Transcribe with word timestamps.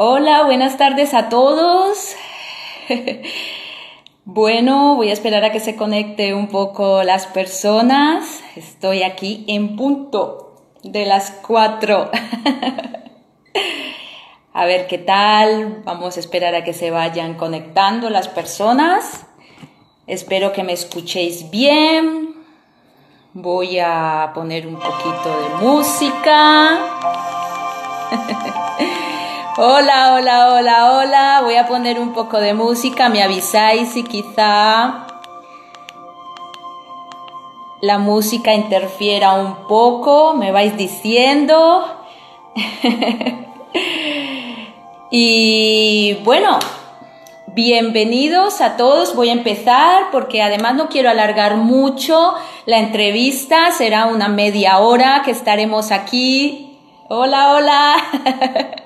Hola, 0.00 0.44
buenas 0.44 0.76
tardes 0.76 1.12
a 1.12 1.28
todos. 1.28 2.14
Bueno, 4.24 4.94
voy 4.94 5.08
a 5.08 5.14
esperar 5.14 5.42
a 5.42 5.52
que 5.52 5.58
se 5.58 5.74
conecte 5.74 6.34
un 6.34 6.48
poco 6.48 7.02
las 7.02 7.26
personas. 7.26 8.44
Estoy 8.54 9.02
aquí 9.02 9.46
en 9.48 9.74
punto 9.74 10.54
de 10.84 11.06
las 11.06 11.30
cuatro. 11.30 12.10
A 14.52 14.64
ver 14.66 14.86
qué 14.86 14.98
tal. 14.98 15.82
Vamos 15.84 16.18
a 16.18 16.20
esperar 16.20 16.54
a 16.54 16.62
que 16.62 16.74
se 16.74 16.90
vayan 16.90 17.34
conectando 17.34 18.10
las 18.10 18.28
personas. 18.28 19.26
Espero 20.06 20.52
que 20.52 20.62
me 20.62 20.74
escuchéis 20.74 21.50
bien. 21.50 22.34
Voy 23.32 23.78
a 23.78 24.30
poner 24.34 24.66
un 24.66 24.76
poquito 24.76 25.40
de 25.42 25.48
música. 25.66 26.78
Hola, 29.60 30.14
hola, 30.14 30.52
hola, 30.52 30.92
hola. 30.92 31.40
Voy 31.42 31.56
a 31.56 31.66
poner 31.66 31.98
un 31.98 32.12
poco 32.12 32.38
de 32.38 32.54
música. 32.54 33.08
Me 33.08 33.24
avisáis 33.24 33.88
si 33.88 34.04
quizá 34.04 35.04
la 37.80 37.98
música 37.98 38.54
interfiera 38.54 39.32
un 39.32 39.66
poco. 39.66 40.34
Me 40.34 40.52
vais 40.52 40.76
diciendo. 40.76 41.84
y 45.10 46.18
bueno, 46.22 46.60
bienvenidos 47.48 48.60
a 48.60 48.76
todos. 48.76 49.16
Voy 49.16 49.30
a 49.30 49.32
empezar 49.32 50.12
porque 50.12 50.40
además 50.40 50.76
no 50.76 50.88
quiero 50.88 51.10
alargar 51.10 51.56
mucho 51.56 52.34
la 52.64 52.78
entrevista. 52.78 53.72
Será 53.72 54.06
una 54.06 54.28
media 54.28 54.78
hora 54.78 55.22
que 55.24 55.32
estaremos 55.32 55.90
aquí 55.90 56.67
Hola, 57.10 57.54
hola. 57.54 57.96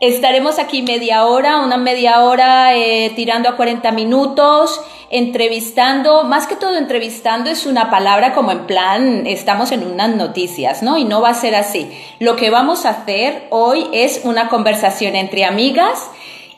Estaremos 0.00 0.58
aquí 0.58 0.82
media 0.82 1.24
hora, 1.24 1.60
una 1.60 1.78
media 1.78 2.20
hora 2.20 2.76
eh, 2.76 3.10
tirando 3.16 3.48
a 3.48 3.56
40 3.56 3.90
minutos, 3.92 4.78
entrevistando, 5.08 6.24
más 6.24 6.46
que 6.46 6.56
todo 6.56 6.76
entrevistando 6.76 7.48
es 7.48 7.64
una 7.64 7.88
palabra 7.88 8.34
como 8.34 8.52
en 8.52 8.66
plan, 8.66 9.26
estamos 9.26 9.72
en 9.72 9.90
unas 9.90 10.14
noticias, 10.14 10.82
¿no? 10.82 10.98
Y 10.98 11.06
no 11.06 11.22
va 11.22 11.30
a 11.30 11.34
ser 11.34 11.54
así. 11.54 11.90
Lo 12.20 12.36
que 12.36 12.50
vamos 12.50 12.84
a 12.84 12.90
hacer 12.90 13.46
hoy 13.48 13.86
es 13.94 14.20
una 14.24 14.50
conversación 14.50 15.16
entre 15.16 15.46
amigas. 15.46 16.10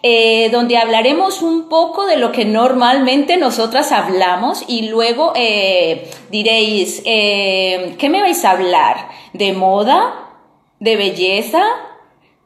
Eh, 0.04 0.48
donde 0.52 0.76
hablaremos 0.76 1.42
un 1.42 1.68
poco 1.68 2.06
de 2.06 2.16
lo 2.16 2.30
que 2.30 2.44
normalmente 2.44 3.36
nosotras 3.36 3.90
hablamos 3.90 4.64
y 4.68 4.88
luego 4.88 5.32
eh, 5.34 6.08
diréis, 6.30 7.02
¿qué 7.02 8.08
me 8.08 8.20
vais 8.20 8.44
a 8.44 8.52
hablar? 8.52 9.08
¿De 9.32 9.52
moda? 9.52 10.27
De 10.80 10.96
belleza, 10.96 11.62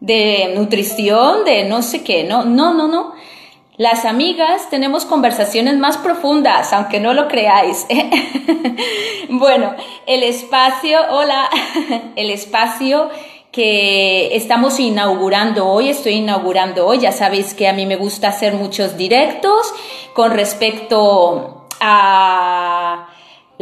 de 0.01 0.53
nutrición, 0.57 1.45
de 1.45 1.65
no 1.65 1.83
sé 1.83 2.03
qué, 2.03 2.25
no, 2.25 2.45
no, 2.45 2.75
no, 2.75 2.89
no. 2.89 3.13
Las 3.77 4.05
amigas 4.05 4.69
tenemos 4.69 5.07
conversaciones 5.07 5.79
más 5.79 5.97
profundas, 5.97 6.73
aunque 6.73 7.01
no 7.01 7.15
lo 7.15 7.27
creáis. 7.29 7.87
bueno, 9.29 9.75
el 10.07 10.23
espacio, 10.23 10.99
hola, 11.11 11.49
el 12.17 12.31
espacio 12.31 13.11
que 13.51 14.35
estamos 14.35 14.81
inaugurando 14.81 15.69
hoy, 15.69 15.91
estoy 15.91 16.15
inaugurando 16.15 16.87
hoy, 16.87 17.01
ya 17.01 17.13
sabéis 17.13 17.55
que 17.55 17.69
a 17.69 17.73
mí 17.73 17.87
me 17.87 17.97
gusta 17.97 18.29
hacer 18.29 18.55
muchos 18.55 18.97
directos 18.97 19.73
con 20.15 20.33
respecto 20.33 21.67
a 21.81 23.12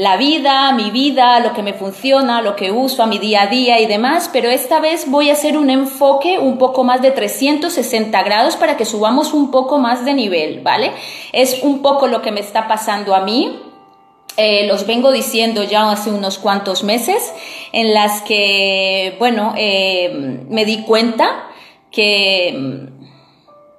la 0.00 0.16
vida, 0.16 0.72
mi 0.72 0.90
vida, 0.90 1.40
lo 1.40 1.52
que 1.52 1.62
me 1.62 1.74
funciona, 1.74 2.40
lo 2.40 2.56
que 2.56 2.72
uso 2.72 3.02
a 3.02 3.06
mi 3.06 3.18
día 3.18 3.42
a 3.42 3.46
día 3.48 3.80
y 3.80 3.86
demás, 3.86 4.30
pero 4.32 4.48
esta 4.48 4.80
vez 4.80 5.10
voy 5.10 5.28
a 5.28 5.34
hacer 5.34 5.58
un 5.58 5.68
enfoque 5.68 6.38
un 6.38 6.56
poco 6.56 6.84
más 6.84 7.02
de 7.02 7.10
360 7.10 8.22
grados 8.22 8.56
para 8.56 8.78
que 8.78 8.86
subamos 8.86 9.34
un 9.34 9.50
poco 9.50 9.76
más 9.76 10.06
de 10.06 10.14
nivel, 10.14 10.60
¿vale? 10.62 10.92
Es 11.32 11.62
un 11.62 11.82
poco 11.82 12.06
lo 12.06 12.22
que 12.22 12.32
me 12.32 12.40
está 12.40 12.66
pasando 12.66 13.14
a 13.14 13.20
mí. 13.20 13.60
Eh, 14.38 14.66
los 14.66 14.86
vengo 14.86 15.12
diciendo 15.12 15.64
ya 15.64 15.90
hace 15.90 16.10
unos 16.10 16.38
cuantos 16.38 16.82
meses, 16.82 17.34
en 17.72 17.92
las 17.92 18.22
que, 18.22 19.16
bueno, 19.18 19.52
eh, 19.58 20.40
me 20.48 20.64
di 20.64 20.82
cuenta 20.84 21.46
que 21.90 22.88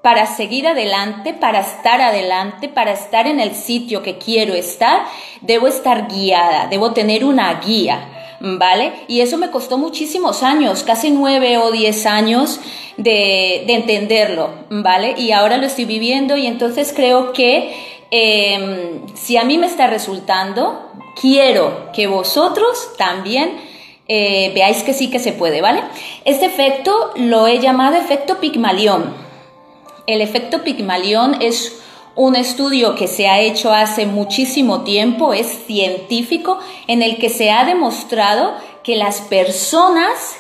para 0.01 0.25
seguir 0.25 0.67
adelante, 0.67 1.33
para 1.33 1.59
estar 1.59 2.01
adelante, 2.01 2.69
para 2.69 2.91
estar 2.91 3.27
en 3.27 3.39
el 3.39 3.53
sitio 3.53 4.01
que 4.01 4.17
quiero 4.17 4.55
estar, 4.55 5.03
debo 5.41 5.67
estar 5.67 6.07
guiada, 6.07 6.67
debo 6.67 6.91
tener 6.91 7.23
una 7.23 7.53
guía, 7.59 8.37
¿vale? 8.39 8.93
Y 9.07 9.21
eso 9.21 9.37
me 9.37 9.51
costó 9.51 9.77
muchísimos 9.77 10.41
años, 10.41 10.83
casi 10.83 11.11
nueve 11.11 11.59
o 11.59 11.71
diez 11.71 12.07
años 12.07 12.59
de, 12.97 13.63
entenderlo, 13.67 14.49
¿vale? 14.69 15.13
Y 15.17 15.31
ahora 15.31 15.57
lo 15.57 15.67
estoy 15.67 15.85
viviendo 15.85 16.35
y 16.35 16.47
entonces 16.47 16.93
creo 16.95 17.31
que 17.31 17.71
em, 18.09 19.05
si 19.15 19.37
a 19.37 19.43
mí 19.43 19.59
me 19.59 19.67
está 19.67 19.85
resultando, 19.85 20.91
quiero 21.19 21.91
que 21.93 22.07
vosotros 22.07 22.93
también 22.97 23.51
eh, 24.07 24.51
veáis 24.55 24.81
que 24.81 24.93
sí 24.93 25.11
que 25.11 25.19
se 25.19 25.31
puede, 25.31 25.61
¿vale? 25.61 25.83
Este 26.25 26.47
efecto 26.47 27.11
lo 27.17 27.45
he 27.45 27.59
llamado 27.59 27.97
efecto 27.97 28.39
Pigmalión. 28.39 29.30
El 30.07 30.21
efecto 30.21 30.63
Pigmalión 30.63 31.41
es 31.41 31.81
un 32.15 32.35
estudio 32.35 32.95
que 32.95 33.07
se 33.07 33.27
ha 33.27 33.39
hecho 33.39 33.71
hace 33.71 34.05
muchísimo 34.05 34.81
tiempo, 34.81 35.33
es 35.33 35.47
científico, 35.65 36.59
en 36.87 37.01
el 37.01 37.17
que 37.17 37.29
se 37.29 37.51
ha 37.51 37.65
demostrado 37.65 38.53
que 38.83 38.95
las 38.95 39.21
personas 39.21 40.35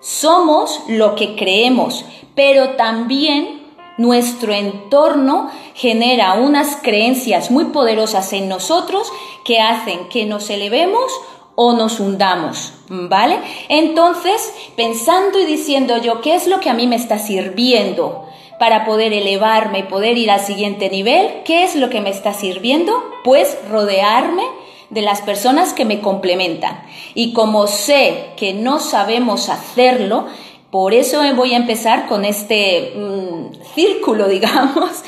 somos 0.00 0.80
lo 0.88 1.16
que 1.16 1.34
creemos, 1.34 2.04
pero 2.34 2.70
también 2.70 3.66
nuestro 3.98 4.52
entorno 4.52 5.50
genera 5.74 6.34
unas 6.34 6.76
creencias 6.76 7.50
muy 7.50 7.66
poderosas 7.66 8.32
en 8.32 8.48
nosotros 8.48 9.10
que 9.44 9.60
hacen 9.60 10.08
que 10.08 10.26
nos 10.26 10.50
elevemos 10.50 11.10
o 11.54 11.72
nos 11.72 11.98
hundamos, 11.98 12.74
¿vale? 12.88 13.38
Entonces, 13.68 14.52
pensando 14.76 15.40
y 15.40 15.46
diciendo 15.46 15.96
yo, 15.96 16.20
¿qué 16.20 16.34
es 16.34 16.46
lo 16.46 16.60
que 16.60 16.68
a 16.68 16.74
mí 16.74 16.86
me 16.86 16.96
está 16.96 17.18
sirviendo? 17.18 18.26
Para 18.58 18.84
poder 18.84 19.12
elevarme 19.12 19.80
y 19.80 19.82
poder 19.84 20.16
ir 20.18 20.30
al 20.30 20.40
siguiente 20.40 20.88
nivel, 20.88 21.42
¿qué 21.44 21.64
es 21.64 21.76
lo 21.76 21.90
que 21.90 22.00
me 22.00 22.10
está 22.10 22.32
sirviendo? 22.32 22.92
Pues 23.24 23.56
rodearme 23.68 24.44
de 24.90 25.02
las 25.02 25.20
personas 25.20 25.72
que 25.72 25.84
me 25.84 26.00
complementan. 26.00 26.82
Y 27.14 27.32
como 27.32 27.66
sé 27.66 28.30
que 28.36 28.54
no 28.54 28.78
sabemos 28.78 29.48
hacerlo, 29.48 30.26
por 30.70 30.94
eso 30.94 31.22
voy 31.34 31.54
a 31.54 31.56
empezar 31.56 32.06
con 32.06 32.24
este 32.24 32.92
mm, 32.96 33.64
círculo, 33.74 34.28
digamos, 34.28 35.04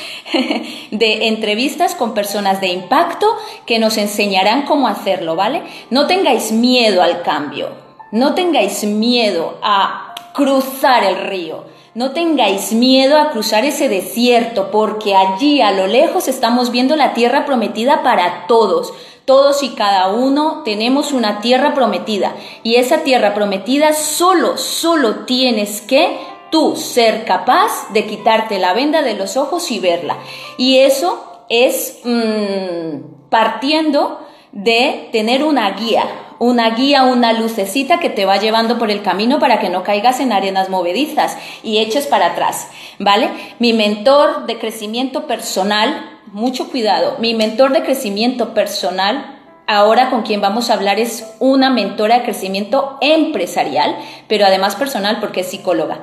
de 0.91 1.27
entrevistas 1.27 1.95
con 1.95 2.13
personas 2.13 2.61
de 2.61 2.67
impacto 2.67 3.27
que 3.65 3.79
nos 3.79 3.97
enseñarán 3.97 4.63
cómo 4.63 4.87
hacerlo, 4.87 5.35
¿vale? 5.35 5.63
No 5.89 6.07
tengáis 6.07 6.51
miedo 6.51 7.01
al 7.01 7.21
cambio, 7.21 7.69
no 8.11 8.33
tengáis 8.35 8.83
miedo 8.83 9.57
a 9.61 10.15
cruzar 10.33 11.03
el 11.03 11.27
río 11.27 11.78
no 11.95 12.11
tengáis 12.11 12.73
miedo 12.73 13.17
a 13.17 13.31
cruzar 13.31 13.65
ese 13.65 13.89
desierto, 13.89 14.71
porque 14.71 15.15
allí 15.15 15.61
a 15.61 15.71
lo 15.71 15.87
lejos 15.87 16.27
estamos 16.27 16.71
viendo 16.71 16.95
la 16.95 17.13
tierra 17.13 17.45
prometida 17.45 18.03
para 18.03 18.45
todos. 18.47 18.93
Todos 19.25 19.61
y 19.61 19.69
cada 19.69 20.07
uno 20.07 20.63
tenemos 20.65 21.11
una 21.11 21.39
tierra 21.39 21.73
prometida. 21.73 22.35
Y 22.63 22.75
esa 22.75 22.99
tierra 22.99 23.33
prometida 23.33 23.93
solo, 23.93 24.57
solo 24.57 25.25
tienes 25.25 25.81
que 25.81 26.17
tú 26.51 26.75
ser 26.75 27.25
capaz 27.25 27.91
de 27.93 28.05
quitarte 28.07 28.59
la 28.59 28.73
venda 28.73 29.01
de 29.01 29.13
los 29.13 29.37
ojos 29.37 29.69
y 29.71 29.79
verla. 29.79 30.17
Y 30.57 30.77
eso 30.77 31.43
es 31.49 31.99
mm, 32.03 33.29
partiendo 33.29 34.19
de 34.51 35.09
tener 35.11 35.43
una 35.43 35.71
guía, 35.71 36.05
una 36.39 36.71
guía, 36.71 37.03
una 37.03 37.33
lucecita 37.33 37.99
que 37.99 38.09
te 38.09 38.25
va 38.25 38.37
llevando 38.37 38.79
por 38.79 38.89
el 38.89 39.01
camino 39.01 39.39
para 39.39 39.59
que 39.59 39.69
no 39.69 39.83
caigas 39.83 40.19
en 40.19 40.31
arenas 40.31 40.69
movedizas 40.69 41.37
y 41.63 41.79
eches 41.79 42.07
para 42.07 42.27
atrás, 42.27 42.69
¿vale? 42.97 43.29
Mi 43.59 43.73
mentor 43.73 44.45
de 44.45 44.57
crecimiento 44.57 45.27
personal, 45.27 46.19
mucho 46.31 46.69
cuidado, 46.69 47.17
mi 47.19 47.33
mentor 47.33 47.73
de 47.73 47.83
crecimiento 47.83 48.53
personal 48.53 49.35
ahora 49.67 50.09
con 50.09 50.23
quien 50.23 50.41
vamos 50.41 50.69
a 50.69 50.73
hablar 50.73 50.99
es 50.99 51.35
una 51.39 51.69
mentora 51.69 52.17
de 52.17 52.23
crecimiento 52.23 52.97
empresarial, 53.01 53.95
pero 54.27 54.45
además 54.45 54.75
personal 54.75 55.19
porque 55.19 55.41
es 55.41 55.47
psicóloga. 55.47 55.99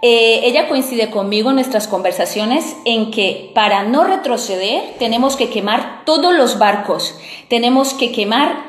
Eh, 0.00 0.42
ella 0.44 0.68
coincide 0.68 1.10
conmigo 1.10 1.50
en 1.50 1.56
nuestras 1.56 1.88
conversaciones 1.88 2.76
en 2.84 3.10
que 3.10 3.50
para 3.52 3.82
no 3.82 4.04
retroceder 4.04 4.94
tenemos 5.00 5.34
que 5.34 5.50
quemar 5.50 6.02
todos 6.04 6.32
los 6.32 6.60
barcos, 6.60 7.18
tenemos 7.48 7.94
que 7.94 8.12
quemar 8.12 8.67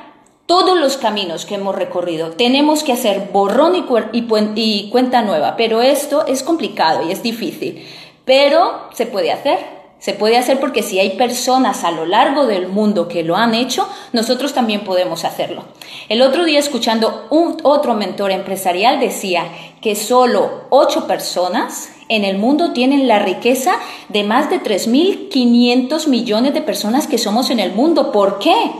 todos 0.49 0.79
los 0.79 0.97
caminos 0.97 1.45
que 1.45 1.53
hemos 1.53 1.75
recorrido. 1.75 2.31
Tenemos 2.31 2.81
que 2.81 2.91
hacer 2.91 3.29
borrón 3.31 3.75
y, 3.75 4.89
cuenta 4.89 5.21
nueva, 5.21 5.55
pero 5.55 5.83
esto 5.83 6.25
es 6.25 6.41
complicado 6.41 7.07
y 7.07 7.11
es 7.11 7.21
difícil, 7.21 7.85
pero 8.25 8.89
se 8.91 9.05
puede 9.05 9.31
hacer. 9.31 9.59
Se 9.99 10.13
puede 10.13 10.37
hacer 10.37 10.59
porque 10.59 10.81
si 10.81 10.97
hay 10.97 11.17
personas 11.17 11.83
a 11.83 11.91
lo 11.91 12.07
largo 12.07 12.47
del 12.47 12.67
mundo 12.67 13.07
que 13.07 13.21
lo 13.21 13.35
han 13.35 13.53
hecho, 13.53 13.87
nosotros 14.11 14.53
también 14.53 14.83
podemos 14.83 15.23
hacerlo. 15.23 15.65
El 16.07 16.23
otro 16.23 16.45
día 16.45 16.57
escuchando 16.57 17.27
un 17.29 17.57
otro 17.61 17.93
mentor 17.93 18.31
empresarial 18.31 18.99
decía 18.99 19.43
que 19.81 19.93
solo 19.93 20.63
ocho 20.71 21.05
personas 21.05 21.91
en 22.07 22.25
el 22.25 22.39
mundo 22.39 22.71
tienen 22.71 23.07
la 23.07 23.19
riqueza 23.19 23.73
de 24.07 24.23
más 24.23 24.49
de 24.49 24.63
3.500 24.63 26.07
millones 26.07 26.55
de 26.55 26.61
personas 26.61 27.05
que 27.05 27.19
somos 27.19 27.51
en 27.51 27.59
el 27.59 27.73
mundo. 27.73 28.11
¿Por 28.11 28.39
qué? 28.39 28.71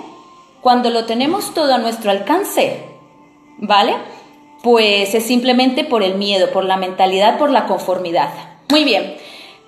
Cuando 0.62 0.90
lo 0.90 1.06
tenemos 1.06 1.54
todo 1.54 1.74
a 1.74 1.78
nuestro 1.78 2.12
alcance, 2.12 2.84
¿vale? 3.58 3.96
Pues 4.62 5.16
es 5.16 5.26
simplemente 5.26 5.86
por 5.86 6.04
el 6.04 6.16
miedo, 6.16 6.52
por 6.52 6.66
la 6.66 6.78
mentalidad, 6.78 7.38
por 7.38 7.50
la 7.50 7.66
conformidad. 7.66 8.30
Muy 8.70 8.84
bien. 8.84 9.16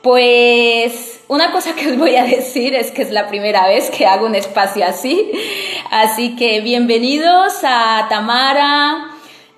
Pues 0.04 1.22
una 1.28 1.52
cosa 1.52 1.76
que 1.76 1.92
os 1.92 1.98
voy 1.98 2.16
a 2.16 2.24
decir 2.24 2.74
es 2.74 2.92
que 2.92 3.04
es 3.04 3.12
la 3.12 3.28
primera 3.28 3.68
vez 3.68 3.90
que 3.92 4.06
hago 4.06 4.26
un 4.26 4.36
espacio 4.36 4.86
así. 4.86 5.32
Así 5.92 6.36
que 6.36 6.60
bienvenidos 6.62 7.54
a 7.64 8.08
Tamara, 8.10 9.12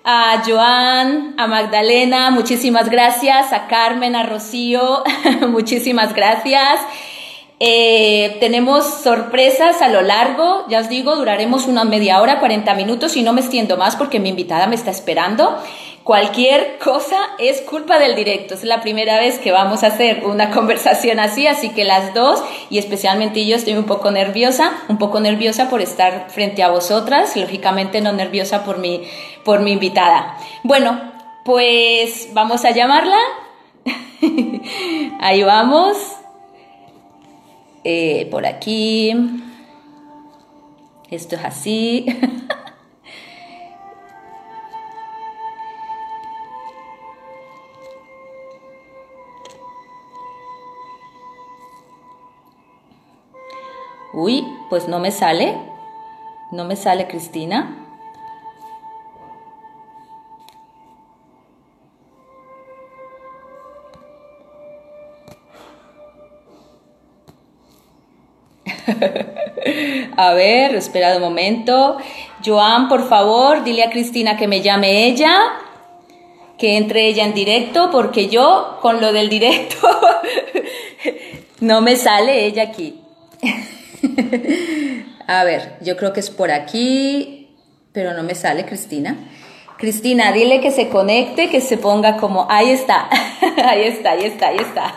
a 0.04 0.44
Joan, 0.46 1.34
a 1.38 1.48
Magdalena, 1.48 2.30
muchísimas 2.30 2.90
gracias, 2.90 3.54
a 3.54 3.68
Carmen, 3.68 4.16
a 4.16 4.24
Rocío, 4.24 5.04
muchísimas 5.48 6.14
gracias. 6.14 6.80
Eh, 7.66 8.36
tenemos 8.42 8.84
sorpresas 8.84 9.82
a 9.82 9.88
lo 9.88 10.02
largo, 10.02 10.66
ya 10.68 10.82
os 10.82 10.90
digo, 10.90 11.16
duraremos 11.16 11.66
una 11.66 11.86
media 11.86 12.20
hora, 12.20 12.40
40 12.40 12.74
minutos 12.74 13.16
y 13.16 13.24
no 13.24 13.32
me 13.32 13.40
extiendo 13.40 13.78
más 13.78 13.96
porque 13.96 14.20
mi 14.20 14.28
invitada 14.28 14.68
me 14.68 14.76
está 14.76 14.92
esperando. 14.92 15.58
Cualquier 16.04 16.78
cosa 16.80 17.16
es 17.40 17.62
culpa 17.62 18.00
del 18.00 18.16
directo. 18.16 18.56
Es 18.56 18.66
la 18.66 18.82
primera 18.82 19.18
vez 19.18 19.40
que 19.40 19.54
vamos 19.54 19.84
a 19.84 19.88
hacer 19.88 20.26
una 20.26 20.52
conversación 20.52 21.22
así, 21.22 21.48
así 21.48 21.70
que 21.70 21.86
las 21.86 22.14
dos, 22.14 22.44
y 22.70 22.80
especialmente 22.80 23.48
yo 23.48 23.56
estoy 23.56 23.76
un 23.76 23.86
poco 23.86 24.12
nerviosa, 24.12 24.74
un 24.90 24.98
poco 24.98 25.22
nerviosa 25.22 25.70
por 25.70 25.80
estar 25.80 26.30
frente 26.32 26.64
a 26.64 26.70
vosotras, 26.70 27.38
lógicamente 27.38 28.02
no 28.02 28.12
nerviosa 28.12 28.66
por 28.66 28.78
mi, 28.78 29.04
por 29.46 29.62
mi 29.62 29.72
invitada. 29.72 30.36
Bueno, 30.64 31.00
pues 31.46 32.28
vamos 32.34 32.66
a 32.66 32.72
llamarla. 32.72 33.20
Ahí 35.22 35.44
vamos. 35.44 36.23
Eh, 37.84 38.28
por 38.32 38.46
aquí. 38.46 39.14
Esto 41.10 41.36
es 41.36 41.44
así. 41.44 42.06
Uy, 54.14 54.46
pues 54.70 54.88
no 54.88 55.00
me 55.00 55.12
sale. 55.12 55.58
No 56.52 56.66
me 56.66 56.76
sale 56.76 57.08
Cristina. 57.08 57.83
A 70.30 70.34
ver, 70.34 70.76
espera 70.76 71.16
un 71.16 71.22
momento. 71.22 71.98
Joan, 72.44 72.88
por 72.90 73.08
favor, 73.08 73.64
dile 73.64 73.84
a 73.84 73.90
Cristina 73.90 74.38
que 74.38 74.48
me 74.48 74.62
llame 74.62 75.06
ella, 75.06 75.36
que 76.58 76.78
entre 76.78 77.08
ella 77.08 77.24
en 77.26 77.34
directo, 77.34 77.90
porque 77.92 78.28
yo 78.28 78.80
con 78.82 79.02
lo 79.02 79.14
del 79.14 79.30
directo 79.30 79.88
no 81.60 81.82
me 81.82 81.96
sale 81.96 82.46
ella 82.46 82.64
aquí. 82.64 83.00
A 85.28 85.44
ver, 85.46 85.78
yo 85.82 85.96
creo 85.96 86.12
que 86.12 86.20
es 86.20 86.30
por 86.30 86.52
aquí, 86.52 87.50
pero 87.94 88.14
no 88.14 88.24
me 88.24 88.36
sale 88.36 88.66
Cristina. 88.66 89.18
Cristina, 89.78 90.32
dile 90.32 90.62
que 90.62 90.72
se 90.72 90.90
conecte, 90.90 91.50
que 91.50 91.62
se 91.62 91.78
ponga 91.78 92.18
como, 92.18 92.46
ahí 92.50 92.70
está, 92.70 93.10
ahí 93.66 93.84
está, 93.84 94.12
ahí 94.12 94.26
está, 94.26 94.48
ahí 94.48 94.58
está. 94.58 94.96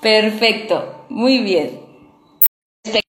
Perfecto, 0.00 1.04
muy 1.08 1.38
bien. 1.38 1.87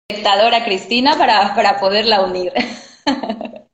Espectadora 0.09 0.65
Cristina 0.65 1.17
para, 1.17 1.55
para 1.55 1.81
poderla 1.81 2.23
unir. 2.23 2.53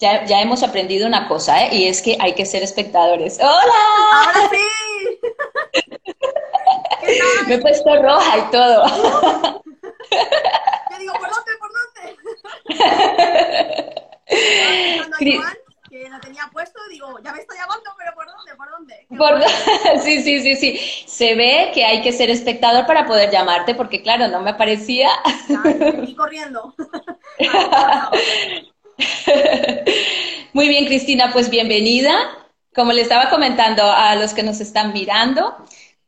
Ya, 0.00 0.24
ya, 0.24 0.42
hemos 0.42 0.62
aprendido 0.64 1.06
una 1.06 1.28
cosa, 1.28 1.64
¿eh? 1.64 1.68
Y 1.76 1.86
es 1.86 2.02
que 2.02 2.16
hay 2.20 2.34
que 2.34 2.44
ser 2.44 2.62
espectadores. 2.64 3.38
¡Hola! 3.40 3.52
¡Ahora 4.12 4.50
sí! 4.50 4.58
Me 7.46 7.54
he 7.54 7.58
puesto 7.58 8.02
roja 8.02 8.38
y 8.38 8.50
todo. 8.50 8.84
Yo 10.90 10.98
digo, 10.98 11.12
¿por 11.14 11.30
dónde? 11.30 11.52
¿Por 11.60 11.70
dónde? 15.20 15.54
la 16.14 16.20
tenía 16.20 16.48
puesto, 16.52 16.78
digo, 16.90 17.18
ya 17.24 17.32
me 17.32 17.40
está 17.40 17.56
llamando, 17.56 17.90
pero 17.98 18.14
¿por 18.14 18.26
dónde? 18.26 18.54
¿Por 18.56 18.70
dónde? 18.70 19.04
¿Por... 19.18 19.42
Sí, 20.02 20.22
sí, 20.22 20.40
sí, 20.40 20.54
sí. 20.54 20.78
Se 21.06 21.34
ve 21.34 21.72
que 21.74 21.84
hay 21.84 22.02
que 22.02 22.12
ser 22.12 22.30
espectador 22.30 22.86
para 22.86 23.04
poder 23.06 23.30
llamarte, 23.30 23.74
porque 23.74 24.00
claro, 24.00 24.28
no 24.28 24.40
me 24.40 24.50
aparecía. 24.50 25.08
Y 26.06 26.14
corriendo. 26.16 26.72
Muy 30.52 30.68
bien, 30.68 30.86
Cristina, 30.86 31.30
pues 31.32 31.50
bienvenida. 31.50 32.14
Como 32.74 32.92
le 32.92 33.02
estaba 33.02 33.28
comentando 33.28 33.82
a 33.82 34.14
los 34.14 34.34
que 34.34 34.44
nos 34.44 34.60
están 34.60 34.92
mirando, 34.92 35.56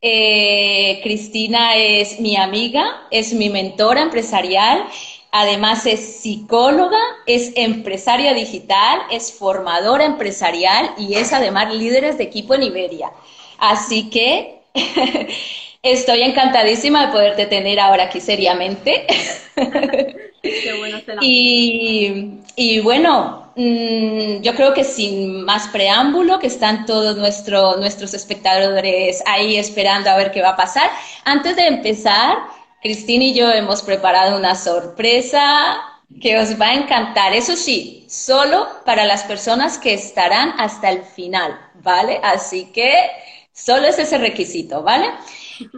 eh, 0.01 1.01
Cristina 1.03 1.75
es 1.75 2.21
mi 2.21 2.37
amiga, 2.37 3.01
es 3.11 3.33
mi 3.33 3.49
mentora 3.49 4.01
empresarial, 4.01 4.85
además 5.39 5.85
es 5.85 6.21
psicóloga, 6.21 6.99
es 7.27 7.51
empresaria 7.55 8.33
digital, 8.33 9.01
es 9.11 9.31
formadora 9.31 10.05
empresarial 10.05 10.91
y 10.97 11.13
es 11.13 11.31
además 11.31 11.73
líder 11.73 12.15
de 12.17 12.23
equipo 12.23 12.55
en 12.55 12.63
Iberia. 12.63 13.11
Así 13.59 14.09
que 14.09 14.61
estoy 15.83 16.23
encantadísima 16.23 17.05
de 17.05 17.11
poderte 17.11 17.45
tener 17.45 17.79
ahora 17.79 18.05
aquí 18.05 18.19
seriamente. 18.19 19.05
y, 21.21 22.39
y 22.55 22.79
bueno, 22.79 23.47
Mm, 23.57 24.41
yo 24.43 24.53
creo 24.53 24.71
que 24.75 24.83
sin 24.83 25.43
más 25.43 25.67
preámbulo, 25.69 26.37
que 26.37 26.45
están 26.45 26.85
todos 26.85 27.17
nuestros 27.17 28.13
espectadores 28.13 29.23
ahí 29.25 29.57
esperando 29.57 30.11
a 30.11 30.15
ver 30.15 30.31
qué 30.31 30.43
va 30.43 30.49
a 30.49 30.55
pasar. 30.55 30.87
Antes 31.25 31.55
de 31.55 31.65
empezar, 31.65 32.37
Cristina 32.81 33.25
y 33.25 33.33
yo 33.33 33.51
hemos 33.51 33.81
preparado 33.81 34.37
una 34.37 34.55
sorpresa 34.55 35.77
que 36.21 36.39
os 36.39 36.59
va 36.59 36.67
a 36.67 36.75
encantar. 36.75 37.33
Eso 37.33 37.55
sí, 37.55 38.05
solo 38.09 38.67
para 38.85 39.05
las 39.05 39.23
personas 39.23 39.77
que 39.77 39.93
estarán 39.93 40.53
hasta 40.59 40.89
el 40.89 41.03
final, 41.03 41.59
¿vale? 41.75 42.19
Así 42.23 42.71
que 42.71 42.93
solo 43.51 43.87
es 43.87 43.99
ese 43.99 44.17
requisito, 44.17 44.83
¿vale? 44.83 45.11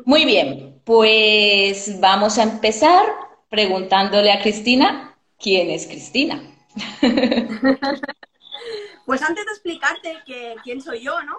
Muy 0.06 0.26
bien, 0.26 0.82
pues 0.84 2.00
vamos 2.00 2.38
a 2.38 2.44
empezar 2.44 3.06
preguntándole 3.50 4.32
a 4.32 4.42
Cristina, 4.42 5.16
¿quién 5.40 5.70
es 5.70 5.88
Cristina? 5.88 6.44
Pues 9.10 9.24
antes 9.24 9.44
de 9.44 9.52
explicarte 9.52 10.18
que, 10.24 10.56
quién 10.64 10.84
soy 10.84 11.02
yo, 11.02 11.20
¿no? 11.24 11.36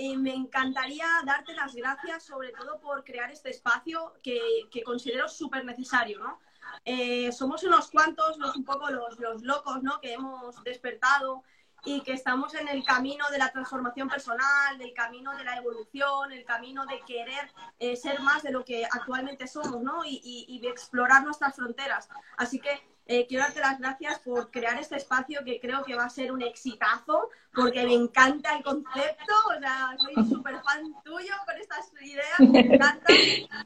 Eh, 0.00 0.16
me 0.16 0.32
encantaría 0.32 1.06
darte 1.26 1.52
las 1.54 1.74
gracias 1.74 2.22
sobre 2.22 2.52
todo 2.52 2.78
por 2.78 3.02
crear 3.02 3.32
este 3.32 3.50
espacio 3.50 4.14
que, 4.22 4.70
considero 4.84 5.28
súper 5.28 5.64
necesario, 5.64 6.20
¿no? 6.20 6.38
Eh, 6.84 7.32
somos 7.32 7.64
unos 7.64 7.90
cuantos, 7.90 8.38
los, 8.38 8.54
un 8.54 8.64
poco 8.64 8.90
los, 8.90 9.18
los 9.18 9.42
locos, 9.42 9.82
¿no? 9.82 10.00
Que 10.00 10.12
hemos 10.12 10.62
despertado 10.62 11.42
y 11.84 12.02
que 12.02 12.12
estamos 12.12 12.54
en 12.54 12.68
el 12.68 12.84
camino 12.84 13.28
de 13.32 13.38
la 13.38 13.50
transformación 13.50 14.08
personal, 14.08 14.78
del 14.78 14.94
camino 14.94 15.36
de 15.36 15.42
la 15.42 15.56
evolución, 15.56 16.30
el 16.30 16.44
camino 16.44 16.86
de 16.86 17.00
querer 17.00 17.52
eh, 17.80 17.96
ser 17.96 18.20
más 18.20 18.44
de 18.44 18.52
lo 18.52 18.64
que 18.64 18.84
actualmente 18.84 19.48
somos, 19.48 19.82
¿no? 19.82 20.04
Y, 20.04 20.20
y, 20.22 20.60
de 20.60 20.68
explorar 20.68 21.24
nuestras 21.24 21.56
fronteras. 21.56 22.08
Así 22.36 22.60
que 22.60 22.80
eh, 23.10 23.26
quiero 23.26 23.42
darte 23.42 23.60
las 23.60 23.78
gracias 23.78 24.18
por 24.18 24.50
crear 24.50 24.78
este 24.78 24.96
espacio 24.96 25.42
que 25.42 25.58
creo 25.58 25.82
que 25.82 25.94
va 25.94 26.04
a 26.04 26.10
ser 26.10 26.30
un 26.30 26.42
exitazo, 26.42 27.30
porque 27.54 27.82
me 27.86 27.94
encanta 27.94 28.54
el 28.54 28.62
concepto, 28.62 29.34
o 29.48 29.58
sea, 29.58 29.96
soy 29.98 30.28
súper 30.28 30.60
fan 30.60 30.94
tuyo 31.02 31.32
con 31.46 31.56
estas 31.56 31.90
ideas, 32.02 32.38
me 32.40 32.60
encanta 32.60 33.10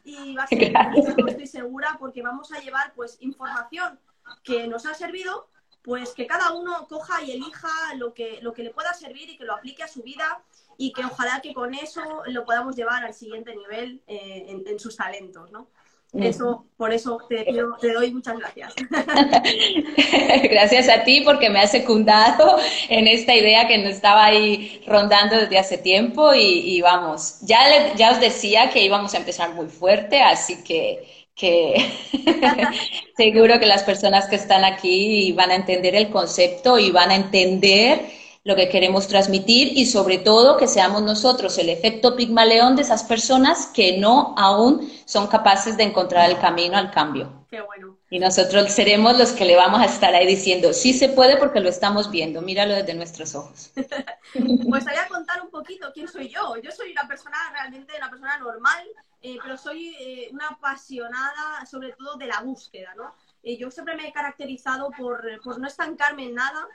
y 0.04 0.37
va 0.37 0.44
a 0.44 0.46
ser 0.46 0.72
buenísimo, 0.72 1.26
estoy 1.26 1.46
segura, 1.49 1.96
porque 1.99 2.22
vamos 2.22 2.52
a 2.52 2.61
llevar 2.61 2.92
pues 2.94 3.16
información 3.20 3.99
que 4.44 4.68
nos 4.68 4.87
ha 4.87 4.94
servido, 4.94 5.49
pues 5.82 6.14
que 6.14 6.28
cada 6.28 6.52
uno 6.52 6.87
coja 6.87 7.20
y 7.25 7.32
elija 7.32 7.68
lo 7.96 8.14
que, 8.14 8.38
lo 8.42 8.52
que 8.52 8.62
le 8.62 8.70
pueda 8.70 8.94
servir 8.94 9.28
y 9.28 9.37
que 9.37 9.44
lo 9.44 9.54
aplique 9.54 9.82
a 9.82 9.88
su 9.88 10.04
vida 10.04 10.40
y 10.78 10.92
que 10.92 11.04
ojalá 11.04 11.40
que 11.40 11.52
con 11.52 11.75
eso 11.75 12.22
lo 12.26 12.44
podamos 12.44 12.76
llevar 12.76 13.04
al 13.04 13.12
siguiente 13.12 13.56
nivel 13.56 14.02
eh, 14.06 14.44
en, 14.46 14.62
en, 14.68 14.78
sus 14.78 14.94
talentos, 14.94 15.50
¿no? 15.50 15.66
Eso, 16.14 16.66
por 16.76 16.92
eso 16.92 17.19
te, 17.26 17.47
te 17.81 17.92
doy 17.92 18.12
muchas 18.12 18.37
gracias. 18.38 18.75
gracias 20.42 20.88
a 20.90 21.04
ti 21.04 21.23
porque 21.25 21.49
me 21.49 21.61
has 21.61 21.71
secundado 21.71 22.59
en 22.90 23.09
esta 23.09 23.35
idea 23.35 23.66
que 23.66 23.78
nos 23.78 23.95
estaba 23.95 24.26
ahí 24.26 24.83
rondando 24.87 25.37
desde 25.37 25.59
hace 25.59 25.78
tiempo 25.78 26.35
y, 26.35 26.83
vamos, 26.83 27.38
ya, 27.40 27.95
ya 27.95 28.12
os 28.12 28.21
decía 28.21 28.69
que 28.69 28.85
íbamos 28.85 29.14
a 29.14 29.19
empezar 29.19 29.54
muy 29.54 29.69
fuerte, 29.69 30.21
así 30.21 30.62
que, 30.62 31.26
que 31.35 31.76
seguro 33.16 33.59
que 33.59 33.66
las 33.66 33.83
personas 33.83 34.28
que 34.28 34.37
están 34.37 34.64
aquí 34.64 35.33
van 35.33 35.50
a 35.50 35.54
entender 35.54 35.95
el 35.95 36.11
concepto 36.11 36.78
y 36.78 36.90
van 36.90 37.11
a 37.11 37.16
entender 37.16 38.22
lo 38.44 38.56
que 38.56 38.68
queremos 38.68 39.06
transmitir 39.06 39.76
y 39.76 39.87
sobre 39.87 40.18
todo 40.18 40.56
que 40.56 40.66
seamos 40.66 41.02
nosotros 41.02 41.56
el 41.58 41.68
efecto 41.68 42.16
pigmaleón 42.16 42.75
de 42.75 42.82
esas 42.82 43.04
personas 43.04 43.66
que 43.66 43.99
no 43.99 44.34
aún 44.37 44.90
son 45.04 45.28
capaces 45.28 45.76
de 45.76 45.84
encontrar 45.84 46.28
el 46.28 46.38
camino 46.38 46.76
al 46.76 46.90
cambio. 46.90 47.46
Qué 47.49 47.61
bueno. 47.61 47.99
Y 48.11 48.18
nosotros 48.18 48.70
seremos 48.72 49.16
los 49.16 49.32
que 49.32 49.44
le 49.44 49.56
vamos 49.56 49.80
a 49.80 49.84
estar 49.84 50.14
ahí 50.14 50.26
diciendo, 50.26 50.72
sí 50.72 50.92
se 50.92 51.08
puede 51.08 51.37
porque 51.37 51.61
lo 51.61 51.68
estamos 51.68 52.11
viendo, 52.11 52.42
míralo 52.42 52.75
desde 52.75 52.94
nuestros 52.94 53.34
ojos. 53.34 53.70
pues 53.76 54.84
voy 54.84 54.96
a 54.96 55.08
contar 55.08 55.40
un 55.42 55.50
poquito 55.50 55.92
quién 55.94 56.08
soy 56.08 56.28
yo. 56.28 56.56
Yo 56.56 56.70
soy 56.72 56.92
una 56.92 57.06
persona 57.06 57.37
realmente, 57.52 57.94
una 57.96 58.11
persona 58.11 58.38
normal, 58.38 58.84
eh, 59.22 59.38
pero 59.42 59.56
soy 59.56 59.94
eh, 60.00 60.28
una 60.32 60.49
apasionada 60.49 61.64
sobre 61.64 61.92
todo 61.92 62.16
de 62.16 62.26
la 62.26 62.40
búsqueda, 62.40 62.92
¿no? 62.96 63.14
Eh, 63.44 63.56
yo 63.56 63.70
siempre 63.70 63.96
me 63.96 64.08
he 64.08 64.12
caracterizado 64.12 64.90
por, 64.99 65.22
por 65.42 65.61
no 65.61 65.66
estancarme 65.66 66.25
en 66.25 66.34
nada, 66.34 66.66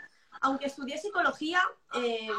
aunque 0.41 0.67
estudié 0.67 0.97
psicología, 0.97 1.61
eh, 1.93 2.29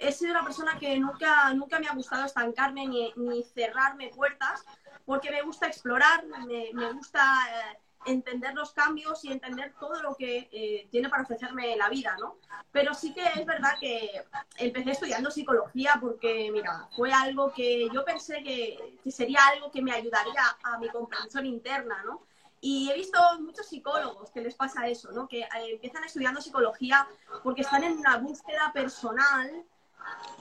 he 0.00 0.12
sido 0.12 0.32
una 0.32 0.44
persona 0.44 0.78
que 0.78 0.98
nunca, 0.98 1.52
nunca 1.54 1.78
me 1.78 1.88
ha 1.88 1.94
gustado 1.94 2.24
estancarme 2.24 2.86
ni, 2.86 3.12
ni 3.16 3.42
cerrarme 3.42 4.08
puertas, 4.08 4.64
porque 5.04 5.30
me 5.30 5.42
gusta 5.42 5.66
explorar, 5.66 6.24
me, 6.26 6.70
me 6.72 6.92
gusta 6.92 7.22
eh, 7.50 7.78
entender 8.06 8.54
los 8.54 8.72
cambios 8.72 9.24
y 9.24 9.32
entender 9.32 9.74
todo 9.78 10.02
lo 10.02 10.14
que 10.14 10.48
eh, 10.52 10.88
tiene 10.90 11.08
para 11.08 11.22
ofrecerme 11.22 11.76
la 11.76 11.88
vida, 11.88 12.16
¿no? 12.20 12.36
Pero 12.72 12.94
sí 12.94 13.12
que 13.12 13.24
es 13.24 13.46
verdad 13.46 13.74
que 13.80 14.24
empecé 14.58 14.92
estudiando 14.92 15.30
psicología 15.30 15.98
porque, 16.00 16.50
mira, 16.52 16.88
fue 16.96 17.12
algo 17.12 17.52
que 17.52 17.88
yo 17.92 18.04
pensé 18.04 18.42
que, 18.42 18.98
que 19.02 19.10
sería 19.10 19.40
algo 19.46 19.70
que 19.70 19.82
me 19.82 19.92
ayudaría 19.92 20.42
a 20.62 20.78
mi 20.78 20.88
comprensión 20.88 21.46
interna, 21.46 22.02
¿no? 22.04 22.22
Y 22.68 22.90
he 22.90 22.94
visto 22.94 23.20
muchos 23.42 23.64
psicólogos 23.68 24.28
que 24.32 24.40
les 24.40 24.56
pasa 24.56 24.88
eso, 24.88 25.12
¿no? 25.12 25.28
Que 25.28 25.42
eh, 25.42 25.48
empiezan 25.70 26.02
estudiando 26.02 26.40
psicología 26.40 27.06
porque 27.44 27.60
están 27.62 27.84
en 27.84 27.96
una 27.96 28.16
búsqueda 28.16 28.72
personal 28.72 29.64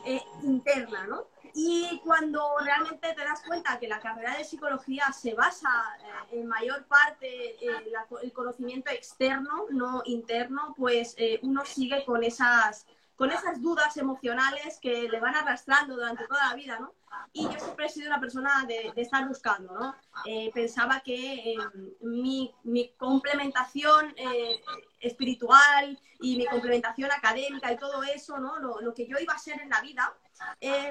eh, 0.08 0.24
interna, 0.41 1.05
¿no? 1.05 1.27
Y 1.53 2.01
cuando 2.03 2.58
realmente 2.63 3.13
te 3.13 3.24
das 3.24 3.44
cuenta 3.46 3.77
que 3.77 3.88
la 3.88 4.00
carrera 4.00 4.36
de 4.39 4.44
psicología 4.44 5.13
se 5.13 5.36
basa 5.36 5.70
eh, 6.00 6.39
en 6.39 6.48
mayor 6.48 6.86
parte 6.86 7.63
en 7.63 7.94
el 8.24 8.34
conocimiento 8.34 8.89
externo, 8.89 9.67
no 9.70 10.01
interno, 10.05 10.74
pues 10.75 11.15
uno 11.44 11.63
sigue 11.63 12.05
con 12.05 12.24
esas 12.24 12.88
con 13.16 13.32
esas 13.32 13.62
dudas 13.62 13.96
emocionales 13.98 14.80
que 14.82 15.08
le 15.10 15.20
van 15.20 15.36
arrastrando 15.36 15.96
durante 15.96 16.28
toda 16.28 16.50
la 16.50 16.56
vida, 16.56 16.80
¿no? 16.80 16.94
Y 17.32 17.44
yo 17.44 17.60
siempre 17.60 17.86
he 17.86 17.90
sido 17.90 18.08
una 18.08 18.20
persona 18.20 18.66
de, 18.68 18.92
estar 18.96 19.28
buscando, 19.28 19.74
¿no? 19.74 19.96
Eh, 20.26 20.52
pensaba 20.54 21.02
que 21.02 21.54
eh, 21.54 21.58
mi, 22.02 22.54
complementación 22.98 24.14
eh, 24.18 24.62
espiritual 25.00 26.00
y 26.20 26.38
mi 26.38 26.46
complementación 26.46 27.12
académica 27.12 27.72
y 27.72 27.78
todo 27.78 28.04
eso, 28.04 28.38
¿no? 28.38 28.60
Lo, 28.60 28.94
que 28.94 29.08
yo 29.08 29.18
iba 29.18 29.34
a 29.34 29.40
ser 29.40 29.62
en 29.62 29.70
la 29.70 29.82
vida, 29.82 30.14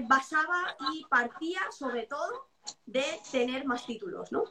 basaba 0.09 0.77
y 0.93 1.05
partía 1.05 1.61
sobre 1.71 2.07
todo 2.07 2.49
de 2.87 3.05
tener 3.31 3.67
más 3.67 3.85
títulos, 3.87 4.33
¿no? 4.33 4.45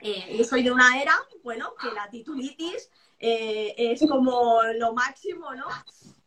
yo 0.00 0.42
soy 0.42 0.64
de 0.64 0.72
una 0.72 1.00
era, 1.00 1.14
bueno, 1.44 1.74
que 1.80 1.92
la 1.92 2.10
titulitis 2.10 2.90
es 3.20 4.00
como 4.08 4.60
lo 4.74 4.92
máximo, 4.94 5.54
¿no? 5.54 5.66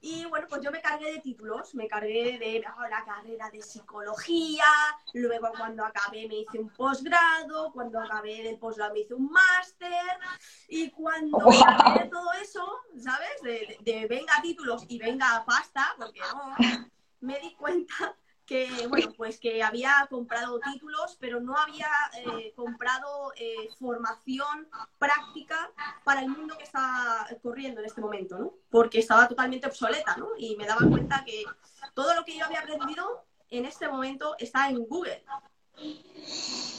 Y 0.08 0.24
bueno, 0.26 0.46
pues 0.48 0.62
yo 0.62 0.70
me 0.70 0.84
cargué 0.84 1.14
de 1.14 1.20
títulos, 1.20 1.74
me 1.74 1.88
cargué 1.88 2.38
de 2.38 2.60
la 2.60 3.04
carrera 3.04 3.50
de 3.50 3.60
psicología, 3.64 4.64
luego 5.14 5.50
cuando 5.58 5.84
acabé 5.84 6.28
me 6.28 6.42
hice 6.42 6.60
un 6.60 6.70
posgrado, 6.70 7.72
cuando 7.74 8.00
acabé 8.00 8.44
del 8.44 8.60
posgrado 8.60 8.94
me 8.94 9.00
hice 9.00 9.16
un 9.16 9.32
máster, 9.32 9.90
y 10.68 10.92
cuando 10.92 11.40
acabé 11.40 12.04
de 12.04 12.10
todo 12.12 12.32
eso, 12.34 12.64
¿sabes? 13.04 13.42
De, 13.42 13.78
de, 13.80 14.06
venga 14.06 14.40
títulos 14.44 14.86
y 14.90 15.00
venga 15.00 15.44
pasta, 15.44 15.96
porque 15.98 16.20
no, 16.20 16.56
me 17.22 17.40
di 17.40 17.56
cuenta 17.56 18.16
que 18.46 18.88
bueno 18.88 19.12
pues 19.18 19.40
que 19.40 19.64
había 19.64 20.08
comprado 20.10 20.60
títulos 20.60 21.18
pero 21.20 21.40
no 21.40 21.58
había 21.58 21.90
eh, 22.18 22.54
comprado 22.56 23.32
eh, 23.38 23.70
formación 23.80 24.68
práctica 24.98 25.72
para 26.04 26.22
el 26.22 26.30
mundo 26.30 26.58
que 26.58 26.64
está 26.64 27.28
corriendo 27.42 27.82
en 27.82 27.88
este 27.88 28.02
momento 28.02 28.38
no 28.38 28.54
porque 28.70 29.00
estaba 29.00 29.28
totalmente 29.28 29.68
obsoleta 29.68 30.16
no 30.18 30.30
y 30.38 30.56
me 30.56 30.66
daba 30.66 30.88
cuenta 30.88 31.24
que 31.26 31.44
todo 31.94 32.14
lo 32.14 32.24
que 32.24 32.38
yo 32.38 32.46
había 32.46 32.60
aprendido 32.60 33.26
en 33.50 33.66
este 33.66 33.88
momento 33.88 34.36
está 34.40 34.70
en 34.70 34.84
Google. 34.86 35.24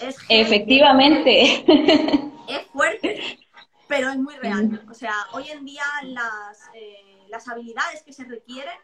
Es 0.01 0.17
efectivamente. 0.29 1.65
Es 2.49 2.65
fuerte 2.69 3.41
pero 3.89 4.11
es 4.11 4.17
muy 4.17 4.37
real. 4.37 4.85
O 4.91 4.95
sea 4.95 5.15
hoy 5.33 5.49
en 5.51 5.65
día 5.65 5.85
las 6.05 6.71
eh, 6.75 7.25
las 7.29 7.49
habilidades 7.49 8.03
que 8.03 8.13
se 8.13 8.25
requieren 8.25 8.79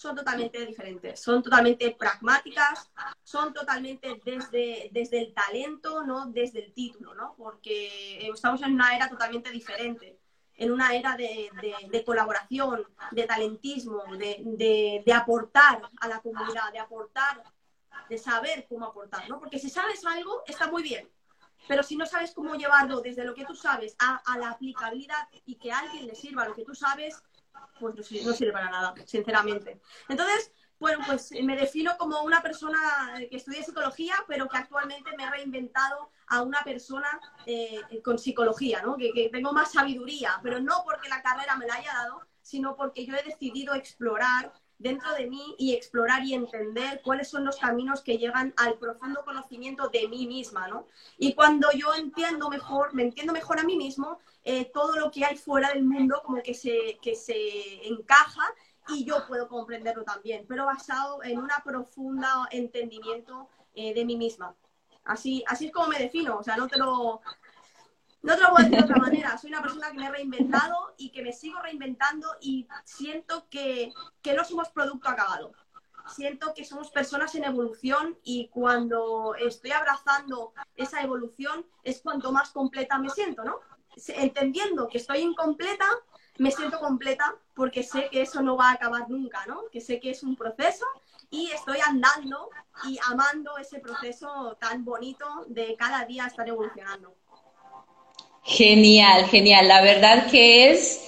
son 0.00 0.16
totalmente 0.16 0.64
diferentes, 0.64 1.20
son 1.20 1.42
totalmente 1.42 1.90
pragmáticas, 1.90 2.90
son 3.22 3.52
totalmente 3.52 4.18
desde, 4.24 4.88
desde 4.92 5.20
el 5.20 5.34
talento, 5.34 6.02
no 6.02 6.24
desde 6.28 6.64
el 6.64 6.72
título, 6.72 7.14
¿no? 7.14 7.34
Porque 7.36 8.30
estamos 8.32 8.62
en 8.62 8.72
una 8.72 8.96
era 8.96 9.10
totalmente 9.10 9.50
diferente, 9.50 10.18
en 10.54 10.72
una 10.72 10.94
era 10.94 11.18
de, 11.18 11.50
de, 11.90 12.02
colaboración, 12.02 12.82
de 13.10 13.24
talentismo, 13.24 14.02
de, 14.16 15.02
de, 15.04 15.12
aportar 15.12 15.82
a 16.00 16.08
la 16.08 16.20
comunidad, 16.20 16.72
de 16.72 16.78
aportar, 16.78 17.42
de 18.08 18.16
saber 18.16 18.66
cómo 18.70 18.86
aportar, 18.86 19.28
¿no? 19.28 19.38
Porque 19.38 19.58
si 19.58 19.68
sabes 19.68 20.02
algo, 20.06 20.44
está 20.46 20.70
muy 20.70 20.82
bien, 20.82 21.10
pero 21.68 21.82
si 21.82 21.94
no 21.94 22.06
sabes 22.06 22.32
cómo 22.32 22.54
llevarlo 22.54 23.02
desde 23.02 23.22
lo 23.22 23.34
que 23.34 23.44
tú 23.44 23.54
sabes 23.54 23.96
a, 23.98 24.16
a 24.24 24.38
la 24.38 24.52
aplicabilidad 24.52 25.28
y 25.44 25.56
que 25.56 25.70
a 25.70 25.80
alguien 25.80 26.06
le 26.06 26.14
sirva 26.14 26.48
lo 26.48 26.54
que 26.54 26.64
tú 26.64 26.74
sabes, 26.74 27.22
pues 27.78 27.94
no 27.96 28.32
sirve, 28.32 28.52
para 28.52 28.70
nada, 28.70 28.94
sinceramente. 29.06 29.80
Entonces, 30.08 30.52
bueno, 30.78 31.04
pues 31.06 31.30
me 31.42 31.56
defino 31.56 31.96
como 31.98 32.22
una 32.22 32.42
persona 32.42 32.78
que 33.28 33.36
estudia 33.36 33.62
psicología, 33.62 34.14
pero 34.26 34.48
que 34.48 34.56
actualmente 34.56 35.10
me 35.16 35.24
he 35.24 35.30
reinventado 35.30 36.10
a 36.28 36.42
una 36.42 36.62
persona 36.64 37.20
eh, 37.44 37.80
con 38.02 38.18
psicología, 38.18 38.80
¿no? 38.82 38.96
Que, 38.96 39.12
que, 39.12 39.28
tengo 39.28 39.52
más 39.52 39.72
sabiduría, 39.72 40.40
pero 40.42 40.60
no 40.60 40.82
porque 40.84 41.08
la 41.08 41.22
carrera 41.22 41.56
me 41.56 41.66
la 41.66 41.74
haya 41.74 41.92
dado, 41.92 42.22
sino 42.40 42.76
porque 42.76 43.04
yo 43.04 43.14
he 43.14 43.22
decidido 43.22 43.74
explorar 43.74 44.52
dentro 44.80 45.12
de 45.12 45.26
mí 45.26 45.54
y 45.58 45.74
explorar 45.74 46.24
y 46.24 46.32
entender 46.32 47.02
cuáles 47.04 47.28
son 47.28 47.44
los 47.44 47.58
caminos 47.58 48.00
que 48.00 48.16
llegan 48.16 48.54
al 48.56 48.78
profundo 48.78 49.22
conocimiento 49.24 49.88
de 49.88 50.08
mí 50.08 50.26
misma, 50.26 50.68
¿no? 50.68 50.86
Y 51.18 51.34
cuando 51.34 51.70
yo 51.72 51.94
entiendo 51.94 52.48
mejor, 52.48 52.94
me 52.94 53.02
entiendo 53.02 53.34
mejor 53.34 53.60
a 53.60 53.64
mí 53.64 53.76
mismo, 53.76 54.18
eh, 54.44 54.70
todo 54.72 54.96
lo 54.96 55.10
que 55.10 55.24
hay 55.24 55.36
fuera 55.36 55.68
del 55.70 55.84
mundo 55.84 56.22
como 56.24 56.42
que 56.42 56.54
se, 56.54 56.98
que 57.02 57.14
se 57.14 57.86
encaja 57.88 58.42
y 58.88 59.04
yo 59.04 59.26
puedo 59.26 59.48
comprenderlo 59.48 60.04
también, 60.04 60.46
pero 60.48 60.66
basado 60.66 61.22
en 61.22 61.38
un 61.38 61.48
profundo 61.64 62.26
entendimiento 62.50 63.48
eh, 63.74 63.94
de 63.94 64.04
mí 64.04 64.16
misma. 64.16 64.54
Así, 65.04 65.44
así 65.46 65.66
es 65.66 65.72
como 65.72 65.88
me 65.88 65.98
defino, 65.98 66.38
o 66.38 66.42
sea, 66.42 66.56
no 66.56 66.68
te 66.68 66.78
lo, 66.78 67.20
no 68.22 68.36
te 68.36 68.42
lo 68.42 68.56
a 68.56 68.62
decir 68.62 68.78
de 68.78 68.84
otra 68.84 68.96
manera. 69.00 69.38
Soy 69.38 69.50
una 69.50 69.62
persona 69.62 69.90
que 69.90 69.98
me 69.98 70.06
he 70.06 70.10
reinventado 70.10 70.94
y 70.96 71.10
que 71.10 71.22
me 71.22 71.32
sigo 71.32 71.60
reinventando 71.60 72.28
y 72.40 72.66
siento 72.84 73.48
que, 73.48 73.92
que 74.22 74.34
no 74.34 74.44
somos 74.44 74.68
producto 74.70 75.08
acabado. 75.08 75.52
Siento 76.14 76.54
que 76.54 76.64
somos 76.64 76.90
personas 76.90 77.34
en 77.34 77.44
evolución 77.44 78.18
y 78.24 78.48
cuando 78.48 79.34
estoy 79.36 79.70
abrazando 79.72 80.52
esa 80.74 81.02
evolución 81.02 81.66
es 81.82 82.00
cuanto 82.00 82.32
más 82.32 82.50
completa 82.50 82.98
me 82.98 83.10
siento, 83.10 83.44
¿no? 83.44 83.60
Entendiendo 84.08 84.88
que 84.88 84.98
estoy 84.98 85.20
incompleta, 85.20 85.86
me 86.38 86.50
siento 86.50 86.78
completa 86.80 87.34
porque 87.54 87.82
sé 87.82 88.08
que 88.10 88.22
eso 88.22 88.40
no 88.42 88.56
va 88.56 88.70
a 88.70 88.72
acabar 88.72 89.10
nunca, 89.10 89.44
¿no? 89.46 89.64
Que 89.70 89.80
sé 89.80 90.00
que 90.00 90.10
es 90.10 90.22
un 90.22 90.36
proceso 90.36 90.86
y 91.30 91.50
estoy 91.50 91.78
andando 91.86 92.48
y 92.84 92.98
amando 93.10 93.58
ese 93.58 93.78
proceso 93.78 94.56
tan 94.60 94.84
bonito 94.84 95.26
de 95.48 95.76
cada 95.76 96.04
día 96.04 96.26
estar 96.26 96.48
evolucionando. 96.48 97.14
Genial, 98.42 99.26
genial. 99.26 99.68
La 99.68 99.82
verdad 99.82 100.30
que 100.30 100.70
es 100.70 101.06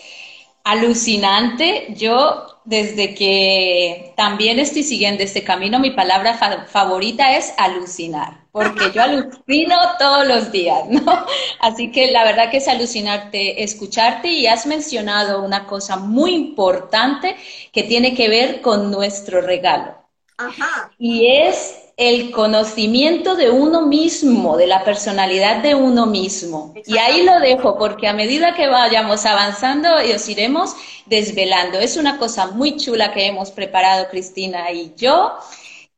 alucinante. 0.65 1.95
Yo, 1.97 2.61
desde 2.65 3.15
que 3.15 4.13
también 4.17 4.59
estoy 4.59 4.83
siguiendo 4.83 5.23
este 5.23 5.45
camino, 5.45 5.79
mi 5.79 5.91
palabra 5.91 6.35
favorita 6.69 7.37
es 7.37 7.53
alucinar, 7.59 8.47
porque 8.53 8.91
yo 8.93 9.03
alucino 9.03 9.77
todos 9.99 10.27
los 10.27 10.53
días, 10.53 10.89
¿no? 10.89 11.27
Así 11.61 11.91
que 11.91 12.11
la 12.11 12.25
verdad 12.25 12.51
que 12.51 12.59
es 12.59 12.69
alucinarte, 12.69 13.63
escucharte 13.63 14.29
y 14.29 14.47
has 14.47 14.67
mencionado 14.67 15.43
una 15.43 15.67
cosa 15.67 15.97
muy 15.97 16.35
importante 16.35 17.37
que 17.73 17.83
tiene 17.83 18.15
que 18.15 18.29
ver 18.29 18.61
con 18.61 18.91
nuestro 18.91 19.41
regalo. 19.41 19.97
Ajá. 20.39 20.91
Y 20.99 21.27
es 21.27 21.82
el 21.97 22.31
conocimiento 22.31 23.35
de 23.35 23.51
uno 23.51 23.87
mismo, 23.87 24.57
de 24.57 24.67
la 24.67 24.85
personalidad 24.85 25.63
de 25.63 25.75
uno 25.75 26.07
mismo. 26.07 26.75
Y 26.87 26.99
ahí 26.99 27.23
lo 27.23 27.39
dejo, 27.41 27.79
porque 27.79 28.09
a 28.09 28.13
medida 28.13 28.55
que 28.55 28.69
vayamos 28.69 29.27
avanzando, 29.27 29.89
os 29.97 30.29
iremos 30.29 30.75
desvelando. 31.07 31.79
Es 31.79 31.97
una 31.97 32.19
cosa 32.19 32.49
muy 32.49 32.77
chula 32.77 33.13
que 33.13 33.27
hemos 33.27 33.51
preparado 33.51 34.09
Cristina 34.09 34.71
y 34.73 34.93
yo. 34.97 35.33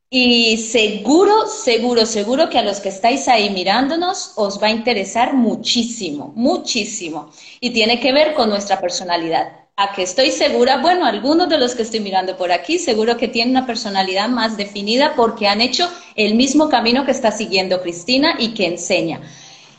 Y 0.09 0.57
seguro, 0.57 1.47
seguro, 1.47 2.05
seguro 2.05 2.49
que 2.49 2.59
a 2.59 2.63
los 2.63 2.79
que 2.79 2.89
estáis 2.89 3.27
ahí 3.27 3.49
mirándonos 3.49 4.33
os 4.35 4.61
va 4.61 4.67
a 4.67 4.71
interesar 4.71 5.33
muchísimo, 5.33 6.31
muchísimo. 6.35 7.31
Y 7.59 7.71
tiene 7.71 7.99
que 7.99 8.13
ver 8.13 8.33
con 8.33 8.49
nuestra 8.49 8.79
personalidad 8.79 9.64
a 9.77 9.91
que 9.91 10.03
estoy 10.03 10.31
segura, 10.31 10.77
bueno, 10.77 11.05
algunos 11.05 11.49
de 11.49 11.57
los 11.57 11.75
que 11.75 11.81
estoy 11.81 11.99
mirando 11.99 12.37
por 12.37 12.51
aquí, 12.51 12.79
seguro 12.79 13.17
que 13.17 13.27
tienen 13.27 13.57
una 13.57 13.65
personalidad 13.65 14.29
más 14.29 14.55
definida 14.55 15.13
porque 15.15 15.47
han 15.47 15.59
hecho 15.59 15.89
el 16.15 16.35
mismo 16.35 16.69
camino 16.69 17.05
que 17.05 17.11
está 17.11 17.31
siguiendo 17.31 17.81
Cristina 17.81 18.35
y 18.39 18.53
que 18.53 18.67
enseña. 18.67 19.21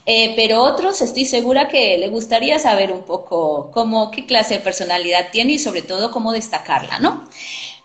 Eh, 0.05 0.35
pero 0.37 0.63
otros 0.63 1.01
estoy 1.01 1.25
segura 1.25 1.67
que 1.67 1.97
le 1.99 2.09
gustaría 2.09 2.59
saber 2.59 2.93
un 2.93 3.05
poco 3.05 3.71
cómo, 3.73 4.11
qué 4.11 4.27
clase 4.27 4.55
de 4.55 4.61
personalidad 4.61 5.31
tiene 5.33 5.55
y 5.55 5.59
sobre 5.59 5.83
todo 5.83 6.11
cómo 6.11 6.33
destacarla, 6.33 6.99
¿no? 6.99 7.29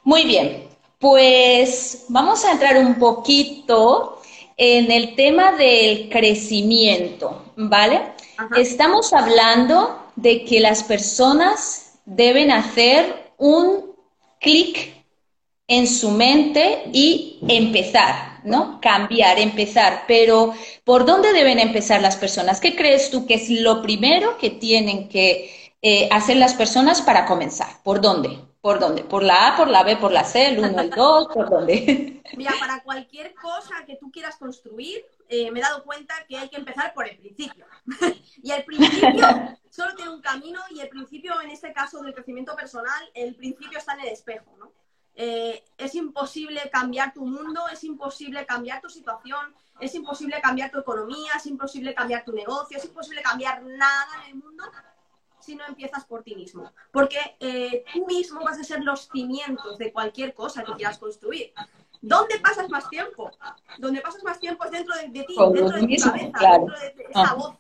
Muy 0.03 0.25
bien, 0.25 0.67
pues 0.99 2.03
vamos 2.09 2.43
a 2.43 2.51
entrar 2.51 2.77
un 2.77 2.95
poquito 2.95 4.21
en 4.57 4.91
el 4.91 5.15
tema 5.15 5.53
del 5.53 6.09
crecimiento, 6.09 7.41
¿vale? 7.55 8.01
Estamos 8.57 9.13
hablando 9.13 9.97
de 10.15 10.43
que 10.43 10.59
las 10.59 10.83
personas 10.83 11.80
deben 12.05 12.51
hacer 12.51 13.33
un 13.37 13.95
clic 14.39 15.01
en 15.67 15.87
su 15.87 16.11
mente 16.11 16.83
y 16.91 17.39
empezar, 17.47 18.41
¿no? 18.43 18.79
Cambiar, 18.81 19.39
empezar. 19.39 20.03
Pero, 20.07 20.53
¿por 20.83 21.05
dónde 21.05 21.31
deben 21.31 21.59
empezar 21.59 22.01
las 22.01 22.17
personas? 22.17 22.59
¿Qué 22.59 22.75
crees 22.75 23.09
tú 23.09 23.25
que 23.25 23.35
es 23.35 23.49
lo 23.49 23.81
primero 23.81 24.37
que 24.37 24.49
tienen 24.49 25.07
que 25.07 25.73
eh, 25.81 26.09
hacer 26.11 26.37
las 26.37 26.55
personas 26.55 27.01
para 27.01 27.25
comenzar? 27.25 27.81
¿Por 27.83 28.01
dónde? 28.01 28.37
¿Por 28.59 28.79
dónde? 28.79 29.03
¿Por 29.03 29.23
la 29.23 29.47
A, 29.47 29.57
por 29.57 29.69
la 29.69 29.81
B, 29.83 29.95
por 29.95 30.11
la 30.11 30.23
C, 30.23 30.49
el 30.49 30.59
1, 30.59 30.81
el 30.81 30.89
2? 30.89 31.27
¿Por 31.33 31.49
dónde? 31.49 32.21
Mira, 32.37 32.53
para 32.59 32.83
cualquier 32.83 33.33
cosa 33.33 33.73
que 33.87 33.95
tú 33.95 34.11
quieras 34.11 34.35
construir, 34.37 35.03
eh, 35.29 35.49
me 35.51 35.59
he 35.59 35.63
dado 35.63 35.83
cuenta 35.83 36.13
que 36.27 36.37
hay 36.37 36.49
que 36.49 36.57
empezar 36.57 36.93
por 36.93 37.07
el 37.07 37.17
principio. 37.17 37.65
y 38.43 38.51
el 38.51 38.63
principio 38.65 39.57
solo 39.81 39.95
tiene 39.95 40.11
un 40.11 40.21
camino 40.21 40.59
y 40.69 40.79
el 40.79 40.89
principio, 40.89 41.41
en 41.41 41.49
este 41.49 41.73
caso 41.73 42.01
del 42.01 42.13
crecimiento 42.13 42.55
personal, 42.55 43.09
el 43.13 43.35
principio 43.35 43.79
está 43.79 43.93
en 43.93 44.01
el 44.01 44.09
espejo, 44.09 44.55
¿no? 44.59 44.71
Eh, 45.15 45.63
es 45.77 45.95
imposible 45.95 46.69
cambiar 46.71 47.13
tu 47.13 47.25
mundo, 47.25 47.61
es 47.71 47.83
imposible 47.83 48.45
cambiar 48.45 48.79
tu 48.79 48.89
situación, 48.89 49.53
es 49.79 49.93
imposible 49.95 50.39
cambiar 50.39 50.71
tu 50.71 50.79
economía, 50.79 51.33
es 51.35 51.45
imposible 51.47 51.93
cambiar 51.93 52.23
tu 52.23 52.31
negocio, 52.31 52.77
es 52.77 52.85
imposible 52.85 53.21
cambiar 53.21 53.63
nada 53.63 54.07
en 54.23 54.31
el 54.31 54.35
mundo 54.35 54.63
si 55.39 55.55
no 55.55 55.65
empiezas 55.67 56.05
por 56.05 56.23
ti 56.23 56.35
mismo. 56.35 56.71
Porque 56.91 57.19
eh, 57.39 57.83
tú 57.91 58.05
mismo 58.05 58.41
vas 58.41 58.59
a 58.59 58.63
ser 58.63 58.83
los 58.83 59.09
cimientos 59.09 59.77
de 59.79 59.91
cualquier 59.91 60.33
cosa 60.33 60.63
que 60.63 60.73
quieras 60.73 60.99
construir. 60.99 61.51
¿Dónde 61.99 62.39
pasas 62.39 62.69
más 62.69 62.87
tiempo? 62.89 63.31
Donde 63.79 64.01
pasas 64.01 64.23
más 64.23 64.39
tiempo 64.39 64.63
es 64.65 64.71
dentro 64.71 64.95
de, 64.95 65.09
ti, 65.09 65.35
dentro 65.35 65.69
de 65.69 65.97
tu 65.97 66.03
cabeza, 66.03 66.11
dentro 66.11 66.79
de 66.79 67.05
esa 67.09 67.31
ah. 67.31 67.33
voz 67.33 67.55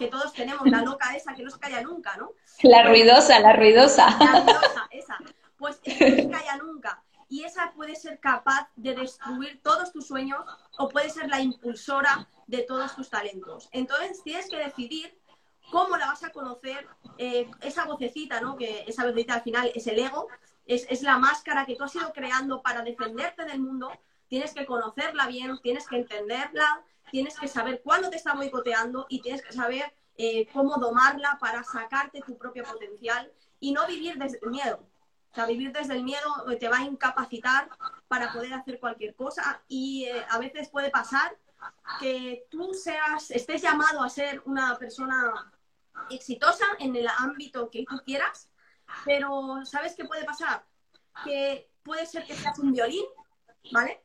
que 0.00 0.08
todos 0.08 0.32
tenemos, 0.32 0.66
la 0.66 0.80
loca 0.80 1.14
esa 1.14 1.34
que 1.34 1.42
no 1.42 1.50
se 1.50 1.58
calla 1.58 1.82
nunca, 1.82 2.16
¿no? 2.16 2.32
La 2.62 2.82
ruidosa, 2.84 3.38
la 3.38 3.52
ruidosa. 3.52 4.08
La 4.18 4.40
ruidosa, 4.40 4.88
esa. 4.90 5.18
Pues 5.58 5.78
esa 5.84 6.08
no 6.08 6.16
se 6.16 6.30
calla 6.30 6.56
nunca. 6.56 7.02
Y 7.28 7.44
esa 7.44 7.70
puede 7.72 7.94
ser 7.94 8.18
capaz 8.18 8.70
de 8.76 8.94
destruir 8.94 9.60
todos 9.62 9.92
tus 9.92 10.06
sueños 10.06 10.42
o 10.78 10.88
puede 10.88 11.10
ser 11.10 11.28
la 11.28 11.40
impulsora 11.40 12.26
de 12.46 12.62
todos 12.62 12.96
tus 12.96 13.10
talentos. 13.10 13.68
Entonces 13.72 14.22
tienes 14.24 14.48
que 14.48 14.56
decidir 14.56 15.20
cómo 15.70 15.98
la 15.98 16.06
vas 16.06 16.24
a 16.24 16.30
conocer, 16.30 16.88
eh, 17.18 17.48
esa 17.60 17.84
vocecita, 17.84 18.40
¿no? 18.40 18.56
Que 18.56 18.84
esa 18.88 19.04
vocecita 19.04 19.34
al 19.34 19.42
final 19.42 19.70
es 19.74 19.86
el 19.86 19.98
ego, 19.98 20.28
es, 20.64 21.02
la 21.02 21.18
máscara 21.18 21.66
que 21.66 21.76
tú 21.76 21.84
has 21.84 21.94
ido 21.94 22.10
creando 22.14 22.62
para 22.62 22.80
defenderte 22.82 23.44
del 23.44 23.60
mundo, 23.60 23.92
tienes 24.30 24.54
que 24.54 24.64
conocerla 24.64 25.26
bien, 25.26 25.58
tienes 25.60 25.86
que 25.88 25.96
entenderla, 25.96 26.84
tienes 27.10 27.36
que 27.38 27.48
saber 27.48 27.82
cuándo 27.82 28.08
te 28.08 28.16
está 28.16 28.32
boicoteando 28.32 29.06
y 29.10 29.20
tienes 29.20 29.42
que 29.42 29.52
saber 29.52 29.92
eh, 30.16 30.46
cómo 30.52 30.76
domarla 30.76 31.36
para 31.40 31.64
sacarte 31.64 32.22
tu 32.22 32.38
propio 32.38 32.62
potencial 32.62 33.30
y 33.58 33.72
no 33.72 33.86
vivir 33.88 34.16
desde 34.18 34.38
el 34.40 34.50
miedo. 34.50 34.86
O 35.32 35.34
sea, 35.34 35.46
vivir 35.46 35.72
desde 35.72 35.94
el 35.94 36.04
miedo 36.04 36.30
te 36.58 36.68
va 36.68 36.78
a 36.78 36.84
incapacitar 36.84 37.68
para 38.06 38.32
poder 38.32 38.54
hacer 38.54 38.78
cualquier 38.78 39.14
cosa 39.16 39.62
y 39.66 40.04
eh, 40.04 40.24
a 40.30 40.38
veces 40.38 40.68
puede 40.68 40.90
pasar 40.90 41.36
que 41.98 42.46
tú 42.50 42.72
seas, 42.72 43.32
estés 43.32 43.60
llamado 43.62 44.02
a 44.02 44.08
ser 44.08 44.42
una 44.46 44.78
persona 44.78 45.52
exitosa 46.08 46.64
en 46.78 46.94
el 46.94 47.08
ámbito 47.18 47.68
que 47.68 47.84
tú 47.84 48.00
quieras, 48.06 48.48
pero 49.04 49.64
¿sabes 49.64 49.94
qué 49.96 50.04
puede 50.04 50.24
pasar? 50.24 50.64
Que 51.24 51.68
puede 51.82 52.06
ser 52.06 52.24
que 52.24 52.34
seas 52.34 52.58
un 52.60 52.72
violín, 52.72 53.04
¿vale? 53.72 54.00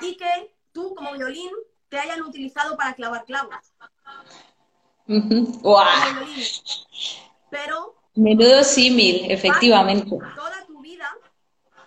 Y 0.00 0.16
que 0.16 0.54
tú 0.72 0.94
como 0.94 1.12
violín 1.12 1.50
te 1.88 1.98
hayan 1.98 2.22
utilizado 2.22 2.76
para 2.76 2.94
clavar 2.94 3.24
clavos. 3.24 3.54
Pero... 7.50 7.94
Menudo 8.14 8.62
símil, 8.62 9.30
efectivamente. 9.30 10.16
Toda 10.34 10.64
tu 10.66 10.80
vida 10.80 11.08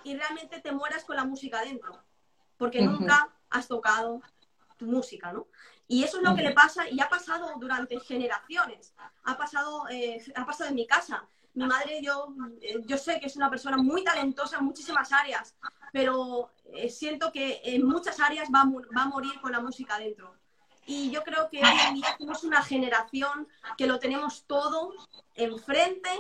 y 0.04 0.16
realmente 0.16 0.60
te 0.60 0.72
mueras 0.72 1.04
con 1.04 1.16
la 1.16 1.26
música 1.26 1.62
dentro, 1.62 2.02
porque 2.58 2.82
nunca 2.82 3.30
has 3.50 3.68
tocado 3.68 4.22
tu 4.78 4.86
música, 4.86 5.32
¿no? 5.32 5.48
Y 5.88 6.04
eso 6.04 6.18
es 6.18 6.24
lo 6.24 6.36
que 6.36 6.44
le 6.44 6.52
pasa 6.52 6.90
y 6.90 7.00
ha 7.00 7.10
pasado 7.10 7.54
durante 7.60 8.00
generaciones. 8.00 8.94
Ha 9.24 9.38
pasado, 9.38 9.88
eh, 9.90 10.22
ha 10.36 10.46
pasado 10.46 10.70
en 10.70 10.76
mi 10.76 10.86
casa 10.86 11.26
mi 11.58 11.66
madre, 11.66 12.00
yo, 12.04 12.36
eh, 12.62 12.84
yo 12.86 13.00
sé 13.00 13.20
que 13.20 13.26
es 13.26 13.36
una 13.36 13.50
persona 13.50 13.78
muy 13.78 14.04
talentosa 14.04 14.58
en 14.58 14.66
muchísimas 14.66 15.12
áreas, 15.12 15.56
pero 15.92 16.52
eh, 16.66 16.88
siento 16.88 17.32
que 17.32 17.62
en 17.64 17.84
muchas 17.84 18.20
áreas 18.20 18.48
va 18.54 18.62
a, 18.62 18.66
va 18.96 19.02
a 19.02 19.08
morir 19.08 19.42
con 19.42 19.52
la 19.52 19.60
música 19.60 19.98
dentro. 19.98 20.36
Y 20.86 21.10
yo 21.10 21.24
creo 21.24 21.50
que 21.50 21.58
hoy 21.58 21.78
en 21.88 21.96
día 21.96 22.16
somos 22.20 22.44
una 22.44 22.62
generación 22.62 23.48
que 23.76 23.88
lo 23.88 23.98
tenemos 23.98 24.46
todo 24.46 24.94
enfrente 25.34 26.12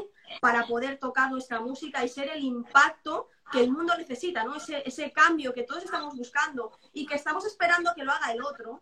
para 0.41 0.65
poder 0.65 0.97
tocar 0.97 1.30
nuestra 1.30 1.62
música 1.62 2.04
y 2.04 2.10
ser 2.10 2.30
el 2.30 2.43
impacto 2.43 3.30
que 3.52 3.60
el 3.60 3.71
mundo 3.71 3.95
necesita, 3.95 4.43
¿no? 4.43 4.56
Ese, 4.56 4.82
ese 4.88 5.12
cambio 5.12 5.54
que 5.54 5.63
todos 5.63 5.84
estamos 5.86 6.15
buscando 6.17 6.71
y 6.93 7.06
que 7.06 7.13
estamos 7.13 7.45
esperando 7.45 7.93
que 7.95 8.04
lo 8.04 8.12
haga 8.12 8.32
el 8.32 8.41
otro. 8.41 8.82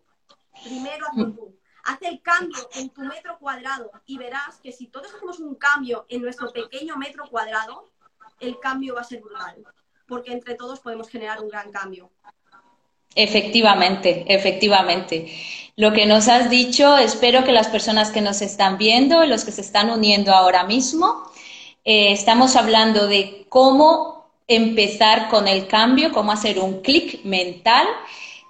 Primero 0.64 1.06
hazlo 1.06 1.32
tú 1.32 1.54
haz 1.86 2.02
el 2.02 2.20
cambio 2.20 2.68
en 2.74 2.90
tu 2.90 3.02
metro 3.02 3.38
cuadrado 3.38 3.90
y 4.06 4.18
verás 4.18 4.58
que 4.62 4.72
si 4.72 4.88
todos 4.88 5.14
hacemos 5.14 5.38
un 5.40 5.54
cambio 5.54 6.04
en 6.08 6.22
nuestro 6.22 6.52
pequeño 6.52 6.96
metro 6.96 7.28
cuadrado, 7.30 7.88
el 8.40 8.58
cambio 8.58 8.94
va 8.94 9.00
a 9.00 9.04
ser 9.04 9.20
brutal, 9.20 9.64
porque 10.06 10.32
entre 10.32 10.54
todos 10.54 10.80
podemos 10.80 11.08
generar 11.08 11.40
un 11.40 11.48
gran 11.48 11.70
cambio. 11.70 12.10
Efectivamente, 13.14 14.26
efectivamente. 14.28 15.32
Lo 15.76 15.92
que 15.92 16.06
nos 16.06 16.28
has 16.28 16.50
dicho, 16.50 16.98
espero 16.98 17.44
que 17.44 17.52
las 17.52 17.68
personas 17.68 18.10
que 18.10 18.20
nos 18.20 18.42
están 18.42 18.76
viendo 18.76 19.24
los 19.24 19.44
que 19.44 19.52
se 19.52 19.62
están 19.62 19.90
uniendo 19.90 20.32
ahora 20.32 20.64
mismo, 20.64 21.22
eh, 21.84 22.12
estamos 22.12 22.56
hablando 22.56 23.06
de 23.06 23.46
cómo 23.48 24.26
empezar 24.48 25.28
con 25.28 25.48
el 25.48 25.66
cambio, 25.66 26.12
cómo 26.12 26.32
hacer 26.32 26.58
un 26.58 26.82
clic 26.82 27.24
mental 27.24 27.86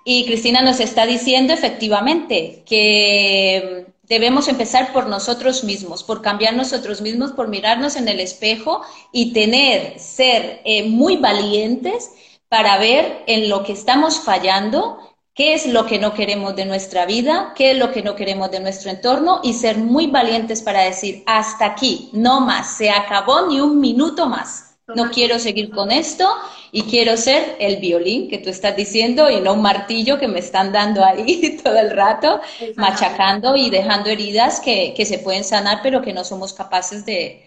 y 0.08 0.24
Cristina 0.24 0.62
nos 0.62 0.78
está 0.78 1.04
diciendo 1.04 1.52
efectivamente 1.52 2.62
que 2.64 3.86
debemos 4.04 4.46
empezar 4.46 4.92
por 4.92 5.08
nosotros 5.08 5.64
mismos, 5.64 6.04
por 6.04 6.22
cambiar 6.22 6.54
nosotros 6.54 7.00
mismos, 7.00 7.32
por 7.32 7.48
mirarnos 7.48 7.96
en 7.96 8.06
el 8.06 8.20
espejo 8.20 8.82
y 9.10 9.32
tener, 9.32 9.98
ser 9.98 10.60
eh, 10.64 10.88
muy 10.88 11.16
valientes 11.16 12.12
para 12.48 12.78
ver 12.78 13.24
en 13.26 13.48
lo 13.48 13.64
que 13.64 13.72
estamos 13.72 14.20
fallando, 14.20 14.98
qué 15.34 15.54
es 15.54 15.66
lo 15.66 15.86
que 15.86 15.98
no 15.98 16.14
queremos 16.14 16.54
de 16.54 16.66
nuestra 16.66 17.04
vida, 17.04 17.52
qué 17.56 17.72
es 17.72 17.76
lo 17.76 17.90
que 17.90 18.04
no 18.04 18.14
queremos 18.14 18.52
de 18.52 18.60
nuestro 18.60 18.92
entorno 18.92 19.40
y 19.42 19.54
ser 19.54 19.76
muy 19.76 20.06
valientes 20.06 20.62
para 20.62 20.82
decir, 20.82 21.24
hasta 21.26 21.66
aquí, 21.66 22.10
no 22.12 22.40
más, 22.40 22.76
se 22.76 22.90
acabó 22.90 23.48
ni 23.48 23.60
un 23.60 23.80
minuto 23.80 24.28
más 24.28 24.65
no 24.94 25.10
quiero 25.10 25.38
seguir 25.38 25.70
con 25.70 25.90
esto 25.90 26.28
y 26.70 26.82
quiero 26.82 27.16
ser 27.16 27.56
el 27.58 27.76
violín 27.76 28.28
que 28.28 28.38
tú 28.38 28.50
estás 28.50 28.76
diciendo 28.76 29.28
y 29.30 29.40
no 29.40 29.54
un 29.54 29.62
martillo 29.62 30.18
que 30.18 30.28
me 30.28 30.38
están 30.38 30.72
dando 30.72 31.04
ahí 31.04 31.56
todo 31.64 31.76
el 31.78 31.90
rato, 31.90 32.40
machacando 32.76 33.56
y 33.56 33.70
dejando 33.70 34.10
heridas 34.10 34.60
que, 34.60 34.94
se 35.04 35.18
pueden 35.18 35.44
sanar, 35.44 35.80
pero 35.82 36.02
que 36.02 36.12
no 36.12 36.24
somos 36.24 36.52
capaces 36.52 37.04
de, 37.04 37.42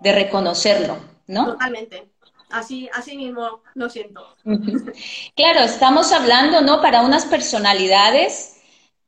reconocerlo, 0.00 0.98
¿no? 1.26 1.46
Totalmente. 1.52 2.08
Así, 2.50 2.88
así 2.94 3.16
mismo 3.16 3.62
lo 3.74 3.90
siento. 3.90 4.36
Claro, 5.34 5.60
estamos 5.60 6.12
hablando, 6.12 6.62
¿no? 6.62 6.80
Para 6.80 7.02
unas 7.02 7.26
personalidades 7.26 8.60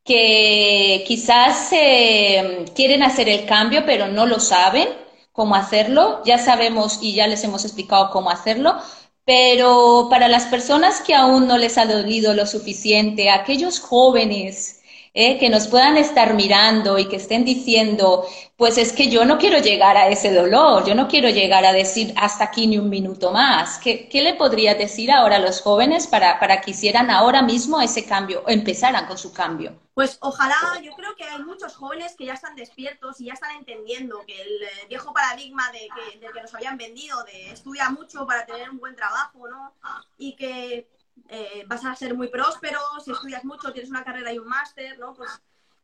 que 0.05 1.05
quizás 1.07 1.73
eh, 1.73 2.64
quieren 2.75 3.03
hacer 3.03 3.29
el 3.29 3.47
cambio, 3.47 3.85
pero 3.87 4.09
no 4.09 4.27
lo 4.27 4.40
saben 4.40 4.88
cómo 5.33 5.55
hacerlo, 5.55 6.23
ya 6.25 6.38
sabemos 6.38 6.99
y 7.03 7.14
ya 7.14 7.27
les 7.27 7.45
hemos 7.45 7.64
explicado 7.64 8.11
cómo 8.11 8.31
hacerlo, 8.31 8.77
pero 9.25 10.09
para 10.11 10.29
las 10.29 10.47
personas 10.47 11.01
que 11.01 11.14
aún 11.14 11.47
no 11.47 11.59
les 11.59 11.79
ha 11.79 11.87
dolido 11.87 12.35
lo 12.35 12.47
suficiente, 12.47 13.31
aquellos 13.31 13.81
jóvenes 13.81 14.80
¿eh? 15.14 15.38
que 15.38 15.49
nos 15.49 15.68
puedan 15.68 15.96
estar 15.96 16.35
mirando 16.35 16.99
y 16.99 17.09
que 17.09 17.16
estén 17.16 17.44
diciendo, 17.44 18.27
pues 18.57 18.79
es 18.79 18.92
que 18.92 19.09
yo 19.09 19.25
no 19.25 19.38
quiero 19.38 19.59
llegar 19.59 19.96
a 19.96 20.09
ese 20.09 20.33
dolor, 20.33 20.85
yo 20.87 20.94
no 20.94 21.09
quiero 21.09 21.29
llegar 21.29 21.64
a 21.64 21.73
decir 21.73 22.12
hasta 22.16 22.44
aquí 22.44 22.66
ni 22.66 22.79
un 22.79 22.88
minuto 22.88 23.33
más. 23.33 23.79
¿Qué, 23.79 24.09
qué 24.09 24.23
le 24.23 24.35
podría 24.35 24.75
decir 24.75 25.11
ahora 25.11 25.37
a 25.37 25.40
los 25.40 25.61
jóvenes 25.61 26.07
para, 26.07 26.38
para 26.38 26.61
que 26.61 26.73
hicieran 26.73 27.11
ahora 27.11 27.42
mismo 27.42 27.81
ese 27.81 28.05
cambio, 28.05 28.42
o 28.46 28.51
empezaran 28.51 29.07
con 29.07 29.18
su 29.18 29.33
cambio? 29.33 29.79
Pues 29.94 30.18
ojalá, 30.20 30.81
yo 30.83 30.92
creo 30.92 31.14
que 31.16 31.25
hay 31.25 31.42
muchos 31.42 31.77
jóvenes 31.77 32.14
que 32.16 32.25
ya 32.27 32.35
están 32.35 32.55
despiertos 32.55 33.20
y 33.20 33.27
ya 33.27 33.35
están 33.35 33.57
entendiendo 33.57 34.25
que 34.27 34.40
el 34.40 34.62
eh, 34.62 34.68
viejo 34.88 35.12
paradigma 35.12 35.70
de 35.73 35.88
que, 35.94 36.18
de 36.18 36.33
que 36.33 36.40
nos 36.40 36.55
habían 36.55 36.79
vendido, 36.79 37.23
de 37.25 37.51
estudia 37.51 37.90
mucho 37.90 38.27
para 38.27 38.46
tener 38.46 38.70
un 38.70 38.79
buen 38.79 38.96
trabajo, 38.96 39.49
¿no? 39.49 39.75
Y 40.16 40.37
que 40.37 40.88
eh, 41.31 41.64
vas 41.69 41.85
a 41.85 41.95
ser 41.95 42.14
muy 42.14 42.29
próspero, 42.29 42.81
si 43.05 43.12
estudias 43.12 43.45
mucho, 43.45 43.73
tienes 43.73 43.90
una 43.90 44.03
carrera 44.03 44.33
y 44.33 44.38
un 44.38 44.49
máster, 44.49 44.99
¿no? 44.99 45.14
Pues 45.14 45.31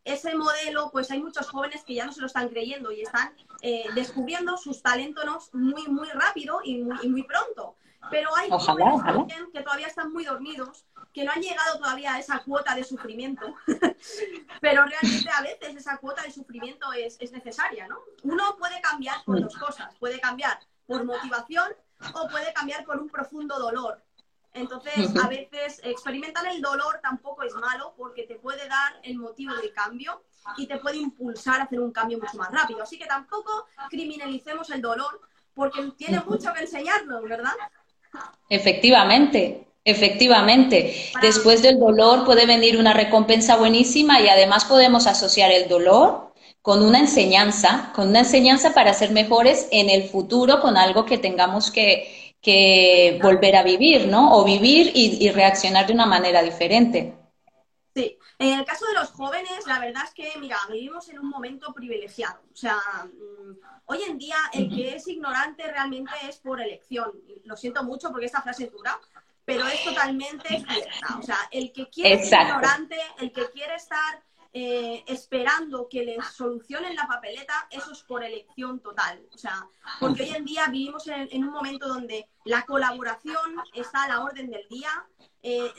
ese 0.05 0.35
modelo, 0.35 0.91
pues 0.91 1.11
hay 1.11 1.23
muchos 1.23 1.49
jóvenes 1.49 1.85
que 1.85 1.95
ya 1.95 2.05
no 2.05 2.13
se 2.13 2.21
lo 2.21 2.27
están 2.27 2.49
creyendo 2.49 2.91
y 2.91 3.03
están 3.03 3.33
eh, 3.63 3.87
descubriendo 3.95 4.57
sus 4.57 4.83
talentos 4.83 5.51
muy, 5.53 5.87
muy 5.89 6.09
rápido 6.09 6.61
y 6.65 6.79
muy, 6.79 7.09
muy 7.09 7.23
pronto. 7.23 7.77
Pero 8.11 8.31
hay 8.37 8.51
jóvenes 8.51 9.49
que 9.53 9.63
todavía 9.63 9.87
están 9.87 10.13
muy 10.13 10.25
dormidos, 10.25 10.85
que 11.13 11.25
no 11.25 11.33
han 11.33 11.41
llegado 11.41 11.79
todavía 11.79 12.15
a 12.15 12.19
esa 12.19 12.41
cuota 12.41 12.75
de 12.75 12.85
sufrimiento, 12.85 13.47
pero 14.61 14.85
realmente 14.85 15.31
a 15.31 15.43
veces 15.43 15.77
esa 15.77 15.97
cuota 15.99 16.23
de 16.23 16.31
sufrimiento 16.31 16.93
es, 16.93 17.17
es 17.21 17.33
necesaria, 17.33 17.89
¿no? 17.89 17.99
Uno 18.23 18.57
puede 18.59 18.81
cambiar 18.81 19.25
por 19.25 19.41
dos 19.41 19.57
cosas, 19.57 19.95
puede 19.99 20.21
cambiar 20.21 20.59
por 20.87 21.05
motivación 21.05 21.73
o 22.15 22.29
puede 22.29 22.53
cambiar 22.53 22.85
por 22.85 22.99
un 22.99 23.09
profundo 23.09 23.59
dolor. 23.59 24.03
Entonces, 24.57 25.15
a 25.23 25.29
veces 25.29 25.81
experimentar 25.85 26.47
el 26.47 26.63
dolor 26.63 26.99
tampoco 27.03 27.43
es 27.43 27.55
malo 27.55 27.95
porque 27.97 28.23
te 28.25 28.37
puede 28.37 28.67
dar 28.69 28.95
el 29.03 29.19
motivo 29.19 29.55
de 29.55 29.71
cambio 29.73 30.23
y 30.57 30.67
te 30.67 30.79
puede 30.79 30.97
impulsar 30.97 31.61
a 31.61 31.65
hacer 31.65 31.81
un 31.81 31.93
cambio 31.93 32.19
mucho 32.19 32.37
más 32.39 32.51
rápido. 32.51 32.83
Así 32.83 32.99
que 32.99 33.07
tampoco 33.07 33.67
criminalicemos 33.91 34.71
el 34.71 34.81
dolor 34.81 35.21
porque 35.55 35.83
tiene 35.97 36.21
mucho 36.21 36.53
que 36.55 36.61
enseñarnos, 36.61 37.23
¿verdad? 37.23 37.53
Efectivamente, 38.49 39.67
efectivamente. 39.85 41.13
Después 41.21 41.63
del 41.63 41.79
dolor 41.79 42.25
puede 42.25 42.47
venir 42.47 42.79
una 42.79 42.93
recompensa 42.93 43.57
buenísima 43.57 44.21
y 44.21 44.29
además 44.29 44.65
podemos 44.65 45.07
asociar 45.07 45.53
el 45.53 45.69
dolor 45.69 46.33
con 46.63 46.83
una 46.83 46.99
enseñanza, 46.99 47.93
con 47.95 48.09
una 48.09 48.21
enseñanza 48.21 48.75
para 48.75 48.93
ser 48.93 49.13
mejores 49.13 49.69
en 49.71 49.89
el 49.89 50.09
futuro, 50.09 50.61
con 50.61 50.77
algo 50.77 51.05
que 51.05 51.17
tengamos 51.17 51.71
que, 51.71 52.26
que 52.47 53.19
volver 53.21 53.57
a 53.57 53.65
vivir, 53.65 54.07
¿no? 54.07 54.37
O 54.37 54.45
vivir 54.45 54.93
y, 54.95 55.29
reaccionar 55.33 55.85
de 55.85 55.93
una 55.93 56.07
manera 56.07 56.45
diferente. 56.45 57.13
Sí, 57.93 58.17
en 58.39 58.61
el 58.61 58.65
caso 58.65 58.87
de 58.87 58.95
los 58.95 59.11
jóvenes, 59.11 59.67
la 59.67 59.81
verdad 59.81 60.05
es 60.05 60.15
que, 60.15 60.39
mira, 60.39 60.57
vivimos 60.71 61.09
en 61.09 61.19
un 61.19 61.29
momento 61.29 61.75
privilegiado. 61.75 62.41
O 62.53 62.57
sea, 62.57 62.79
mm, 63.05 63.57
hoy 63.87 63.99
en 64.09 64.17
día 64.17 64.37
el 64.53 64.69
que 64.69 64.95
es 64.95 65.09
ignorante 65.09 65.65
realmente 65.65 66.13
es 66.29 66.37
por 66.37 66.61
elección. 66.61 67.11
Lo 67.43 67.57
siento 67.57 67.83
mucho 67.83 68.13
porque 68.13 68.27
esta 68.27 68.43
frase 68.43 68.67
es 68.67 68.73
dura, 68.73 68.97
pero 69.45 69.67
es 69.67 69.83
totalmente 69.83 70.47
cierta. 70.49 71.19
O 71.19 71.23
sea, 71.23 71.39
el 71.51 71.73
que 71.73 71.91
quiere 71.91 72.25
ser 72.25 72.43
ignorante, 72.43 72.97
el 73.19 73.33
que 73.33 73.51
quiere 73.51 73.75
estar 73.75 74.23
eh, 74.59 75.05
esperando 75.07 75.87
que 75.87 76.03
les 76.03 76.25
solucionen 76.29 76.97
la 76.97 77.07
papeleta, 77.07 77.69
eso 77.71 77.93
es 77.93 78.03
por 78.05 78.25
elección 78.25 78.81
total. 78.81 79.23
O 79.35 79.37
sea, 79.37 79.69
porque 80.01 80.23
hoy 80.23 80.31
en 80.31 80.47
día 80.47 80.67
vivimos 80.69 81.07
en, 81.09 81.45
un 81.45 81.51
momento 81.51 81.87
donde 81.87 82.31
la 82.47 82.65
colaboración 82.65 83.57
está 83.75 84.05
a 84.05 84.09
la 84.09 84.23
orden 84.23 84.49
del 84.49 84.67
día, 84.71 84.89
eh, 85.43 85.71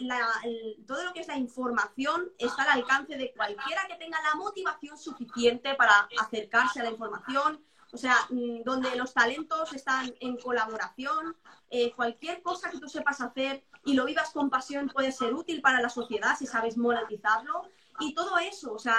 todo 0.85 1.05
lo 1.05 1.11
que 1.11 1.21
es 1.21 1.27
la 1.27 1.37
información 1.37 2.31
está 2.37 2.71
al 2.71 2.81
alcance 2.81 3.17
de 3.17 3.33
cualquiera 3.35 3.87
que 3.87 3.95
tenga 3.95 4.21
la 4.21 4.35
motivación 4.35 4.95
suficiente 4.95 5.73
para 5.73 6.07
acercarse 6.19 6.79
a 6.79 6.83
la 6.83 6.91
información. 6.91 7.65
O 7.91 7.97
sea, 7.97 8.15
mm, 8.29 8.61
donde 8.63 8.95
los 8.95 9.11
talentos 9.11 9.73
están 9.73 10.13
en 10.19 10.37
colaboración, 10.37 11.35
eh, 11.71 11.93
cualquier 11.93 12.43
cosa 12.43 12.69
que 12.69 12.77
tú 12.77 12.87
sepas 12.87 13.21
hacer 13.21 13.63
y 13.85 13.95
lo 13.95 14.05
vivas 14.05 14.29
con 14.29 14.51
pasión 14.51 14.87
puede 14.89 15.11
ser 15.11 15.33
útil 15.33 15.61
para 15.61 15.81
la 15.81 15.89
sociedad 15.89 16.37
si 16.37 16.45
sabes 16.45 16.77
monetizarlo 16.77 17.63
y 17.99 18.13
todo 18.13 18.37
eso, 18.37 18.73
o 18.73 18.79
sea, 18.79 18.97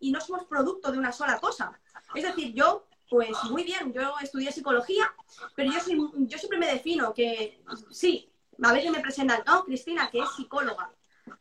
y 0.00 0.10
no 0.12 0.20
somos 0.20 0.44
producto 0.44 0.92
de 0.92 0.98
una 0.98 1.12
sola 1.12 1.38
cosa. 1.38 1.72
Es 2.14 2.22
decir, 2.22 2.52
yo, 2.54 2.86
pues 3.08 3.36
muy 3.50 3.64
bien, 3.64 3.92
yo 3.92 4.14
estudié 4.20 4.52
psicología, 4.52 5.12
pero 5.54 5.72
yo, 5.72 5.80
soy, 5.80 5.98
yo 6.14 6.38
siempre 6.38 6.58
me 6.58 6.72
defino 6.72 7.12
que 7.12 7.60
sí, 7.90 8.30
a 8.62 8.72
veces 8.72 8.90
me 8.90 9.00
presentan, 9.00 9.42
no, 9.46 9.64
Cristina, 9.64 10.10
que 10.10 10.20
es 10.20 10.30
psicóloga. 10.36 10.90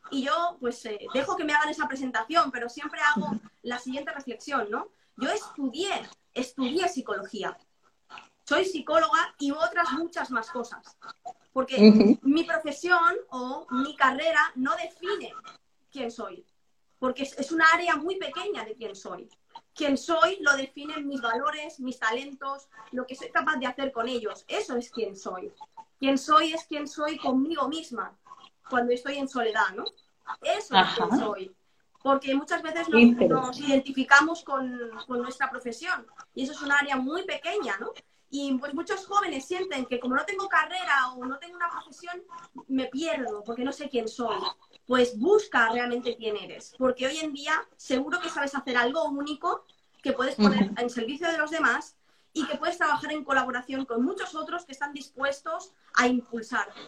Y 0.09 0.23
yo, 0.23 0.57
pues, 0.59 0.83
eh, 0.85 1.07
dejo 1.13 1.35
que 1.35 1.43
me 1.43 1.53
hagan 1.53 1.69
esa 1.69 1.87
presentación, 1.87 2.51
pero 2.51 2.69
siempre 2.69 2.99
hago 3.01 3.31
la 3.61 3.79
siguiente 3.79 4.11
reflexión, 4.11 4.69
¿no? 4.69 4.89
Yo 5.17 5.29
estudié, 5.29 6.07
estudié 6.33 6.87
psicología. 6.89 7.57
Soy 8.43 8.65
psicóloga 8.65 9.35
y 9.39 9.51
otras 9.51 9.91
muchas 9.93 10.29
más 10.31 10.49
cosas. 10.49 10.97
Porque 11.53 12.17
mi 12.21 12.43
profesión 12.43 13.15
o 13.29 13.65
mi 13.71 13.95
carrera 13.95 14.51
no 14.55 14.75
define 14.75 15.33
quién 15.89 16.11
soy 16.11 16.45
porque 16.99 17.23
es, 17.23 17.51
una 17.51 17.65
área 17.73 17.95
muy 17.95 18.17
pequeña 18.17 18.63
de 18.63 18.75
quién 18.75 18.95
soy. 18.95 19.29
Quién 19.73 19.97
soy 19.97 20.37
lo 20.41 20.55
definen 20.55 21.07
mis 21.07 21.21
valores, 21.21 21.79
mis 21.79 21.99
talentos, 21.99 22.67
lo 22.91 23.05
que 23.05 23.15
soy 23.15 23.29
capaz 23.29 23.57
de 23.57 23.67
hacer 23.67 23.91
con 23.91 24.07
ellos. 24.07 24.45
Eso 24.47 24.75
es 24.77 24.89
quién 24.89 25.15
soy. 25.15 25.51
Quién 25.99 26.17
soy 26.17 26.53
es 26.53 26.63
quién 26.65 26.87
soy 26.87 27.17
conmigo 27.17 27.67
misma 27.67 28.17
cuando 28.69 28.93
estoy 28.93 29.17
en 29.17 29.27
soledad, 29.27 29.69
¿no? 29.75 29.85
Eso 30.41 30.75
es 30.75 30.87
quién 30.95 31.19
soy. 31.19 31.55
Porque 32.01 32.35
muchas 32.35 32.61
veces 32.61 32.87
nos, 32.89 33.59
identificamos 33.59 34.43
con, 34.43 34.91
con, 35.07 35.21
nuestra 35.21 35.49
profesión 35.49 36.05
y 36.35 36.43
eso 36.43 36.53
es 36.53 36.61
un 36.61 36.71
área 36.71 36.97
muy 36.97 37.23
pequeña, 37.23 37.77
¿no? 37.79 37.93
Y 38.37 38.53
pues 38.57 38.73
muchos 38.73 39.05
jóvenes 39.05 39.45
sienten 39.45 39.85
que 39.85 39.97
como 39.97 40.15
no 40.15 40.25
tengo 40.25 40.49
carrera 40.49 41.13
o 41.15 41.25
no 41.25 41.39
tengo 41.39 41.55
una 41.55 41.69
profesión, 41.69 42.21
me 42.67 42.87
pierdo 42.87 43.41
porque 43.45 43.63
no 43.63 43.71
sé 43.71 43.87
quién 43.87 44.09
soy 44.09 44.35
pues 44.85 45.17
busca 45.17 45.69
realmente 45.69 46.17
quién 46.17 46.35
eres, 46.35 46.73
porque 46.77 47.07
hoy 47.07 47.17
en 47.19 47.31
día 47.31 47.65
seguro 47.77 48.19
que 48.19 48.29
sabes 48.29 48.53
hacer 48.53 48.75
algo 48.75 49.05
único 49.05 49.65
que 50.03 50.11
puedes 50.11 50.35
poner 50.35 50.69
en 50.77 50.89
servicio 50.89 51.31
de 51.31 51.37
los 51.37 51.49
demás 51.49 51.95
y 52.33 52.45
que 52.45 52.57
puedes 52.57 52.77
trabajar 52.77 53.13
en 53.13 53.23
colaboración 53.23 53.85
con 53.85 54.03
muchos 54.03 54.35
otros 54.35 54.65
que 54.65 54.73
están 54.73 54.91
dispuestos 54.91 55.71
a 55.93 56.07
impulsarte. 56.07 56.79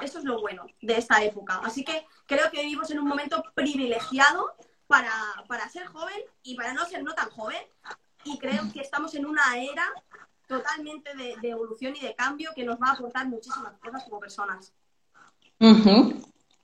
Eso 0.00 0.18
es 0.18 0.24
lo 0.24 0.40
bueno 0.40 0.64
de 0.80 0.96
esta 0.96 1.22
época. 1.22 1.60
Así 1.62 1.84
que 1.84 2.06
creo 2.26 2.50
que 2.50 2.62
vivimos 2.62 2.90
en 2.90 2.98
un 2.98 3.06
momento 3.06 3.44
privilegiado 3.54 4.56
para, 4.86 5.68
ser 5.70 5.86
joven 5.86 6.20
y 6.42 6.56
para 6.56 6.72
no 6.72 6.86
ser 6.86 7.04
no 7.04 7.14
tan 7.14 7.28
joven. 7.30 7.62
Y 8.24 8.38
creo 8.38 8.62
que 8.72 8.80
estamos 8.80 9.14
en 9.14 9.26
una 9.26 9.58
era 9.58 9.86
totalmente 10.46 11.10
de, 11.16 11.48
evolución 11.48 11.94
y 11.96 12.00
de 12.00 12.14
cambio 12.14 12.50
que 12.54 12.64
nos 12.64 12.76
va 12.80 12.88
a 12.88 12.92
aportar 12.92 13.26
muchísimas 13.28 13.74
cosas 13.78 14.04
como 14.04 14.20
personas. 14.20 14.72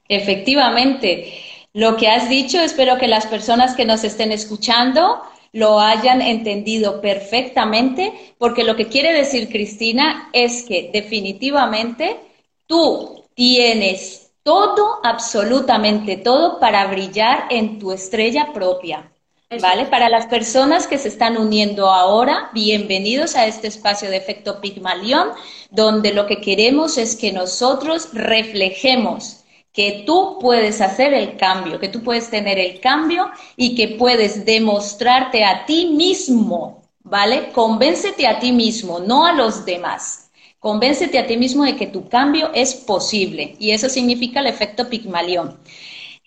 Efectivamente, 0.08 1.34
lo 1.72 1.96
que 1.96 2.08
has 2.08 2.28
dicho, 2.28 2.60
espero 2.60 2.98
que 2.98 3.08
las 3.08 3.26
personas 3.26 3.74
que 3.74 3.84
nos 3.84 4.04
estén 4.04 4.32
escuchando 4.32 5.22
lo 5.52 5.80
hayan 5.80 6.22
entendido 6.22 7.00
perfectamente, 7.00 8.34
porque 8.38 8.64
lo 8.64 8.76
que 8.76 8.88
quiere 8.88 9.12
decir 9.12 9.48
Cristina 9.48 10.28
es 10.32 10.64
que 10.64 10.90
definitivamente 10.92 12.20
tú 12.66 13.24
tienes 13.34 14.32
todo, 14.42 15.00
absolutamente 15.02 16.16
todo, 16.16 16.60
para 16.60 16.86
brillar 16.86 17.46
en 17.50 17.78
tu 17.78 17.92
estrella 17.92 18.52
propia. 18.52 19.09
¿Vale? 19.58 19.86
Para 19.86 20.08
las 20.08 20.26
personas 20.26 20.86
que 20.86 20.96
se 20.96 21.08
están 21.08 21.36
uniendo 21.36 21.90
ahora, 21.90 22.50
bienvenidos 22.54 23.34
a 23.34 23.46
este 23.46 23.66
espacio 23.66 24.08
de 24.08 24.16
efecto 24.16 24.60
Pigmalión, 24.60 25.30
donde 25.72 26.14
lo 26.14 26.28
que 26.28 26.40
queremos 26.40 26.96
es 26.98 27.16
que 27.16 27.32
nosotros 27.32 28.10
reflejemos 28.12 29.40
que 29.72 30.04
tú 30.06 30.38
puedes 30.40 30.80
hacer 30.80 31.12
el 31.14 31.36
cambio, 31.36 31.80
que 31.80 31.88
tú 31.88 32.04
puedes 32.04 32.30
tener 32.30 32.60
el 32.60 32.78
cambio 32.78 33.28
y 33.56 33.74
que 33.74 33.88
puedes 33.88 34.44
demostrarte 34.44 35.42
a 35.44 35.66
ti 35.66 35.86
mismo, 35.86 36.82
¿vale? 37.02 37.50
Convéncete 37.50 38.28
a 38.28 38.38
ti 38.38 38.52
mismo, 38.52 39.00
no 39.00 39.26
a 39.26 39.32
los 39.32 39.64
demás. 39.64 40.30
Convéncete 40.60 41.18
a 41.18 41.26
ti 41.26 41.36
mismo 41.36 41.64
de 41.64 41.74
que 41.74 41.88
tu 41.88 42.08
cambio 42.08 42.50
es 42.54 42.74
posible 42.74 43.56
y 43.58 43.72
eso 43.72 43.88
significa 43.88 44.38
el 44.38 44.46
efecto 44.46 44.88
Pigmalión. 44.88 45.58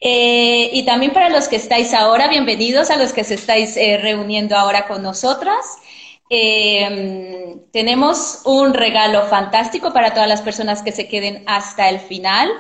Eh, 0.06 0.70
y 0.74 0.84
también 0.84 1.14
para 1.14 1.30
los 1.30 1.48
que 1.48 1.56
estáis 1.56 1.94
ahora, 1.94 2.28
bienvenidos 2.28 2.90
a 2.90 2.98
los 2.98 3.14
que 3.14 3.24
se 3.24 3.36
estáis 3.36 3.78
eh, 3.78 3.98
reuniendo 4.02 4.58
ahora 4.58 4.86
con 4.86 5.02
nosotras. 5.02 5.78
Eh, 6.30 7.56
tenemos 7.72 8.42
un 8.44 8.74
regalo 8.74 9.26
fantástico 9.28 9.94
para 9.94 10.14
todas 10.14 10.28
las 10.28 10.42
personas 10.42 10.82
que 10.82 10.92
se 10.92 11.08
queden 11.08 11.46
hasta 11.48 11.88
el 11.88 12.02
final 12.02 12.52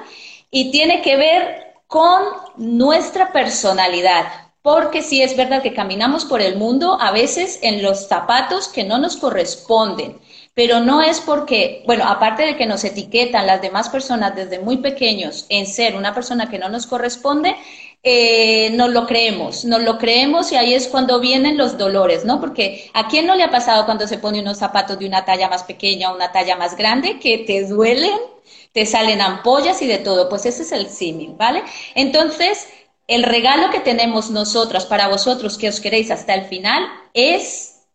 y 0.51 0.71
tiene 0.71 1.01
que 1.01 1.17
ver 1.17 1.73
con 1.87 2.23
nuestra 2.55 3.33
personalidad. 3.33 4.23
Porque 4.61 5.01
sí 5.01 5.21
es 5.21 5.35
verdad 5.35 5.61
que 5.61 5.73
caminamos 5.73 6.23
por 6.23 6.39
el 6.39 6.55
mundo 6.55 6.97
a 7.01 7.11
veces 7.11 7.59
en 7.61 7.83
los 7.83 8.07
zapatos 8.07 8.69
que 8.69 8.85
no 8.85 8.99
nos 8.99 9.17
corresponden. 9.17 10.17
Pero 10.53 10.79
no 10.79 11.01
es 11.01 11.19
porque, 11.19 11.83
bueno, 11.85 12.05
aparte 12.07 12.43
de 12.45 12.55
que 12.55 12.65
nos 12.67 12.83
etiquetan 12.83 13.47
las 13.47 13.61
demás 13.61 13.89
personas 13.89 14.35
desde 14.35 14.59
muy 14.59 14.77
pequeños 14.77 15.45
en 15.49 15.65
ser 15.65 15.95
una 15.95 16.13
persona 16.13 16.49
que 16.49 16.59
no 16.59 16.69
nos 16.69 16.85
corresponde, 16.85 17.55
eh, 18.03 18.69
nos 18.71 18.89
lo 18.91 19.07
creemos, 19.07 19.65
nos 19.65 19.81
lo 19.81 19.97
creemos 19.97 20.51
y 20.51 20.57
ahí 20.57 20.73
es 20.73 20.87
cuando 20.87 21.19
vienen 21.19 21.57
los 21.57 21.77
dolores, 21.77 22.25
¿no? 22.25 22.39
Porque 22.39 22.91
¿a 22.93 23.07
quién 23.07 23.25
no 23.25 23.35
le 23.35 23.43
ha 23.43 23.49
pasado 23.49 23.85
cuando 23.85 24.07
se 24.07 24.17
pone 24.17 24.41
unos 24.41 24.57
zapatos 24.59 24.99
de 24.99 25.07
una 25.07 25.25
talla 25.25 25.49
más 25.49 25.63
pequeña 25.63 26.11
o 26.11 26.15
una 26.15 26.31
talla 26.31 26.55
más 26.55 26.75
grande 26.77 27.19
que 27.19 27.39
te 27.39 27.65
duelen, 27.65 28.19
te 28.73 28.85
salen 28.85 29.21
ampollas 29.21 29.81
y 29.81 29.87
de 29.87 29.99
todo? 29.99 30.29
Pues 30.29 30.45
ese 30.45 30.63
es 30.63 30.71
el 30.71 30.89
símil, 30.89 31.33
¿vale? 31.37 31.63
Entonces, 31.95 32.67
el 33.07 33.23
regalo 33.23 33.71
que 33.71 33.79
tenemos 33.79 34.29
nosotras 34.29 34.85
para 34.85 35.07
vosotros 35.07 35.57
que 35.57 35.69
os 35.69 35.79
queréis 35.79 36.11
hasta 36.11 36.33
el 36.35 36.45
final 36.45 36.85
es 37.13 37.85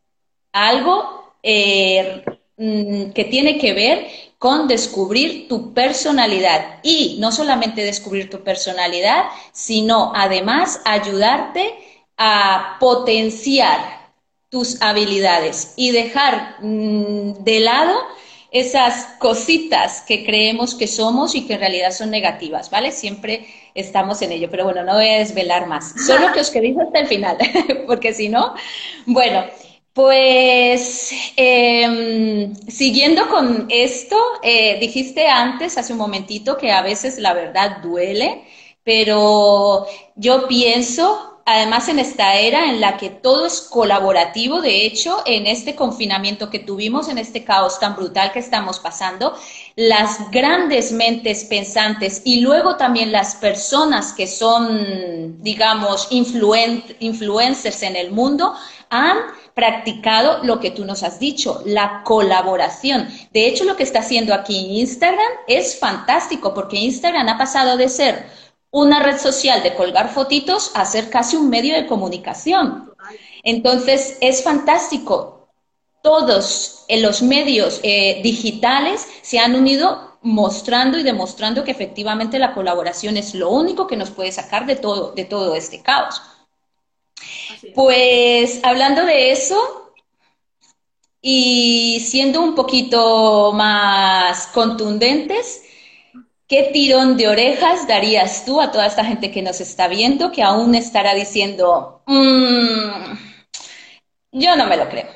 algo 0.52 1.34
eh, 1.42 2.24
mm, 2.58 3.10
que 3.12 3.24
tiene 3.24 3.58
que 3.58 3.72
ver 3.72 4.06
con 4.38 4.68
descubrir 4.68 5.48
tu 5.48 5.74
personalidad 5.74 6.78
y 6.82 7.16
no 7.20 7.32
solamente 7.32 7.82
descubrir 7.84 8.30
tu 8.30 8.42
personalidad, 8.44 9.24
sino 9.52 10.12
además 10.14 10.80
ayudarte 10.84 11.74
a 12.16 12.76
potenciar 12.78 13.98
tus 14.50 14.80
habilidades 14.80 15.74
y 15.76 15.90
dejar 15.90 16.56
mm, 16.60 17.44
de 17.44 17.60
lado 17.60 17.94
esas 18.50 19.06
cositas 19.18 20.02
que 20.02 20.24
creemos 20.24 20.74
que 20.74 20.86
somos 20.86 21.34
y 21.34 21.46
que 21.46 21.54
en 21.54 21.60
realidad 21.60 21.90
son 21.90 22.10
negativas, 22.10 22.70
¿vale? 22.70 22.92
Siempre 22.92 23.46
estamos 23.74 24.22
en 24.22 24.32
ello, 24.32 24.48
pero 24.50 24.64
bueno, 24.64 24.82
no 24.84 24.94
voy 24.94 25.08
a 25.08 25.18
desvelar 25.18 25.66
más, 25.66 25.94
solo 26.06 26.32
que 26.32 26.40
os 26.40 26.50
quedéis 26.50 26.78
hasta 26.78 27.00
el 27.00 27.06
final, 27.06 27.36
porque 27.86 28.14
si 28.14 28.28
no, 28.30 28.54
bueno, 29.04 29.44
pues 29.98 31.10
em, 31.36 32.54
siguiendo 32.68 33.28
con 33.28 33.66
esto, 33.68 34.14
eh, 34.44 34.78
dijiste 34.78 35.26
antes, 35.26 35.76
hace 35.76 35.92
un 35.92 35.98
momentito, 35.98 36.56
que 36.56 36.70
a 36.70 36.82
veces 36.82 37.18
la 37.18 37.34
verdad 37.34 37.78
duele, 37.82 38.44
pero 38.84 39.86
yo 40.14 40.46
pienso, 40.46 41.27
además 41.48 41.88
en 41.88 41.98
esta 41.98 42.34
era 42.34 42.66
en 42.66 42.78
la 42.78 42.98
que 42.98 43.08
todo 43.08 43.46
es 43.46 43.62
colaborativo, 43.62 44.60
de 44.60 44.84
hecho, 44.84 45.22
en 45.24 45.46
este 45.46 45.74
confinamiento 45.74 46.50
que 46.50 46.58
tuvimos, 46.58 47.08
en 47.08 47.16
este 47.16 47.42
caos 47.42 47.80
tan 47.80 47.96
brutal 47.96 48.32
que 48.32 48.38
estamos 48.38 48.78
pasando, 48.78 49.34
las 49.74 50.30
grandes 50.30 50.92
mentes 50.92 51.44
pensantes 51.44 52.20
y 52.24 52.40
luego 52.40 52.76
también 52.76 53.12
las 53.12 53.34
personas 53.36 54.12
que 54.12 54.26
son, 54.26 55.42
digamos, 55.42 56.08
influencers 56.10 57.82
en 57.82 57.96
el 57.96 58.10
mundo, 58.10 58.52
han 58.90 59.16
practicado 59.54 60.44
lo 60.44 60.60
que 60.60 60.70
tú 60.70 60.84
nos 60.84 61.02
has 61.02 61.18
dicho, 61.18 61.62
la 61.64 62.02
colaboración. 62.04 63.08
De 63.32 63.46
hecho, 63.46 63.64
lo 63.64 63.76
que 63.76 63.84
está 63.84 64.00
haciendo 64.00 64.34
aquí 64.34 64.80
Instagram 64.80 65.32
es 65.46 65.78
fantástico 65.78 66.52
porque 66.52 66.76
Instagram 66.76 67.28
ha 67.28 67.38
pasado 67.38 67.78
de 67.78 67.88
ser 67.88 68.26
una 68.70 69.00
red 69.00 69.18
social 69.18 69.62
de 69.62 69.74
colgar 69.74 70.12
fotitos 70.12 70.72
a 70.74 70.84
ser 70.84 71.10
casi 71.10 71.36
un 71.36 71.48
medio 71.48 71.74
de 71.74 71.86
comunicación. 71.86 72.92
Entonces, 73.42 74.18
es 74.20 74.42
fantástico. 74.42 75.48
Todos 76.02 76.84
en 76.88 77.02
los 77.02 77.22
medios 77.22 77.80
eh, 77.82 78.20
digitales 78.22 79.06
se 79.22 79.38
han 79.38 79.54
unido 79.54 80.18
mostrando 80.22 80.98
y 80.98 81.02
demostrando 81.02 81.64
que 81.64 81.70
efectivamente 81.70 82.38
la 82.38 82.54
colaboración 82.54 83.16
es 83.16 83.34
lo 83.34 83.50
único 83.50 83.86
que 83.86 83.96
nos 83.96 84.10
puede 84.10 84.32
sacar 84.32 84.66
de 84.66 84.76
todo, 84.76 85.12
de 85.12 85.24
todo 85.24 85.54
este 85.54 85.82
caos. 85.82 86.20
Pues 87.74 88.60
hablando 88.62 89.04
de 89.04 89.32
eso 89.32 89.92
y 91.20 92.00
siendo 92.00 92.40
un 92.42 92.54
poquito 92.54 93.52
más 93.52 94.48
contundentes, 94.48 95.62
¿qué 96.48 96.70
tirón 96.72 97.16
de 97.16 97.28
orejas 97.28 97.86
darías 97.86 98.44
tú 98.44 98.60
a 98.60 98.72
toda 98.72 98.86
esta 98.86 99.04
gente 99.04 99.30
que 99.30 99.42
nos 99.42 99.60
está 99.60 99.86
viendo 99.86 100.32
que 100.32 100.42
aún 100.42 100.74
estará 100.74 101.14
diciendo, 101.14 102.02
mm, 102.06 103.12
yo 104.32 104.56
no 104.56 104.66
me 104.66 104.78
lo 104.78 104.88
creo? 104.88 105.08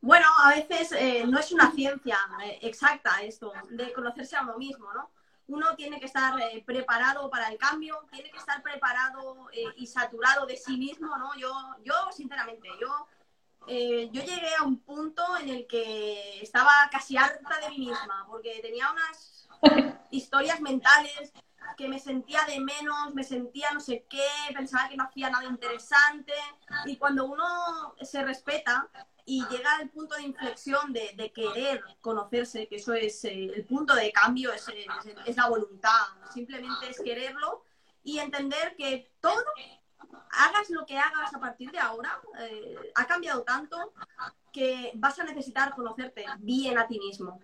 Bueno, 0.00 0.26
a 0.44 0.50
veces 0.50 0.92
eh, 0.92 1.24
no 1.26 1.38
es 1.38 1.52
una 1.52 1.70
ciencia 1.72 2.18
eh, 2.44 2.58
exacta 2.62 3.22
esto 3.22 3.52
de 3.70 3.92
conocerse 3.92 4.36
a 4.36 4.42
uno 4.42 4.58
mismo, 4.58 4.92
¿no? 4.92 5.10
uno 5.48 5.74
tiene 5.76 5.98
que 5.98 6.06
estar 6.06 6.38
eh, 6.40 6.62
preparado 6.66 7.30
para 7.30 7.48
el 7.48 7.56
cambio, 7.56 8.06
tiene 8.12 8.30
que 8.30 8.36
estar 8.36 8.62
preparado 8.62 9.48
y 9.76 9.86
saturado 9.86 10.44
de 10.44 10.58
sí 10.58 10.76
mismo, 10.76 11.16
¿no? 11.16 11.34
Yo, 11.36 11.50
yo 11.82 11.94
sinceramente, 12.14 12.68
yo, 12.78 13.06
yo 13.66 14.22
llegué 14.22 14.54
a 14.58 14.64
un 14.64 14.78
punto 14.80 15.22
en 15.38 15.48
el 15.48 15.66
que 15.66 16.42
estaba 16.42 16.70
casi 16.92 17.16
harta 17.16 17.60
de 17.62 17.70
mí 17.70 17.78
misma, 17.78 18.26
porque 18.28 18.60
tenía 18.60 18.92
unas 18.92 19.37
historias 20.10 20.60
mentales 20.60 21.32
que 21.76 21.88
me 21.88 22.00
sentía 22.00 22.44
de 22.44 22.60
menos, 22.60 23.14
me 23.14 23.22
sentía 23.22 23.70
no 23.72 23.80
sé 23.80 24.04
qué, 24.08 24.26
pensaba 24.54 24.88
que 24.88 24.96
no 24.96 25.04
hacía 25.04 25.30
nada 25.30 25.44
interesante, 25.44 26.32
y 26.86 26.96
cuando 26.96 27.26
uno 27.26 27.94
se 28.02 28.24
respeta, 28.24 28.88
y 29.24 29.44
llega 29.48 29.76
al 29.76 29.90
punto 29.90 30.16
de 30.16 30.22
inflexión 30.22 30.92
de, 30.92 31.32
querer 31.34 31.84
conocerse, 32.00 32.66
que 32.66 32.76
eso 32.76 32.94
es 32.94 33.24
eh, 33.24 33.52
el 33.54 33.64
punto 33.66 33.94
de 33.94 34.10
cambio, 34.10 34.52
es, 34.52 34.66
es, 35.26 35.36
la 35.36 35.48
voluntad, 35.48 36.06
simplemente 36.32 36.88
es 36.88 36.98
quererlo 36.98 37.62
y 38.02 38.18
entender 38.18 38.74
que 38.74 39.12
todo, 39.20 39.44
hagas 40.30 40.70
lo 40.70 40.86
que 40.86 40.98
hagas 40.98 41.34
a 41.34 41.38
partir 41.38 41.70
de 41.70 41.78
ahora, 41.78 42.20
eh, 42.40 42.92
ha 42.94 43.06
cambiado 43.06 43.42
tanto 43.42 43.92
que 44.50 44.92
vas 44.94 45.18
a 45.18 45.24
necesitar 45.24 45.74
conocerte 45.74 46.24
bien 46.38 46.78
a 46.78 46.88
ti 46.88 46.98
mismo, 46.98 47.38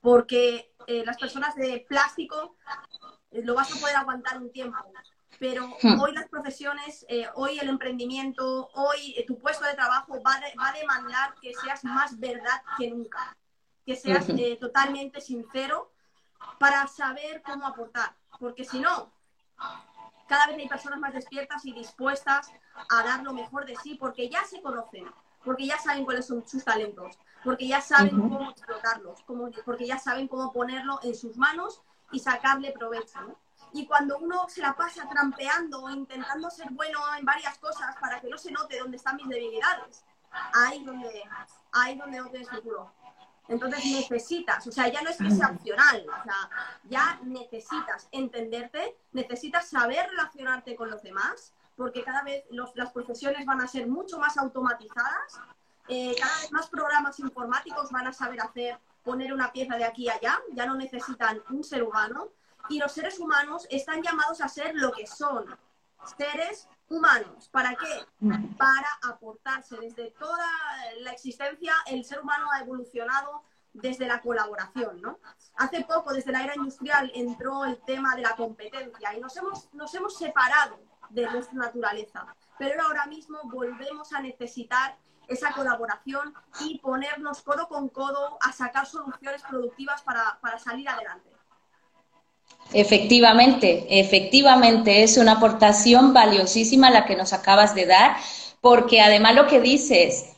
porque 0.00 0.72
eh, 0.86 1.02
las 1.04 1.18
personas 1.18 1.54
de 1.56 1.84
plástico 1.88 2.56
lo 3.30 3.54
vas 3.54 3.74
a 3.74 3.80
poder 3.80 3.96
aguantar 3.96 4.38
un 4.38 4.50
tiempo, 4.50 4.78
pero 5.38 5.68
hmm. 5.82 6.00
hoy 6.00 6.12
las 6.12 6.28
profesiones, 6.28 7.06
eh, 7.08 7.28
hoy 7.34 7.58
el 7.58 7.68
emprendimiento, 7.68 8.70
hoy 8.74 9.14
eh, 9.16 9.24
tu 9.26 9.38
puesto 9.38 9.64
de 9.64 9.74
trabajo 9.74 10.20
va, 10.22 10.40
va, 10.58 10.68
a 10.68 10.72
demandar 10.72 11.34
que 11.40 11.54
seas 11.54 11.84
más 11.84 12.18
verdad 12.18 12.62
que 12.76 12.90
nunca, 12.90 13.36
que 13.86 13.94
seas 13.94 14.28
eh, 14.30 14.56
totalmente 14.60 15.20
sincero 15.20 15.92
para 16.58 16.86
saber 16.86 17.42
cómo 17.42 17.66
aportar, 17.66 18.14
porque 18.38 18.64
si 18.64 18.80
no, 18.80 19.12
cada 20.26 20.46
vez 20.46 20.58
hay 20.58 20.68
personas 20.68 20.98
más 20.98 21.14
despiertas 21.14 21.64
y 21.64 21.72
dispuestas 21.72 22.50
a 22.90 23.02
dar 23.02 23.22
lo 23.22 23.32
mejor 23.32 23.64
de 23.64 23.76
sí, 23.76 23.94
porque 23.94 24.28
ya 24.28 24.44
se 24.44 24.60
conocen, 24.60 25.08
porque 25.44 25.66
ya 25.66 25.78
saben 25.78 26.04
cuáles 26.04 26.26
son 26.26 26.46
sus 26.46 26.64
talentos, 26.64 27.18
porque 27.44 27.66
ya 27.66 27.80
saben 27.80 28.20
cómo 28.20 28.50
explotarlos, 28.50 29.22
porque 29.64 29.86
ya 29.86 29.98
saben 29.98 30.28
cómo 30.28 30.52
ponerlo 30.52 31.00
en 31.02 31.14
sus 31.14 31.36
manos 31.36 31.82
y 32.12 32.18
sacarle 32.18 32.72
provecho. 32.72 33.20
¿no? 33.20 33.38
Y 33.72 33.86
cuando 33.86 34.18
uno 34.18 34.48
se 34.48 34.60
la 34.60 34.74
pasa 34.74 35.08
trampeando 35.08 35.82
o 35.82 35.90
intentando 35.90 36.50
ser 36.50 36.70
bueno 36.70 37.00
en 37.18 37.24
varias 37.24 37.58
cosas 37.58 37.96
para 38.00 38.20
que 38.20 38.28
no 38.28 38.38
se 38.38 38.50
note 38.50 38.78
dónde 38.78 38.96
están 38.96 39.16
mis 39.16 39.28
debilidades, 39.28 40.04
ahí 40.54 40.84
donde, 40.84 41.22
ahí 41.72 41.96
donde 41.96 42.18
no 42.18 42.30
tienes 42.30 42.48
futuro. 42.48 42.92
Entonces 43.48 43.82
necesitas, 43.86 44.66
o 44.66 44.72
sea, 44.72 44.88
ya 44.88 45.00
no 45.00 45.08
es 45.08 45.16
que 45.16 45.30
sea 45.30 45.48
opcional, 45.48 46.04
o 46.06 46.22
sea, 46.22 46.50
ya 46.84 47.18
necesitas 47.22 48.06
entenderte, 48.12 48.94
necesitas 49.12 49.70
saber 49.70 50.06
relacionarte 50.10 50.76
con 50.76 50.90
los 50.90 51.02
demás, 51.02 51.54
porque 51.78 52.02
cada 52.02 52.22
vez 52.22 52.44
las 52.74 52.90
profesiones 52.90 53.46
van 53.46 53.60
a 53.60 53.68
ser 53.68 53.86
mucho 53.86 54.18
más 54.18 54.36
automatizadas, 54.36 55.40
eh, 55.86 56.14
cada 56.20 56.36
vez 56.40 56.52
más 56.52 56.68
programas 56.68 57.18
informáticos 57.20 57.90
van 57.92 58.08
a 58.08 58.12
saber 58.12 58.40
hacer, 58.40 58.76
poner 59.04 59.32
una 59.32 59.52
pieza 59.52 59.76
de 59.76 59.84
aquí 59.84 60.08
a 60.08 60.14
allá, 60.14 60.38
ya 60.52 60.66
no 60.66 60.74
necesitan 60.74 61.40
un 61.50 61.62
ser 61.62 61.84
humano, 61.84 62.30
y 62.68 62.80
los 62.80 62.90
seres 62.90 63.20
humanos 63.20 63.66
están 63.70 64.02
llamados 64.02 64.40
a 64.40 64.48
ser 64.48 64.74
lo 64.74 64.90
que 64.90 65.06
son, 65.06 65.46
seres 66.18 66.68
humanos. 66.88 67.48
¿Para 67.48 67.76
qué? 67.76 68.06
Para 68.58 68.88
aportarse. 69.04 69.76
Desde 69.78 70.10
toda 70.18 70.46
la 71.00 71.12
existencia, 71.12 71.72
el 71.86 72.04
ser 72.04 72.20
humano 72.20 72.48
ha 72.52 72.60
evolucionado 72.60 73.44
desde 73.72 74.06
la 74.06 74.20
colaboración, 74.20 75.00
¿no? 75.00 75.20
Hace 75.56 75.84
poco, 75.84 76.12
desde 76.12 76.32
la 76.32 76.42
era 76.42 76.56
industrial, 76.56 77.12
entró 77.14 77.64
el 77.64 77.78
tema 77.82 78.16
de 78.16 78.22
la 78.22 78.34
competencia 78.34 79.14
y 79.16 79.20
nos 79.20 79.36
hemos, 79.36 79.72
nos 79.72 79.94
hemos 79.94 80.18
separado 80.18 80.80
de 81.10 81.26
nuestra 81.30 81.58
naturaleza. 81.58 82.26
Pero 82.58 82.82
ahora 82.82 83.06
mismo 83.06 83.38
volvemos 83.44 84.12
a 84.12 84.20
necesitar 84.20 84.96
esa 85.28 85.52
colaboración 85.52 86.34
y 86.60 86.78
ponernos 86.78 87.42
codo 87.42 87.68
con 87.68 87.88
codo 87.88 88.38
a 88.40 88.52
sacar 88.52 88.86
soluciones 88.86 89.42
productivas 89.42 90.02
para, 90.02 90.38
para 90.40 90.58
salir 90.58 90.88
adelante. 90.88 91.28
Efectivamente, 92.72 93.86
efectivamente, 94.00 95.02
es 95.02 95.16
una 95.16 95.32
aportación 95.32 96.12
valiosísima 96.12 96.90
la 96.90 97.06
que 97.06 97.16
nos 97.16 97.32
acabas 97.32 97.74
de 97.74 97.86
dar, 97.86 98.16
porque 98.60 99.00
además 99.00 99.34
lo 99.34 99.46
que 99.46 99.60
dices, 99.60 100.32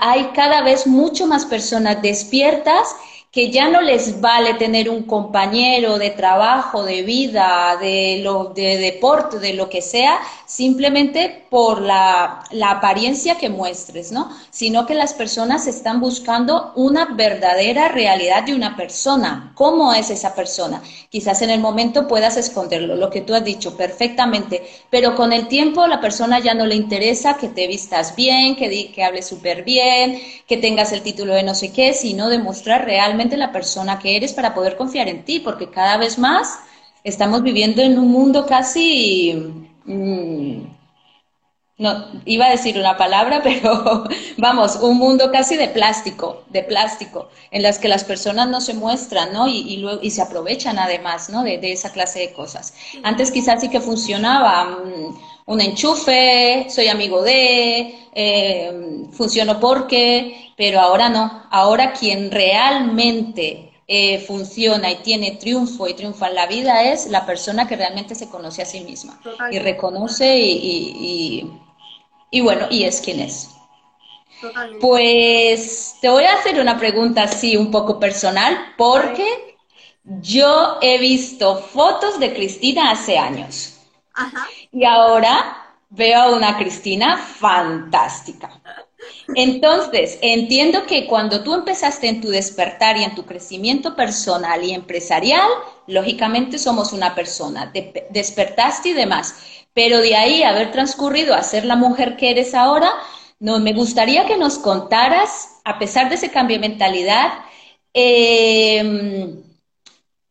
hay 0.00 0.30
cada 0.34 0.62
vez 0.62 0.86
mucho 0.86 1.26
más 1.26 1.46
personas 1.46 2.02
despiertas 2.02 2.96
que 3.30 3.52
ya 3.52 3.68
no 3.68 3.80
les 3.80 4.20
vale 4.20 4.54
tener 4.54 4.90
un 4.90 5.04
compañero 5.04 5.98
de 5.98 6.10
trabajo, 6.10 6.82
de 6.82 7.02
vida, 7.02 7.76
de, 7.80 8.20
lo, 8.24 8.46
de 8.46 8.76
deporte, 8.76 9.38
de 9.38 9.54
lo 9.54 9.68
que 9.68 9.82
sea, 9.82 10.18
simplemente 10.46 11.46
por 11.48 11.80
la, 11.80 12.42
la, 12.50 12.72
apariencia 12.72 13.36
que 13.36 13.48
muestres, 13.48 14.10
¿no? 14.10 14.36
Sino 14.50 14.84
que 14.84 14.94
las 14.94 15.14
personas 15.14 15.68
están 15.68 16.00
buscando 16.00 16.72
una 16.74 17.14
verdadera 17.14 17.86
realidad 17.86 18.42
de 18.42 18.54
una 18.54 18.76
persona. 18.76 19.52
¿Cómo 19.54 19.94
es 19.94 20.10
esa 20.10 20.34
persona? 20.34 20.82
Quizás 21.08 21.40
en 21.42 21.50
el 21.50 21.60
momento 21.60 22.08
puedas 22.08 22.36
esconderlo, 22.36 22.96
lo 22.96 23.10
que 23.10 23.20
tú 23.20 23.34
has 23.34 23.44
dicho 23.44 23.76
perfectamente, 23.76 24.64
pero 24.90 25.14
con 25.14 25.32
el 25.32 25.46
tiempo 25.46 25.86
la 25.86 26.00
persona 26.00 26.40
ya 26.40 26.54
no 26.54 26.66
le 26.66 26.74
interesa 26.74 27.36
que 27.36 27.48
te 27.48 27.68
vistas 27.68 28.16
bien, 28.16 28.56
que, 28.56 28.90
que 28.90 29.04
hables 29.04 29.28
súper 29.28 29.62
bien, 29.62 30.20
que 30.48 30.56
tengas 30.56 30.90
el 30.90 31.02
título 31.02 31.34
de 31.34 31.44
no 31.44 31.54
sé 31.54 31.72
qué, 31.72 31.94
sino 31.94 32.28
demostrar 32.28 32.84
realmente 32.84 33.19
la 33.36 33.52
persona 33.52 33.98
que 33.98 34.16
eres 34.16 34.32
para 34.32 34.54
poder 34.54 34.76
confiar 34.76 35.08
en 35.08 35.24
ti, 35.24 35.40
porque 35.40 35.70
cada 35.70 35.96
vez 35.96 36.18
más 36.18 36.58
estamos 37.04 37.42
viviendo 37.42 37.82
en 37.82 37.98
un 37.98 38.08
mundo 38.08 38.46
casi 38.46 39.66
Mm, 39.90 40.66
no, 41.78 42.06
iba 42.26 42.46
a 42.46 42.50
decir 42.50 42.78
una 42.78 42.96
palabra, 42.96 43.40
pero 43.44 44.04
vamos, 44.36 44.76
un 44.76 44.98
mundo 44.98 45.30
casi 45.32 45.56
de 45.56 45.68
plástico, 45.68 46.44
de 46.50 46.62
plástico, 46.62 47.30
en 47.50 47.62
las 47.62 47.78
que 47.78 47.88
las 47.88 48.04
personas 48.04 48.48
no 48.48 48.60
se 48.60 48.74
muestran, 48.74 49.32
¿no? 49.32 49.48
Y, 49.48 49.78
luego, 49.78 50.00
y 50.02 50.10
se 50.10 50.22
aprovechan 50.22 50.78
además, 50.78 51.30
¿no? 51.30 51.42
De, 51.42 51.58
esa 51.72 51.92
clase 51.92 52.20
de 52.20 52.32
cosas. 52.32 52.74
Antes 53.02 53.30
quizás 53.30 53.60
sí 53.60 53.68
que 53.68 53.80
funcionaba 53.80 54.64
mm, 54.84 55.18
un 55.50 55.60
enchufe, 55.60 56.66
soy 56.70 56.86
amigo 56.86 57.22
de, 57.22 58.08
eh, 58.14 59.06
funciono 59.10 59.58
porque, 59.58 60.52
pero 60.56 60.78
ahora 60.78 61.08
no. 61.08 61.42
Ahora 61.50 61.92
quien 61.92 62.30
realmente 62.30 63.72
eh, 63.88 64.20
funciona 64.20 64.92
y 64.92 64.96
tiene 65.02 65.32
triunfo 65.32 65.88
y 65.88 65.94
triunfa 65.94 66.28
en 66.28 66.36
la 66.36 66.46
vida 66.46 66.84
es 66.84 67.08
la 67.08 67.26
persona 67.26 67.66
que 67.66 67.74
realmente 67.74 68.14
se 68.14 68.28
conoce 68.28 68.62
a 68.62 68.64
sí 68.64 68.82
misma 68.82 69.20
y 69.50 69.58
reconoce 69.58 70.38
y, 70.38 71.50
y, 72.30 72.40
bueno, 72.40 72.68
y 72.70 72.84
es 72.84 73.00
quien 73.00 73.18
es. 73.18 73.50
Pues 74.80 75.96
te 76.00 76.08
voy 76.08 76.24
a 76.24 76.34
hacer 76.34 76.60
una 76.60 76.78
pregunta 76.78 77.24
así 77.24 77.56
un 77.56 77.72
poco 77.72 77.98
personal 77.98 78.56
porque 78.78 79.26
yo 80.04 80.78
he 80.80 80.98
visto 80.98 81.56
fotos 81.56 82.20
de 82.20 82.32
Cristina 82.32 82.92
hace 82.92 83.18
años 83.18 83.79
y 84.72 84.84
ahora 84.84 85.76
veo 85.90 86.20
a 86.20 86.36
una 86.36 86.56
Cristina 86.56 87.18
fantástica. 87.18 88.50
Entonces, 89.34 90.18
entiendo 90.22 90.86
que 90.86 91.06
cuando 91.06 91.42
tú 91.42 91.54
empezaste 91.54 92.08
en 92.08 92.20
tu 92.20 92.28
despertar 92.28 92.96
y 92.96 93.04
en 93.04 93.14
tu 93.14 93.24
crecimiento 93.24 93.96
personal 93.96 94.62
y 94.62 94.72
empresarial, 94.72 95.48
lógicamente 95.86 96.58
somos 96.58 96.92
una 96.92 97.14
persona, 97.14 97.72
despertaste 98.10 98.90
y 98.90 98.92
demás, 98.92 99.36
pero 99.72 99.98
de 99.98 100.16
ahí 100.16 100.42
haber 100.42 100.70
transcurrido 100.72 101.34
a 101.34 101.42
ser 101.42 101.64
la 101.64 101.76
mujer 101.76 102.16
que 102.16 102.30
eres 102.30 102.54
ahora, 102.54 102.90
no, 103.38 103.58
me 103.58 103.72
gustaría 103.72 104.26
que 104.26 104.36
nos 104.36 104.58
contaras, 104.58 105.60
a 105.64 105.78
pesar 105.78 106.08
de 106.08 106.16
ese 106.16 106.30
cambio 106.30 106.58
de 106.58 106.68
mentalidad, 106.68 107.32
em, 107.94 109.42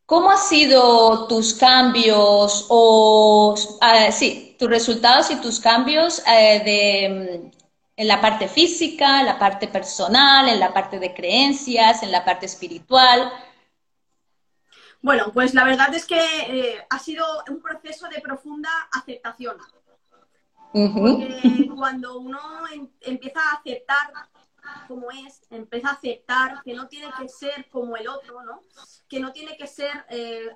¿cómo 0.09 0.31
han 0.31 0.39
sido 0.39 1.27
tus 1.27 1.53
cambios 1.53 2.65
o, 2.67 3.53
ah, 3.79 4.11
sí, 4.11 4.55
tus 4.57 4.67
resultados 4.67 5.29
y 5.29 5.35
tus 5.35 5.59
cambios 5.59 6.23
eh, 6.27 6.61
de 6.65 7.51
en 7.95 8.07
la 8.07 8.19
parte 8.19 8.47
física, 8.47 9.19
en 9.19 9.27
la 9.27 9.37
parte 9.37 9.67
personal, 9.67 10.47
en 10.47 10.59
la 10.59 10.73
parte 10.73 10.99
de 10.99 11.13
creencias, 11.13 12.01
en 12.01 12.11
la 12.11 12.23
parte 12.25 12.45
espiritual. 12.45 13.31
Bueno, 15.01 15.31
pues 15.33 15.53
la 15.53 15.65
verdad 15.65 15.93
es 15.93 16.05
que 16.05 16.17
eh, 16.17 16.87
ha 16.89 16.97
sido 16.97 17.25
un 17.49 17.61
proceso 17.61 18.07
de 18.07 18.21
profunda 18.21 18.69
aceptación. 18.93 19.57
Porque 20.71 21.69
cuando 21.75 22.19
uno 22.19 22.39
em, 22.73 22.89
empieza 23.01 23.41
a 23.41 23.57
aceptar 23.57 24.11
como 24.87 25.11
es, 25.11 25.41
empieza 25.49 25.89
a 25.89 25.93
aceptar 25.93 26.63
que 26.63 26.73
no 26.73 26.87
tiene 26.87 27.09
que 27.19 27.27
ser 27.27 27.69
como 27.69 27.97
el 27.97 28.07
otro, 28.07 28.41
¿no? 28.43 28.61
Que 29.09 29.19
no 29.19 29.31
tiene 29.31 29.57
que 29.57 29.67
ser 29.67 30.05
eh, 30.09 30.49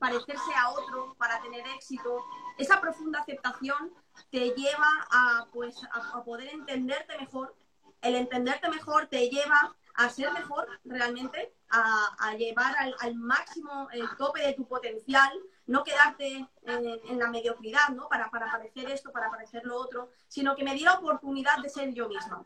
parecerse 0.00 0.54
a 0.56 0.70
otro 0.70 1.14
para 1.16 1.40
tener 1.40 1.66
éxito. 1.68 2.24
Esa 2.58 2.80
profunda 2.80 3.20
aceptación 3.20 3.92
te 4.30 4.50
lleva 4.50 4.88
a, 5.10 5.46
pues, 5.52 5.76
a, 5.92 6.22
poder 6.24 6.48
entenderte 6.48 7.16
mejor. 7.18 7.54
El 8.02 8.16
entenderte 8.16 8.68
mejor 8.68 9.06
te 9.06 9.28
lleva 9.28 9.76
a 9.94 10.08
ser 10.10 10.32
mejor 10.32 10.66
realmente, 10.84 11.54
a, 11.70 12.34
llevar 12.36 12.74
al, 13.00 13.14
máximo 13.14 13.88
el 13.92 14.08
tope 14.16 14.40
de 14.40 14.54
tu 14.54 14.66
potencial, 14.66 15.32
no 15.66 15.84
quedarte 15.84 16.48
en, 16.62 17.18
la 17.18 17.30
mediocridad, 17.30 17.88
¿no? 17.90 18.08
Para, 18.08 18.30
para 18.30 18.50
parecer 18.50 18.90
esto, 18.90 19.12
para 19.12 19.30
parecer 19.30 19.64
lo 19.64 19.76
otro, 19.76 20.10
sino 20.28 20.54
que 20.54 20.64
me 20.64 20.74
di 20.74 20.80
la 20.80 20.94
oportunidad 20.94 21.58
de 21.58 21.68
ser 21.68 21.94
yo 21.94 22.08
misma. 22.08 22.44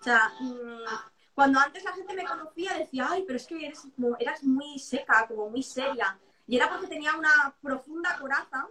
O 0.00 0.02
sea, 0.02 0.32
mm, 0.40 0.84
cuando 1.38 1.60
antes 1.60 1.84
la 1.84 1.92
gente 1.92 2.14
me 2.14 2.24
conocía 2.24 2.76
decía, 2.76 3.06
ay, 3.08 3.22
pero 3.24 3.36
es 3.36 3.46
que 3.46 3.64
eres, 3.64 3.86
eras 4.18 4.42
muy 4.42 4.76
seca, 4.80 5.24
como 5.28 5.48
muy 5.48 5.62
seria. 5.62 6.18
Y 6.48 6.56
era 6.56 6.68
porque 6.68 6.88
tenía 6.88 7.14
una 7.14 7.54
profunda 7.62 8.18
coraza 8.18 8.66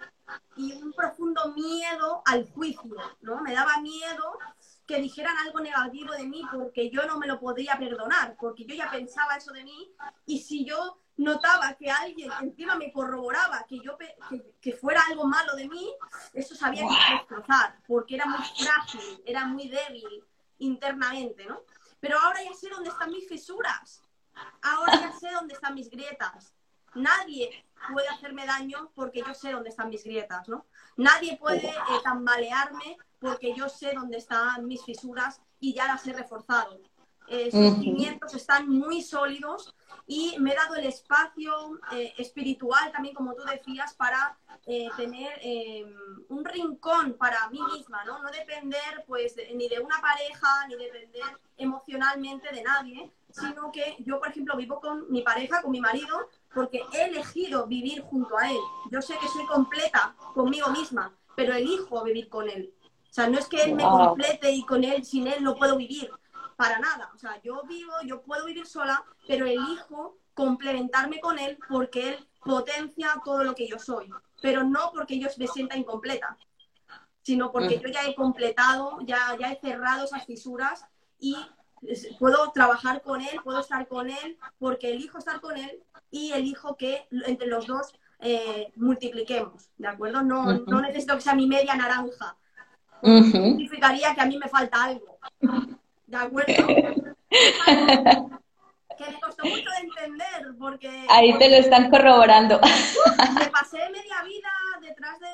y 0.58 0.74
un 0.74 0.92
profundo 0.92 1.54
miedo 1.54 2.22
al 2.26 2.46
juicio, 2.52 2.98
¿no? 3.22 3.40
Me 3.42 3.54
daba 3.54 3.80
miedo 3.80 4.38
que 4.86 5.00
dijeran 5.00 5.38
algo 5.38 5.62
negativo 5.62 6.12
de 6.12 6.26
mí 6.26 6.42
porque 6.52 6.90
yo 6.90 7.06
no 7.06 7.18
me 7.18 7.28
lo 7.28 7.40
podría 7.40 7.78
perdonar, 7.78 8.36
porque 8.38 8.66
yo 8.66 8.76
ya 8.76 8.92
pensaba 8.92 9.38
eso 9.38 9.54
de 9.54 9.64
mí 9.64 9.90
y 10.26 10.40
si 10.40 10.66
yo 10.66 11.00
notaba 11.16 11.74
que 11.76 11.90
alguien 11.90 12.30
encima 12.42 12.76
me 12.76 12.92
corroboraba 12.92 13.66
que 13.66 13.80
yo 13.80 13.98
que, 14.60 14.74
fuera 14.74 15.04
algo 15.08 15.24
malo 15.24 15.56
de 15.56 15.70
mí, 15.70 15.90
eso 16.34 16.54
sabía 16.54 16.86
que 16.86 17.14
destrozar, 17.14 17.78
porque 17.88 18.16
era 18.16 18.26
muy 18.26 18.46
frágil, 18.58 19.24
era 19.26 19.46
muy 19.46 19.70
débil 19.70 20.22
internamente, 20.60 21.46
¿no? 21.46 21.62
Pero 22.00 22.20
ahora 22.20 22.44
ya 22.44 22.54
sé 22.54 22.70
dónde 22.70 22.90
están 22.90 23.12
mis 23.12 23.28
fisuras, 23.28 24.02
ahora 24.62 24.94
ya 25.00 25.12
sé 25.12 25.32
dónde 25.32 25.54
están 25.54 25.74
mis 25.74 25.90
grietas. 25.90 26.54
Nadie 26.96 27.66
puede 27.92 28.08
hacerme 28.08 28.46
daño 28.46 28.92
porque 28.96 29.24
yo 29.26 29.34
sé 29.34 29.52
dónde 29.52 29.70
están 29.70 29.90
mis 29.90 30.04
grietas, 30.04 30.48
¿no? 30.48 30.66
Nadie 30.96 31.38
puede 31.38 31.68
eh, 31.68 32.02
tambalearme 32.04 32.98
porque 33.20 33.54
yo 33.56 33.70
sé 33.70 33.94
dónde 33.94 34.18
están 34.18 34.66
mis 34.68 34.84
fisuras 34.84 35.42
y 35.60 35.74
ya 35.74 35.88
las 35.88 36.06
he 36.08 36.14
reforzado. 36.14 36.80
Eh, 37.28 37.52
cimientos 37.52 38.34
están 38.36 38.70
muy 38.70 39.02
sólidos 39.02 39.76
y 40.08 40.38
me 40.40 40.54
he 40.54 40.56
dado 40.56 40.76
el 40.76 40.86
espacio 40.86 41.80
eh, 41.92 42.14
espiritual 42.18 42.92
también, 42.94 43.14
como 43.14 43.36
tú 43.36 43.44
decías, 43.44 43.94
para 43.94 44.38
eh, 44.66 44.88
tener 44.96 45.38
em, 45.42 45.94
un 46.30 46.46
rincón 46.46 47.14
para 47.20 47.50
mí 47.50 47.60
misma, 47.74 48.06
¿no? 48.06 48.24
No 48.24 48.32
depender 48.32 49.04
pues 49.06 49.36
ni 49.54 49.68
de 49.68 49.82
una 49.82 50.00
pareja, 50.00 50.66
ni 50.70 50.76
depender 50.76 51.24
emocionalmente 51.58 52.50
de 52.54 52.64
nadie, 52.64 53.12
sino 53.30 53.70
que 53.70 53.98
yo, 54.00 54.20
por 54.20 54.30
ejemplo, 54.30 54.56
vivo 54.56 54.80
con 54.80 55.12
mi 55.12 55.22
pareja, 55.24 55.62
con 55.62 55.72
mi 55.72 55.82
marido, 55.82 56.30
porque 56.54 56.82
he 56.94 57.04
elegido 57.06 57.68
vivir 57.68 58.02
junto 58.02 58.38
a 58.38 58.50
él. 58.50 58.58
Yo 58.90 59.02
sé 59.02 59.18
que 59.20 59.28
soy 59.28 59.46
completa 59.46 60.16
conmigo 60.34 60.70
misma, 60.70 61.14
pero 61.36 61.54
elijo 61.54 62.02
vivir 62.06 62.30
con 62.30 62.50
él. 62.50 62.74
O 63.10 63.14
sea, 63.14 63.28
no 63.28 63.38
es 63.38 63.48
que 63.48 63.62
él 63.62 63.76
me 63.76 63.84
complete 63.84 64.52
y 64.52 64.64
con 64.64 64.84
él, 64.86 65.04
sin 65.04 65.28
él 65.28 65.44
no 65.44 65.56
puedo 65.56 65.76
vivir 65.76 66.10
para 66.58 66.80
nada. 66.80 67.12
O 67.16 67.18
sea, 67.18 67.42
yo 67.42 67.64
vivo, 67.64 67.94
yo 68.04 68.22
puedo 68.22 68.46
vivir 68.46 68.66
sola, 68.66 69.06
pero 69.26 69.46
elijo 69.46 70.18
complementarme 70.34 71.22
con 71.22 71.40
él 71.40 71.58
porque 71.70 72.10
él 72.10 72.28
potencia 72.44 73.22
todo 73.24 73.44
lo 73.44 73.56
que 73.56 73.68
yo 73.68 73.80
soy. 73.80 74.10
Pero 74.42 74.64
no 74.64 74.92
porque 74.94 75.20
yo 75.20 75.30
me 75.38 75.48
sienta 75.48 75.78
incompleta, 75.78 76.38
sino 77.22 77.52
porque 77.52 77.80
yo 77.80 77.90
ya 77.90 78.04
he 78.04 78.16
completado, 78.16 79.00
ya, 79.02 79.38
ya 79.40 79.52
he 79.52 79.60
cerrado 79.60 80.06
esas 80.06 80.26
fisuras 80.26 80.86
y 81.20 81.38
puedo 82.20 82.52
trabajar 82.52 83.02
con 83.02 83.22
él, 83.22 83.40
puedo 83.44 83.60
estar 83.60 83.88
con 83.88 84.10
él, 84.10 84.38
porque 84.60 84.92
elijo 84.92 85.18
estar 85.18 85.40
con 85.40 85.58
él 85.58 85.84
y 86.10 86.32
elijo 86.32 86.76
que 86.76 87.08
entre 87.10 87.48
los 87.48 87.68
dos 87.68 87.94
eh, 88.20 88.72
multipliquemos, 88.76 89.70
¿de 89.78 89.88
acuerdo? 89.88 90.24
No, 90.24 90.54
no 90.54 90.82
necesito 90.82 91.16
que 91.16 91.22
sea 91.22 91.36
mi 91.36 91.48
media 91.48 91.76
naranja. 91.76 92.36
Significaría 93.04 94.16
que 94.16 94.22
a 94.22 94.26
mí 94.26 94.38
me 94.38 94.50
falta 94.50 94.86
algo. 94.86 95.20
¿De 96.08 96.18
acuerdo? 96.18 96.68
que 98.98 99.12
me 99.12 99.20
costó 99.20 99.46
mucho 99.46 99.70
de 99.70 99.78
entender 99.78 100.56
porque... 100.58 101.06
Ahí 101.10 101.38
te 101.38 101.50
lo 101.50 101.58
están 101.58 101.90
corroborando. 101.90 102.60
Me 103.40 103.48
pasé 103.48 103.78
media 103.92 104.24
vida 104.24 104.50
detrás 104.82 105.20
de 105.20 105.28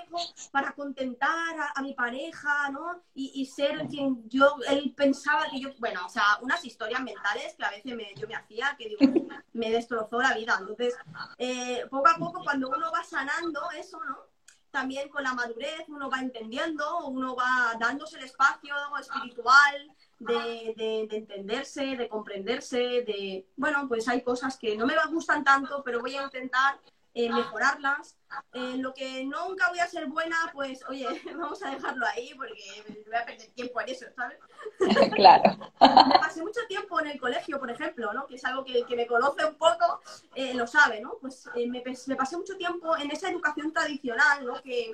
para 0.51 0.73
contentar 0.73 1.55
a, 1.73 1.81
mi 1.81 1.93
pareja, 1.93 2.69
¿no? 2.69 3.01
Y, 3.15 3.45
ser 3.45 3.87
quien 3.87 4.27
yo, 4.29 4.55
él 4.69 4.93
pensaba 4.95 5.47
que 5.49 5.59
yo, 5.59 5.69
bueno, 5.79 6.05
o 6.05 6.09
sea, 6.09 6.37
unas 6.41 6.63
historias 6.65 7.01
mentales 7.01 7.55
que 7.55 7.65
a 7.65 7.71
veces 7.71 7.95
me, 7.95 8.13
yo 8.15 8.27
me 8.27 8.35
hacía 8.35 8.75
que 8.77 8.89
digo, 8.89 9.27
me 9.53 9.71
destrozó 9.71 10.21
la 10.21 10.33
vida. 10.33 10.57
Entonces, 10.59 10.95
eh, 11.37 11.85
poco 11.89 12.09
a 12.09 12.15
poco 12.15 12.43
cuando 12.43 12.69
uno 12.69 12.91
va 12.91 13.03
sanando 13.03 13.61
eso, 13.77 13.99
¿no? 14.03 14.17
También 14.71 15.07
con 15.09 15.23
la 15.23 15.33
madurez 15.33 15.83
uno 15.87 16.09
va 16.09 16.19
entendiendo, 16.19 17.05
uno 17.05 17.35
va 17.35 17.75
dándose 17.79 18.17
el 18.17 18.23
espacio 18.23 18.75
espiritual, 18.99 19.91
de, 20.23 21.07
entenderse, 21.11 21.95
de 21.95 22.09
comprenderse, 22.09 22.77
de, 22.77 23.45
bueno, 23.55 23.87
pues 23.87 24.07
hay 24.07 24.21
cosas 24.21 24.57
que 24.57 24.75
no 24.77 24.85
me 24.85 24.93
gustan 25.09 25.43
tanto, 25.43 25.83
pero 25.83 25.99
voy 25.99 26.15
a 26.15 26.23
intentar 26.23 26.79
eh, 27.13 27.29
mejorarlas. 27.31 28.17
En 28.53 28.81
lo 28.81 28.93
que 28.95 29.23
nunca 29.23 29.69
voy 29.69 29.79
a 29.79 29.87
ser 29.87 30.07
buena, 30.07 30.35
pues, 30.51 30.83
oye, 30.89 31.07
vamos 31.37 31.61
a 31.61 31.69
dejarlo 31.69 32.05
ahí 32.07 32.33
porque 32.35 33.03
voy 33.05 33.15
a 33.15 33.25
perder 33.25 33.51
tiempo 33.51 33.81
en 33.81 33.89
eso, 33.89 34.05
¿sabes? 34.15 34.39
Claro. 35.15 35.57
me 35.79 36.19
pasé 36.19 36.41
mucho 36.41 36.61
tiempo 36.67 36.99
en 36.99 37.07
el 37.07 37.19
colegio, 37.19 37.59
por 37.59 37.69
ejemplo, 37.69 38.11
¿no? 38.13 38.25
Que 38.25 38.35
es 38.35 38.45
algo 38.45 38.65
que, 38.65 38.83
que 38.85 38.95
me 38.95 39.05
conoce 39.05 39.45
un 39.45 39.55
poco, 39.55 40.01
eh, 40.33 40.55
lo 40.55 40.65
sabe, 40.65 41.01
¿no? 41.01 41.17
Pues 41.21 41.47
eh, 41.55 41.67
me, 41.67 41.83
me, 42.07 42.15
pasé 42.15 42.37
mucho 42.37 42.57
tiempo 42.57 42.97
en 42.97 43.11
esa 43.11 43.29
educación 43.29 43.71
tradicional, 43.71 44.45
¿no? 44.45 44.61
Que 44.63 44.91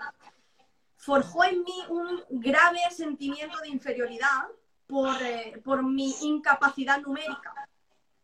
forjó 0.98 1.46
en 1.46 1.64
mí 1.64 1.84
un 1.88 2.22
grave 2.30 2.82
sentimiento 2.92 3.58
de 3.60 3.70
inferioridad 3.70 4.50
por, 4.90 5.16
por 5.64 5.84
mi 5.84 6.16
incapacidad 6.22 7.00
numérica. 7.00 7.54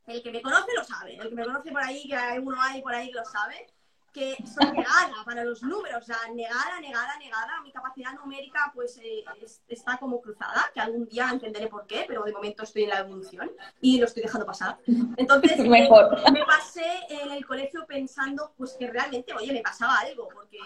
El 0.07 0.21
que 0.21 0.31
me 0.31 0.41
conoce 0.41 0.73
lo 0.75 0.83
sabe, 0.83 1.15
el 1.15 1.29
que 1.29 1.35
me 1.35 1.45
conoce 1.45 1.71
por 1.71 1.83
ahí, 1.83 2.07
que 2.07 2.15
hay 2.15 2.39
uno 2.39 2.57
hay 2.59 2.81
por 2.81 2.93
ahí 2.93 3.09
que 3.09 3.15
lo 3.15 3.25
sabe, 3.25 3.67
que 4.11 4.35
soy 4.45 4.71
negada 4.71 5.23
para 5.25 5.43
los 5.43 5.61
números, 5.61 6.01
o 6.01 6.05
sea, 6.05 6.17
negada, 6.33 6.79
negada, 6.79 7.17
negada. 7.17 7.61
Mi 7.61 7.71
capacidad 7.71 8.13
numérica 8.13 8.71
pues 8.73 8.97
eh, 8.97 9.23
está 9.67 9.97
como 9.97 10.21
cruzada, 10.21 10.71
que 10.73 10.79
algún 10.79 11.05
día 11.05 11.29
entenderé 11.31 11.67
por 11.67 11.85
qué, 11.85 12.05
pero 12.07 12.23
de 12.23 12.31
momento 12.31 12.63
estoy 12.63 12.83
en 12.83 12.89
la 12.89 12.99
evolución 12.99 13.51
y 13.81 13.99
lo 13.99 14.05
estoy 14.05 14.23
dejando 14.23 14.45
pasar. 14.45 14.79
Entonces, 15.17 15.59
Mejor. 15.67 16.17
Eh, 16.25 16.31
me 16.31 16.45
pasé 16.45 16.85
en 17.09 17.31
el 17.31 17.45
colegio 17.45 17.85
pensando 17.85 18.53
pues 18.57 18.73
que 18.73 18.89
realmente, 18.89 19.33
oye, 19.33 19.53
me 19.53 19.61
pasaba 19.61 19.97
algo, 19.97 20.29
porque 20.29 20.59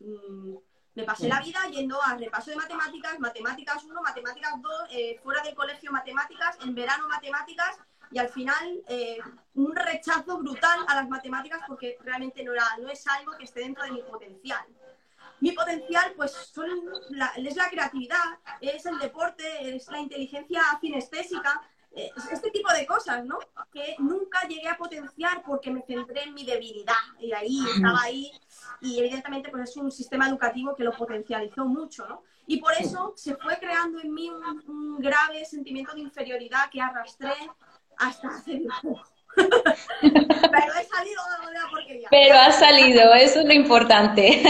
mm, 0.00 0.56
me 1.00 1.06
pasé 1.06 1.28
la 1.28 1.40
vida 1.40 1.60
yendo 1.70 2.00
a 2.02 2.14
repaso 2.14 2.50
de 2.50 2.56
matemáticas, 2.56 3.18
matemáticas 3.18 3.84
1, 3.84 4.02
matemáticas 4.02 4.52
2, 4.60 4.72
eh, 4.90 5.18
fuera 5.22 5.42
del 5.42 5.54
colegio 5.54 5.90
matemáticas, 5.90 6.58
en 6.62 6.74
verano 6.74 7.08
matemáticas 7.08 7.78
y 8.10 8.18
al 8.18 8.28
final 8.28 8.82
eh, 8.86 9.18
un 9.54 9.74
rechazo 9.74 10.38
brutal 10.38 10.80
a 10.86 10.96
las 10.96 11.08
matemáticas 11.08 11.62
porque 11.66 11.96
realmente 12.02 12.44
no, 12.44 12.52
era, 12.52 12.64
no 12.80 12.90
es 12.90 13.06
algo 13.06 13.32
que 13.38 13.44
esté 13.44 13.60
dentro 13.60 13.84
de 13.84 13.92
mi 13.92 14.02
potencial. 14.02 14.64
Mi 15.40 15.52
potencial 15.52 16.12
pues 16.16 16.32
son 16.32 16.68
es 17.36 17.56
la 17.56 17.70
creatividad, 17.70 18.24
es 18.60 18.84
el 18.84 18.98
deporte, 18.98 19.74
es 19.74 19.88
la 19.88 20.00
inteligencia 20.00 20.60
cinestésica, 20.82 21.62
este 21.92 22.50
tipo 22.50 22.72
de 22.72 22.86
cosas, 22.86 23.24
¿no? 23.24 23.38
Que 23.72 23.96
nunca 23.98 24.46
llegué 24.46 24.68
a 24.68 24.76
potenciar 24.76 25.42
porque 25.42 25.70
me 25.70 25.82
centré 25.82 26.22
en 26.22 26.34
mi 26.34 26.44
debilidad 26.44 26.94
y 27.18 27.32
ahí 27.32 27.64
estaba 27.74 28.02
ahí 28.02 28.30
y 28.80 28.98
evidentemente 28.98 29.50
pues 29.50 29.70
es 29.70 29.76
un 29.76 29.90
sistema 29.90 30.28
educativo 30.28 30.74
que 30.76 30.84
lo 30.84 30.92
potencializó 30.92 31.64
mucho, 31.64 32.06
¿no? 32.08 32.22
Y 32.46 32.58
por 32.58 32.72
eso 32.74 33.12
se 33.16 33.36
fue 33.36 33.58
creando 33.58 34.00
en 34.00 34.12
mí 34.12 34.28
un, 34.30 34.42
un 34.68 34.98
grave 34.98 35.44
sentimiento 35.44 35.92
de 35.94 36.00
inferioridad 36.00 36.70
que 36.70 36.80
arrastré 36.80 37.32
hasta 37.98 38.28
hace 38.28 38.62
poco. 38.82 39.02
Pero 39.36 40.72
he 40.80 40.84
salido 40.84 41.22
de 41.46 41.54
la 41.54 41.70
porquería. 41.70 42.08
Pero 42.10 42.34
has 42.34 42.58
salido, 42.58 43.14
eso 43.14 43.40
es 43.40 43.46
lo 43.46 43.52
importante. 43.52 44.42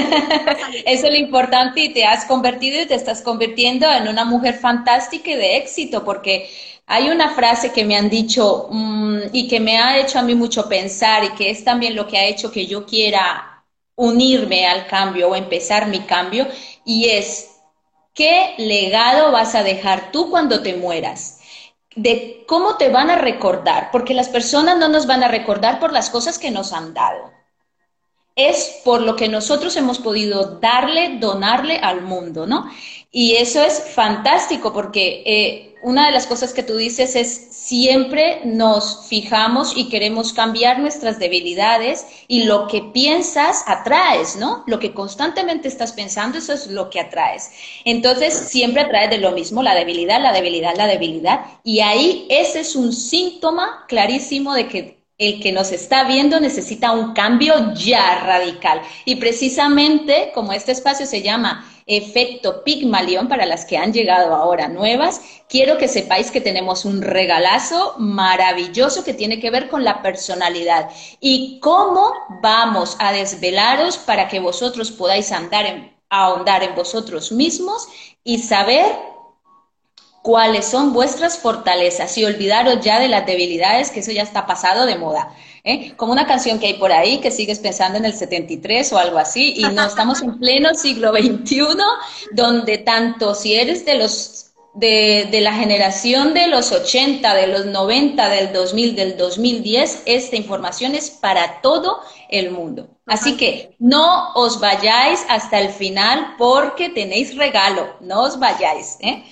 Eso 0.86 1.06
es 1.06 1.12
lo 1.12 1.18
importante 1.18 1.80
y 1.80 1.92
te 1.92 2.04
has 2.04 2.24
convertido 2.24 2.80
y 2.80 2.86
te 2.86 2.94
estás 2.94 3.22
convirtiendo 3.22 3.90
en 3.92 4.08
una 4.08 4.24
mujer 4.24 4.54
fantástica 4.54 5.30
y 5.30 5.36
de 5.36 5.56
éxito, 5.58 6.04
porque 6.04 6.48
hay 6.92 7.08
una 7.08 7.30
frase 7.30 7.72
que 7.72 7.84
me 7.84 7.96
han 7.96 8.10
dicho 8.10 8.66
mm, 8.68 9.18
y 9.32 9.46
que 9.46 9.60
me 9.60 9.78
ha 9.78 9.96
hecho 9.98 10.18
a 10.18 10.22
mí 10.22 10.34
mucho 10.34 10.68
pensar 10.68 11.22
y 11.22 11.30
que 11.30 11.48
es 11.48 11.62
también 11.62 11.94
lo 11.94 12.08
que 12.08 12.18
ha 12.18 12.24
hecho 12.26 12.50
que 12.50 12.66
yo 12.66 12.84
quiera 12.84 13.62
unirme 13.94 14.66
al 14.66 14.88
cambio 14.88 15.28
o 15.28 15.36
empezar 15.36 15.86
mi 15.86 16.00
cambio 16.00 16.48
y 16.84 17.08
es, 17.08 17.60
¿qué 18.12 18.54
legado 18.58 19.30
vas 19.30 19.54
a 19.54 19.62
dejar 19.62 20.10
tú 20.10 20.30
cuando 20.30 20.62
te 20.62 20.74
mueras? 20.74 21.36
de 21.96 22.44
cómo 22.46 22.76
te 22.76 22.88
van 22.88 23.10
a 23.10 23.16
recordar, 23.16 23.90
porque 23.90 24.14
las 24.14 24.28
personas 24.28 24.78
no 24.78 24.88
nos 24.88 25.06
van 25.06 25.24
a 25.24 25.28
recordar 25.28 25.80
por 25.80 25.92
las 25.92 26.08
cosas 26.08 26.38
que 26.38 26.52
nos 26.52 26.72
han 26.72 26.94
dado. 26.94 27.32
Es 28.36 28.80
por 28.84 29.02
lo 29.02 29.16
que 29.16 29.28
nosotros 29.28 29.76
hemos 29.76 29.98
podido 29.98 30.60
darle, 30.60 31.18
donarle 31.18 31.78
al 31.78 32.02
mundo, 32.02 32.46
¿no? 32.46 32.70
Y 33.10 33.34
eso 33.34 33.60
es 33.60 33.82
fantástico 33.92 34.72
porque 34.72 35.24
eh, 35.26 35.69
una 35.82 36.06
de 36.06 36.12
las 36.12 36.26
cosas 36.26 36.52
que 36.52 36.62
tú 36.62 36.76
dices 36.76 37.16
es 37.16 37.48
siempre 37.50 38.40
nos 38.44 39.06
fijamos 39.08 39.76
y 39.76 39.88
queremos 39.88 40.32
cambiar 40.32 40.78
nuestras 40.78 41.18
debilidades 41.18 42.06
y 42.28 42.44
lo 42.44 42.68
que 42.68 42.82
piensas 42.82 43.64
atraes, 43.66 44.36
¿no? 44.36 44.64
Lo 44.66 44.78
que 44.78 44.92
constantemente 44.92 45.68
estás 45.68 45.92
pensando, 45.92 46.38
eso 46.38 46.52
es 46.52 46.66
lo 46.66 46.90
que 46.90 47.00
atraes. 47.00 47.50
Entonces 47.84 48.34
siempre 48.34 48.82
atraes 48.82 49.10
de 49.10 49.18
lo 49.18 49.32
mismo, 49.32 49.62
la 49.62 49.74
debilidad, 49.74 50.20
la 50.20 50.32
debilidad, 50.32 50.74
la 50.76 50.86
debilidad. 50.86 51.40
Y 51.64 51.80
ahí 51.80 52.26
ese 52.28 52.60
es 52.60 52.76
un 52.76 52.92
síntoma 52.92 53.84
clarísimo 53.88 54.54
de 54.54 54.68
que 54.68 54.99
el 55.20 55.38
que 55.38 55.52
nos 55.52 55.70
está 55.70 56.04
viendo 56.04 56.40
necesita 56.40 56.92
un 56.92 57.12
cambio 57.12 57.74
ya 57.74 58.20
radical. 58.24 58.80
Y 59.04 59.16
precisamente 59.16 60.32
como 60.34 60.54
este 60.54 60.72
espacio 60.72 61.06
se 61.06 61.20
llama 61.20 61.70
efecto 61.86 62.64
Pigmalión 62.64 63.28
para 63.28 63.44
las 63.44 63.66
que 63.66 63.76
han 63.76 63.92
llegado 63.92 64.34
ahora 64.34 64.68
nuevas. 64.68 65.20
Quiero 65.46 65.76
que 65.76 65.88
sepáis 65.88 66.30
que 66.30 66.40
tenemos 66.40 66.86
un 66.86 67.02
regalazo 67.02 67.96
maravilloso 67.98 69.04
que 69.04 69.12
tiene 69.12 69.38
que 69.40 69.50
ver 69.50 69.68
con 69.68 69.84
la 69.84 70.00
personalidad 70.00 70.88
y 71.20 71.58
cómo 71.60 72.12
vamos 72.40 72.96
a 72.98 73.12
desvelaros 73.12 73.98
para 73.98 74.26
que 74.26 74.40
vosotros 74.40 74.90
podáis 74.90 75.32
andar 75.32 75.66
en, 75.66 75.92
ahondar 76.08 76.62
en 76.62 76.74
vosotros 76.74 77.30
mismos 77.30 77.88
y 78.24 78.38
saber 78.38 79.09
cuáles 80.22 80.66
son 80.66 80.92
vuestras 80.92 81.38
fortalezas 81.38 82.16
y 82.18 82.24
olvidaros 82.24 82.80
ya 82.80 83.00
de 83.00 83.08
las 83.08 83.26
debilidades, 83.26 83.90
que 83.90 84.00
eso 84.00 84.12
ya 84.12 84.22
está 84.22 84.46
pasado 84.46 84.86
de 84.86 84.96
moda. 84.96 85.34
¿eh? 85.64 85.92
Como 85.96 86.12
una 86.12 86.26
canción 86.26 86.58
que 86.58 86.66
hay 86.66 86.74
por 86.74 86.92
ahí 86.92 87.20
que 87.20 87.30
sigues 87.30 87.58
pensando 87.58 87.98
en 87.98 88.04
el 88.04 88.14
73 88.14 88.92
o 88.92 88.98
algo 88.98 89.18
así, 89.18 89.54
y 89.56 89.62
no 89.62 89.86
estamos 89.86 90.22
en 90.22 90.38
pleno 90.38 90.74
siglo 90.74 91.12
XXI, 91.12 91.66
donde 92.32 92.78
tanto 92.78 93.34
si 93.34 93.54
eres 93.54 93.84
de 93.84 93.94
los 93.94 94.49
de, 94.74 95.28
de, 95.30 95.40
la 95.40 95.52
generación 95.52 96.34
de 96.34 96.46
los 96.46 96.72
80, 96.72 97.34
de 97.34 97.46
los 97.46 97.66
90, 97.66 98.28
del 98.28 98.52
2000, 98.52 98.96
del 98.96 99.16
2010, 99.16 100.02
esta 100.06 100.36
información 100.36 100.94
es 100.94 101.10
para 101.10 101.60
todo 101.60 102.00
el 102.28 102.50
mundo. 102.50 102.88
Así 103.06 103.36
que 103.36 103.74
no 103.78 104.32
os 104.34 104.60
vayáis 104.60 105.24
hasta 105.28 105.60
el 105.60 105.70
final 105.70 106.34
porque 106.38 106.88
tenéis 106.88 107.36
regalo, 107.36 107.96
no 108.00 108.22
os 108.22 108.38
vayáis. 108.38 108.98
¿eh? 109.00 109.24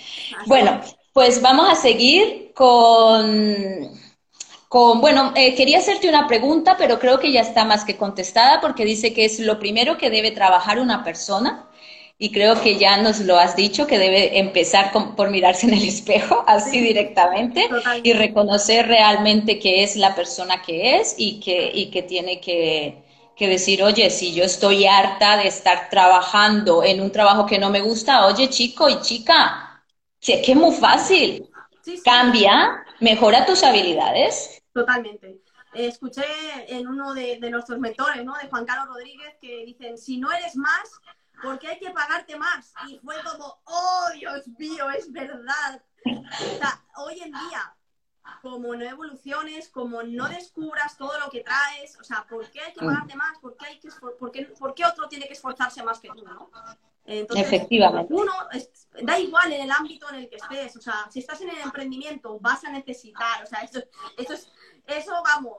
Bueno, 0.46 0.80
pues 1.12 1.40
vamos 1.40 1.68
a 1.68 1.76
seguir 1.76 2.52
con 2.54 3.96
con, 4.68 5.00
bueno, 5.00 5.32
eh, 5.34 5.54
quería 5.54 5.78
hacerte 5.78 6.10
una 6.10 6.26
pregunta, 6.26 6.76
pero 6.76 6.98
creo 6.98 7.18
que 7.18 7.32
ya 7.32 7.40
está 7.40 7.64
más 7.64 7.84
que 7.84 7.96
contestada 7.96 8.60
porque 8.60 8.84
dice 8.84 9.14
que 9.14 9.24
es 9.24 9.40
lo 9.40 9.58
primero 9.58 9.96
que 9.96 10.10
debe 10.10 10.30
trabajar 10.30 10.78
una 10.78 11.02
persona 11.02 11.67
y 12.18 12.32
creo 12.32 12.60
que 12.60 12.76
ya 12.76 12.96
nos 12.96 13.20
lo 13.20 13.38
has 13.38 13.54
dicho, 13.54 13.86
que 13.86 13.98
debe 13.98 14.38
empezar 14.38 14.92
por 15.16 15.30
mirarse 15.30 15.66
en 15.66 15.74
el 15.74 15.86
espejo, 15.86 16.44
así 16.48 16.80
directamente, 16.80 17.68
y 18.02 18.12
reconocer 18.12 18.88
realmente 18.88 19.58
que 19.58 19.84
es 19.84 19.96
la 19.96 20.14
persona 20.14 20.60
que 20.62 20.96
es 20.96 21.14
y 21.16 21.38
que, 21.40 21.70
y 21.72 21.90
que 21.90 22.02
tiene 22.02 22.40
que, 22.40 23.04
que 23.36 23.48
decir, 23.48 23.84
oye, 23.84 24.10
si 24.10 24.34
yo 24.34 24.42
estoy 24.42 24.86
harta 24.86 25.36
de 25.36 25.46
estar 25.46 25.88
trabajando 25.88 26.82
en 26.82 27.00
un 27.00 27.12
trabajo 27.12 27.46
que 27.46 27.58
no 27.58 27.70
me 27.70 27.80
gusta, 27.80 28.26
oye, 28.26 28.50
chico 28.50 28.88
y 28.88 29.00
chica, 29.00 29.84
que 30.20 30.42
es 30.42 30.56
muy 30.56 30.74
fácil. 30.74 31.48
Cambia, 32.04 32.84
mejora 33.00 33.46
tus 33.46 33.62
habilidades 33.62 34.60
Totalmente. 34.72 35.40
escuché 35.72 36.24
en 36.68 36.86
uno 36.86 37.14
de, 37.14 37.38
nuestros 37.50 37.78
mentores, 37.78 38.24
¿no? 38.24 38.34
De 38.34 38.48
Juan 38.48 38.64
Carlos 38.64 38.88
Rodríguez, 38.88 39.36
que 39.40 39.64
dicen, 39.64 39.96
si 39.96 40.18
no 40.18 40.30
eres 40.32 40.56
más, 40.56 41.00
¿por 41.42 41.58
qué 41.58 41.68
hay 41.68 41.78
que 41.78 41.90
pagarte 41.90 42.36
más? 42.36 42.72
Y 42.88 42.98
fue 42.98 43.16
como, 43.22 43.60
oh, 43.64 44.06
Dios 44.14 44.46
mío, 44.58 44.90
es 44.90 45.10
verdad. 45.12 45.82
O 46.04 46.58
sea, 46.58 46.84
hoy 46.96 47.20
en 47.20 47.32
día, 47.32 47.74
como 48.42 48.74
no 48.74 48.84
evoluciones, 48.84 49.68
como 49.68 50.02
no 50.02 50.28
descubras 50.28 50.96
todo 50.96 51.18
lo 51.18 51.30
que 51.30 51.40
traes, 51.42 51.98
o 51.98 52.04
sea, 52.04 52.26
¿por 52.28 52.48
qué 52.50 52.60
hay 52.60 52.72
que 52.72 52.80
pagarte 52.80 53.16
más? 53.16 53.38
¿Por 53.38 53.56
qué, 53.56 53.66
hay 53.66 53.78
que 53.78 53.88
por 54.18 54.30
qué, 54.30 54.44
por 54.58 54.74
qué 54.74 54.84
otro 54.84 55.08
tiene 55.08 55.26
que 55.26 55.32
esforzarse 55.32 55.82
más 55.82 55.98
que 56.00 56.08
tú, 56.08 56.24
no? 56.24 56.50
Entonces, 57.04 57.46
Efectivamente. 57.46 58.12
Uno, 58.12 58.32
da 59.02 59.18
igual 59.18 59.50
en 59.52 59.62
el 59.62 59.70
ámbito 59.70 60.10
en 60.10 60.16
el 60.16 60.28
que 60.28 60.36
estés, 60.36 60.76
o 60.76 60.80
sea, 60.80 61.08
si 61.10 61.20
estás 61.20 61.40
en 61.40 61.48
el 61.48 61.58
emprendimiento, 61.58 62.38
vas 62.38 62.62
a 62.64 62.70
necesitar, 62.70 63.42
o 63.42 63.46
sea, 63.46 63.60
esto, 63.60 63.80
esto 64.18 64.34
es, 64.34 64.52
eso 64.86 65.12
vamos, 65.24 65.56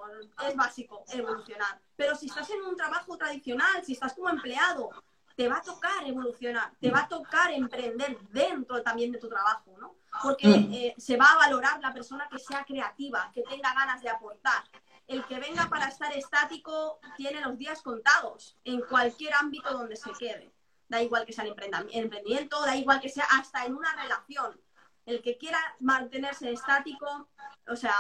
es 0.48 0.56
básico, 0.56 1.04
evolucionar. 1.10 1.82
Pero 1.96 2.16
si 2.16 2.28
estás 2.28 2.50
en 2.52 2.62
un 2.62 2.76
trabajo 2.76 3.18
tradicional, 3.18 3.84
si 3.84 3.94
estás 3.94 4.14
como 4.14 4.30
empleado, 4.30 4.92
te 5.40 5.48
va 5.48 5.60
a 5.60 5.62
tocar 5.62 6.06
evolucionar, 6.06 6.74
te 6.82 6.92
va 6.92 7.00
a 7.00 7.08
tocar 7.08 7.50
emprender 7.52 8.20
dentro 8.28 8.84
también 8.84 9.10
de 9.10 9.20
tu 9.20 9.30
trabajo, 9.30 9.74
¿no? 9.80 9.96
Porque 10.22 10.50
mm. 10.50 10.74
eh, 10.74 10.96
se 10.98 11.16
va 11.16 11.28
a 11.28 11.38
valorar 11.38 11.80
la 11.80 11.94
persona 11.94 12.28
que 12.30 12.38
sea 12.38 12.66
creativa, 12.66 13.32
que 13.34 13.44
tenga 13.44 13.74
ganas 13.74 14.02
de 14.02 14.10
aportar. 14.10 14.66
El 15.08 15.24
que 15.24 15.40
venga 15.40 15.70
para 15.70 15.88
estar 15.88 16.12
estático 16.12 17.00
tiene 17.16 17.40
los 17.40 17.58
días 17.58 17.82
contados 17.82 18.58
en 18.66 18.82
cualquier 18.82 19.34
ámbito 19.34 19.72
donde 19.72 19.96
se 19.96 20.12
quede 20.12 20.52
da 20.90 21.02
igual 21.02 21.26
que 21.26 21.32
sea 21.32 21.46
el 21.46 21.56
emprendimiento, 21.92 22.60
da 22.66 22.76
igual 22.76 23.00
que 23.00 23.08
sea 23.08 23.26
hasta 23.32 23.64
en 23.64 23.76
una 23.76 23.96
relación. 23.96 24.60
El 25.06 25.22
que 25.22 25.38
quiera 25.38 25.60
mantenerse 25.80 26.52
estático, 26.52 27.30
o 27.66 27.76
sea, 27.78 27.96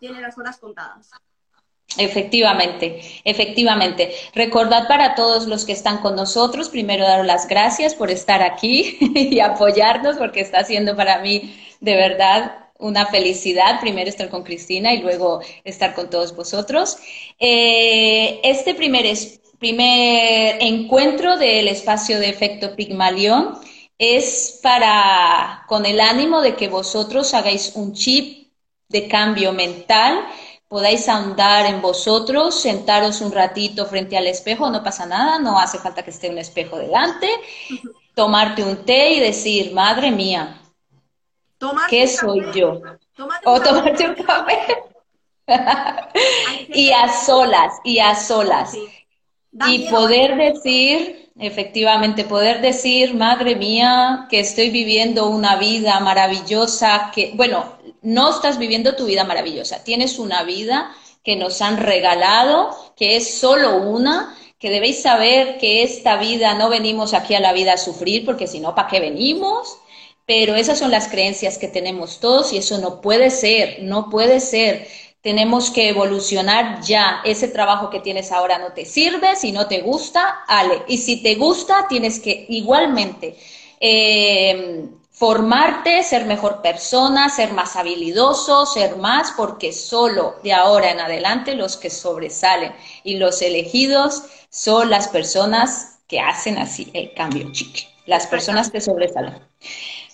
tiene 0.00 0.20
las 0.20 0.36
horas 0.38 0.58
contadas. 0.58 1.12
Efectivamente, 1.96 3.00
efectivamente. 3.24 4.14
Recordad 4.34 4.88
para 4.88 5.14
todos 5.14 5.46
los 5.46 5.64
que 5.64 5.72
están 5.72 5.98
con 5.98 6.16
nosotros, 6.16 6.68
primero 6.68 7.04
daros 7.04 7.26
las 7.26 7.46
gracias 7.46 7.94
por 7.94 8.10
estar 8.10 8.42
aquí 8.42 8.98
y 9.14 9.38
apoyarnos, 9.40 10.16
porque 10.16 10.40
está 10.40 10.64
siendo 10.64 10.96
para 10.96 11.20
mí 11.20 11.54
de 11.80 11.94
verdad 11.94 12.64
una 12.78 13.06
felicidad, 13.06 13.80
primero 13.80 14.10
estar 14.10 14.28
con 14.28 14.42
Cristina 14.42 14.92
y 14.92 15.02
luego 15.02 15.40
estar 15.62 15.94
con 15.94 16.10
todos 16.10 16.34
vosotros. 16.34 16.98
Eh, 17.38 18.40
este 18.42 18.74
primer, 18.74 19.06
primer 19.58 20.56
encuentro 20.60 21.36
del 21.38 21.68
espacio 21.68 22.18
de 22.18 22.28
efecto 22.28 22.74
Pigmalión 22.74 23.58
es 23.98 24.58
para, 24.62 25.64
con 25.68 25.86
el 25.86 26.00
ánimo 26.00 26.40
de 26.40 26.56
que 26.56 26.68
vosotros 26.68 27.32
hagáis 27.34 27.72
un 27.76 27.92
chip 27.92 28.48
de 28.88 29.08
cambio 29.08 29.52
mental 29.52 30.26
podáis 30.74 31.08
ahondar 31.08 31.66
en 31.66 31.80
vosotros, 31.80 32.60
sentaros 32.60 33.20
un 33.20 33.30
ratito 33.30 33.86
frente 33.86 34.16
al 34.16 34.26
espejo, 34.26 34.68
no 34.70 34.82
pasa 34.82 35.06
nada, 35.06 35.38
no 35.38 35.56
hace 35.56 35.78
falta 35.78 36.02
que 36.02 36.10
esté 36.10 36.28
un 36.28 36.38
espejo 36.38 36.76
delante, 36.78 37.28
tomarte 38.12 38.64
un 38.64 38.84
té 38.84 39.12
y 39.12 39.20
decir, 39.20 39.72
madre 39.72 40.10
mía, 40.10 40.60
¿qué 41.88 42.08
soy 42.08 42.44
yo? 42.52 42.80
o 43.44 43.60
tomarte 43.60 44.08
un 44.08 44.14
café. 44.16 44.82
y 46.74 46.90
a 46.90 47.08
solas, 47.24 47.74
y 47.84 48.00
a 48.00 48.16
solas. 48.16 48.76
Y 49.68 49.88
poder 49.88 50.36
decir, 50.36 51.30
efectivamente, 51.38 52.24
poder 52.24 52.60
decir, 52.60 53.14
madre 53.14 53.54
mía, 53.54 54.26
que 54.28 54.40
estoy 54.40 54.70
viviendo 54.70 55.28
una 55.28 55.54
vida 55.54 56.00
maravillosa, 56.00 57.12
que, 57.14 57.30
bueno, 57.36 57.76
no 58.04 58.30
estás 58.30 58.58
viviendo 58.58 58.94
tu 58.94 59.06
vida 59.06 59.24
maravillosa, 59.24 59.82
tienes 59.82 60.18
una 60.18 60.44
vida 60.44 60.94
que 61.24 61.36
nos 61.36 61.62
han 61.62 61.78
regalado, 61.78 62.70
que 62.96 63.16
es 63.16 63.38
solo 63.38 63.76
una, 63.78 64.36
que 64.58 64.70
debéis 64.70 65.02
saber 65.02 65.58
que 65.58 65.82
esta 65.82 66.16
vida 66.16 66.54
no 66.54 66.68
venimos 66.68 67.14
aquí 67.14 67.34
a 67.34 67.40
la 67.40 67.52
vida 67.52 67.72
a 67.72 67.78
sufrir, 67.78 68.24
porque 68.24 68.46
si 68.46 68.60
no, 68.60 68.74
¿para 68.74 68.88
qué 68.88 69.00
venimos? 69.00 69.78
Pero 70.26 70.54
esas 70.54 70.78
son 70.78 70.90
las 70.90 71.08
creencias 71.08 71.58
que 71.58 71.68
tenemos 71.68 72.20
todos 72.20 72.52
y 72.52 72.58
eso 72.58 72.78
no 72.78 73.00
puede 73.00 73.30
ser, 73.30 73.82
no 73.82 74.08
puede 74.08 74.40
ser. 74.40 74.86
Tenemos 75.20 75.70
que 75.70 75.88
evolucionar 75.88 76.82
ya. 76.82 77.20
Ese 77.24 77.48
trabajo 77.48 77.90
que 77.90 78.00
tienes 78.00 78.32
ahora 78.32 78.58
no 78.58 78.72
te 78.72 78.84
sirve, 78.84 79.36
si 79.36 79.52
no 79.52 79.66
te 79.66 79.80
gusta, 79.80 80.44
ale. 80.46 80.82
Y 80.88 80.98
si 80.98 81.22
te 81.22 81.34
gusta, 81.34 81.86
tienes 81.88 82.20
que 82.20 82.46
igualmente 82.48 83.36
eh, 83.80 84.88
formarte, 85.14 86.02
ser 86.02 86.26
mejor 86.26 86.60
persona, 86.60 87.30
ser 87.30 87.52
más 87.52 87.76
habilidoso, 87.76 88.66
ser 88.66 88.96
más, 88.96 89.32
porque 89.36 89.72
solo 89.72 90.34
de 90.42 90.52
ahora 90.52 90.90
en 90.90 91.00
adelante 91.00 91.54
los 91.54 91.76
que 91.76 91.88
sobresalen 91.88 92.74
y 93.04 93.16
los 93.16 93.40
elegidos 93.40 94.24
son 94.50 94.90
las 94.90 95.06
personas 95.08 96.00
que 96.08 96.18
hacen 96.18 96.58
así 96.58 96.90
el 96.94 97.14
cambio, 97.14 97.50
chique, 97.52 97.86
las 98.06 98.26
personas 98.26 98.70
que 98.70 98.80
sobresalen. 98.80 99.38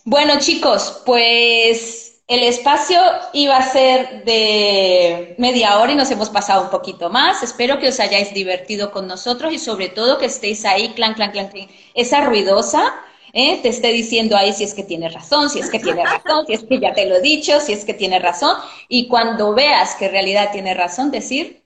Bueno, 0.04 0.34
chicos, 0.38 1.00
pues 1.06 2.20
el 2.28 2.42
espacio 2.42 3.00
iba 3.32 3.56
a 3.56 3.72
ser 3.72 4.24
de 4.24 5.34
media 5.38 5.78
hora 5.78 5.92
y 5.92 5.96
nos 5.96 6.10
hemos 6.10 6.28
pasado 6.28 6.64
un 6.64 6.70
poquito 6.70 7.08
más. 7.08 7.42
Espero 7.42 7.78
que 7.78 7.88
os 7.88 7.98
hayáis 8.00 8.34
divertido 8.34 8.92
con 8.92 9.06
nosotros 9.08 9.50
y 9.52 9.58
sobre 9.58 9.88
todo 9.88 10.18
que 10.18 10.26
estéis 10.26 10.66
ahí, 10.66 10.90
clan, 10.90 11.14
clan, 11.14 11.32
clan, 11.32 11.48
clan. 11.48 11.68
Esa 11.94 12.20
ruidosa 12.20 12.94
¿eh? 13.32 13.60
te 13.62 13.68
esté 13.68 13.88
diciendo 13.92 14.36
ahí 14.36 14.52
si 14.52 14.64
es 14.64 14.74
que 14.74 14.82
tiene 14.82 15.08
razón, 15.08 15.50
si 15.50 15.60
es 15.60 15.70
que 15.70 15.78
tiene 15.78 16.04
razón, 16.04 16.46
si 16.46 16.54
es 16.54 16.64
que 16.64 16.78
ya 16.78 16.92
te 16.92 17.06
lo 17.06 17.16
he 17.16 17.20
dicho, 17.20 17.60
si 17.60 17.72
es 17.72 17.84
que 17.84 17.94
tiene 17.94 18.18
razón. 18.18 18.56
Y 18.88 19.08
cuando 19.08 19.54
veas 19.54 19.94
que 19.94 20.06
en 20.06 20.12
realidad 20.12 20.50
tiene 20.52 20.74
razón, 20.74 21.10
decir, 21.10 21.62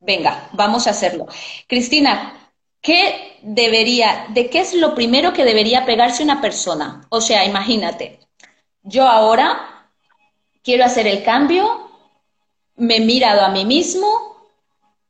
venga, 0.00 0.48
vamos 0.52 0.86
a 0.86 0.90
hacerlo. 0.90 1.26
Cristina, 1.66 2.50
¿qué 2.80 3.38
debería, 3.42 4.26
de 4.30 4.50
qué 4.50 4.60
es 4.60 4.74
lo 4.74 4.94
primero 4.94 5.32
que 5.32 5.44
debería 5.44 5.84
pegarse 5.86 6.22
una 6.22 6.40
persona? 6.40 7.06
O 7.10 7.20
sea, 7.20 7.44
imagínate, 7.44 8.20
yo 8.82 9.06
ahora 9.08 9.88
quiero 10.62 10.84
hacer 10.84 11.06
el 11.06 11.22
cambio, 11.22 11.90
me 12.76 12.96
he 12.96 13.00
mirado 13.00 13.42
a 13.42 13.50
mí 13.50 13.64
mismo, 13.64 14.32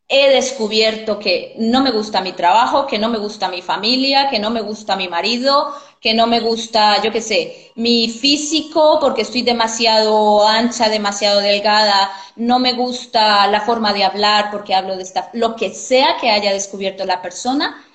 he 0.09 0.29
descubierto 0.29 1.19
que 1.19 1.55
no 1.59 1.83
me 1.83 1.91
gusta 1.91 2.21
mi 2.21 2.33
trabajo, 2.33 2.87
que 2.87 2.99
no 2.99 3.09
me 3.09 3.19
gusta 3.19 3.49
mi 3.49 3.63
familia, 3.63 4.29
que 4.29 4.39
no 4.39 4.51
me 4.51 4.61
gusta 4.61 4.95
mi 4.95 5.09
marido, 5.09 5.75
que 6.03 6.15
no 6.15 6.27
me 6.27 6.41
gusta, 6.41 7.01
yo 7.01 7.13
qué 7.13 7.21
sé, 7.21 7.71
mi 7.77 8.11
físico 8.11 8.99
porque 9.01 9.23
estoy 9.23 9.43
demasiado 9.43 10.45
ancha, 10.45 10.89
demasiado 10.89 11.39
delgada, 11.39 12.11
no 12.35 12.59
me 12.59 12.73
gusta 12.73 13.47
la 13.47 13.61
forma 13.61 13.93
de 13.93 14.03
hablar 14.03 14.51
porque 14.51 14.75
hablo 14.75 14.97
de 14.97 15.05
esta, 15.05 15.31
lo 15.33 15.55
que 15.55 15.73
sea 15.73 16.17
que 16.21 16.29
haya 16.29 16.53
descubierto 16.53 17.05
la 17.05 17.23
persona, 17.23 17.87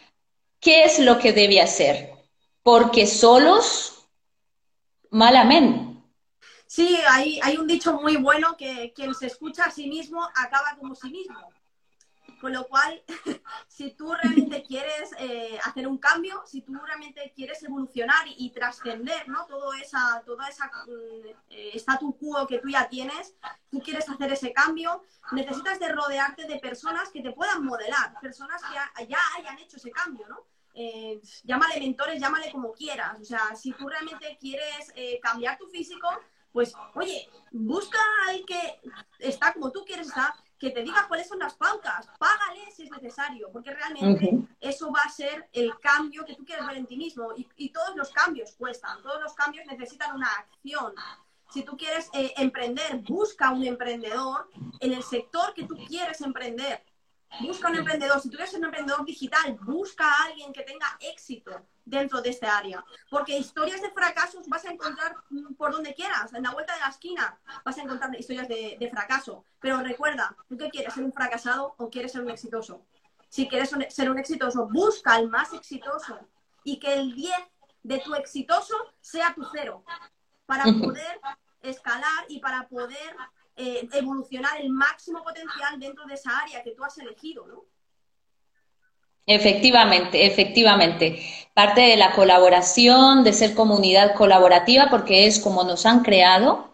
¿qué 0.62 0.86
es 0.86 1.00
lo 1.00 1.20
que 1.20 1.34
debe 1.34 1.60
hacer? 1.60 2.14
Porque 2.64 3.06
solos, 3.06 4.08
malamente. 5.12 6.02
Sí, 6.66 6.98
hay, 7.10 7.42
hay 7.44 7.58
un 7.58 7.68
dicho 7.68 7.94
muy 7.94 8.16
bueno 8.16 8.56
que 8.58 8.94
quien 8.96 9.14
se 9.16 9.28
escucha 9.28 9.66
a 9.66 9.72
sí 9.72 9.88
mismo 9.88 10.24
acaba 10.34 10.78
como 10.80 10.96
sí 10.96 11.10
mismo. 11.10 11.36
Con 12.40 12.54
lo 12.54 12.68
cual, 12.68 13.04
si 13.68 13.92
tú 13.92 14.14
realmente 14.14 14.64
quieres 14.64 15.12
eh, 15.20 15.58
hacer 15.64 15.88
un 15.88 15.98
cambio, 15.98 16.44
si 16.46 16.62
tú 16.62 16.74
realmente 16.74 17.34
quieres 17.36 17.62
evolucionar 17.64 18.26
y, 18.28 18.52
trascender 18.52 19.28
¿no? 19.28 19.46
todo 19.46 19.74
esa, 19.74 20.22
toda 20.26 20.48
esa 20.48 20.68
mm, 20.68 21.30
eh, 21.50 21.72
statu 21.76 22.16
quo 22.18 22.46
que 22.48 22.60
tú 22.60 22.70
ya 22.70 22.88
tienes, 22.88 23.36
tú 23.72 23.82
quieres 23.82 24.08
hacer 24.10 24.32
ese 24.32 24.54
cambio, 24.54 25.04
necesitas 25.32 25.80
de 25.80 25.90
rodearte 25.90 26.46
de 26.46 26.60
personas 26.60 27.10
que 27.10 27.22
te 27.22 27.32
puedan 27.32 27.64
modelar, 27.64 28.20
personas 28.22 28.62
que 28.64 29.08
ya 29.08 29.20
hayan 29.38 29.58
hecho 29.60 29.78
ese 29.78 29.92
cambio, 29.92 30.28
¿no? 30.28 30.46
Eh, 30.74 31.20
llámale 31.44 31.80
mentores, 31.80 32.22
llámale 32.22 32.52
como 32.52 32.72
quieras. 32.72 33.20
O 33.20 33.26
sea, 33.26 33.56
si 33.56 33.72
tú 33.74 33.90
realmente 33.90 34.38
quieres 34.40 34.94
cambiar 35.22 35.58
tu 35.58 35.68
físico, 35.68 36.08
pues, 36.52 36.74
oye, 36.96 37.30
busca 37.52 38.00
al 38.28 38.46
que 38.46 38.80
está 39.20 39.54
como 39.54 39.72
tú 39.72 39.84
quieres 39.86 40.08
estar, 40.08 40.34
que 40.60 40.72
te 40.72 40.84
diga 40.84 41.08
cuáles 41.08 41.28
son 41.28 41.40
las 41.40 41.56
pautas, 41.56 42.08
págale 42.18 42.72
si 42.72 42.84
es 42.84 42.92
necesario, 42.92 43.50
porque 43.52 43.74
realmente 43.74 44.32
eso 44.60 44.92
va 44.92 45.02
a 45.02 45.10
ser 45.10 45.48
el 45.54 45.78
cambio 45.80 46.26
que 46.26 46.36
tú 46.36 46.44
quieres 46.44 46.66
ver 46.66 46.78
en 46.78 46.88
ti 46.88 46.98
mismo. 46.98 47.30
Y, 47.36 47.70
todos 47.70 47.96
los 47.96 48.10
cambios 48.10 48.54
cuestan, 48.58 49.02
todos 49.04 49.22
los 49.22 49.34
cambios 49.34 49.66
necesitan 49.68 50.16
una 50.16 50.28
acción. 50.28 50.94
Si 51.54 51.64
tú 51.64 51.78
quieres 51.78 52.10
eh, 52.14 52.34
emprender, 52.38 52.98
busca 53.08 53.52
un 53.52 53.64
emprendedor 53.64 54.50
en 54.80 54.94
el 54.94 55.04
sector 55.04 55.54
que 55.54 55.64
tú 55.64 55.78
quieres 55.88 56.22
emprender. 56.22 56.84
Busca 57.42 57.70
un 57.70 57.76
emprendedor. 57.76 58.20
Si 58.20 58.30
tú 58.30 58.38
eres 58.38 58.54
un 58.54 58.66
emprendedor 58.66 59.06
digital, 59.06 59.58
busca 59.62 60.06
a 60.06 60.26
alguien 60.26 60.52
que 60.52 60.64
tenga 60.64 60.98
éxito 61.00 61.52
dentro 61.88 62.22
de 62.22 62.30
este 62.30 62.46
área. 62.46 62.84
Porque 63.10 63.38
historias 63.38 63.82
de 63.82 63.92
fracasos 63.92 64.48
vas 64.48 64.66
a 64.66 64.72
encontrar 64.72 65.16
mm, 65.30 65.54
por 65.56 65.72
donde 65.72 65.94
quieras, 65.94 66.34
en 66.34 66.44
la 66.44 66.52
vuelta 66.52 66.74
de 66.74 66.82
la 66.82 66.90
esquina 66.90 67.40
vas 67.66 67.78
a 67.78 67.82
encontrar 67.82 68.14
historias 68.20 68.48
de, 68.48 68.90
fracaso. 68.92 69.44
Pero 69.60 69.82
recuerda, 69.82 70.36
¿tú 70.48 70.58
qué 70.58 70.70
quieres? 70.70 70.94
¿Ser 70.94 71.04
un 71.04 71.14
fracasado 71.14 71.76
o 71.78 71.90
quieres 71.90 72.12
ser 72.12 72.22
un 72.22 72.30
exitoso? 72.30 72.86
Si 73.30 73.48
quieres 73.48 73.74
ser 73.90 74.10
un 74.10 74.20
exitoso, 74.20 74.68
busca 74.68 75.18
el 75.18 75.30
más 75.30 75.54
exitoso 75.54 76.20
y 76.64 76.80
que 76.80 76.94
el 76.94 77.14
10 77.14 77.34
de 77.84 78.00
tu 78.00 78.16
exitoso 78.16 78.76
sea 79.02 79.34
tu 79.34 79.44
cero 79.52 79.84
para 80.46 80.64
poder 80.64 81.20
escalar 81.62 82.26
y 82.30 82.40
para 82.40 82.68
poder 82.68 83.16
eh, 83.56 83.88
evolucionar 83.92 84.62
el 84.62 84.70
máximo 84.70 85.24
potencial 85.24 85.80
dentro 85.80 86.06
de 86.06 86.14
esa 86.14 86.38
área 86.40 86.64
que 86.64 86.72
tú 86.72 86.84
has 86.84 86.98
elegido, 87.00 87.46
¿no? 87.48 87.66
Efectivamente, 89.28 90.26
efectivamente. 90.26 91.22
Parte 91.54 91.82
de 91.82 91.98
la 91.98 92.14
colaboración, 92.14 93.24
de 93.24 93.34
ser 93.34 93.54
comunidad 93.54 94.16
colaborativa, 94.16 94.88
porque 94.90 95.28
es 95.28 95.40
como 95.40 95.64
nos 95.64 95.86
han 95.86 96.02
creado, 96.02 96.70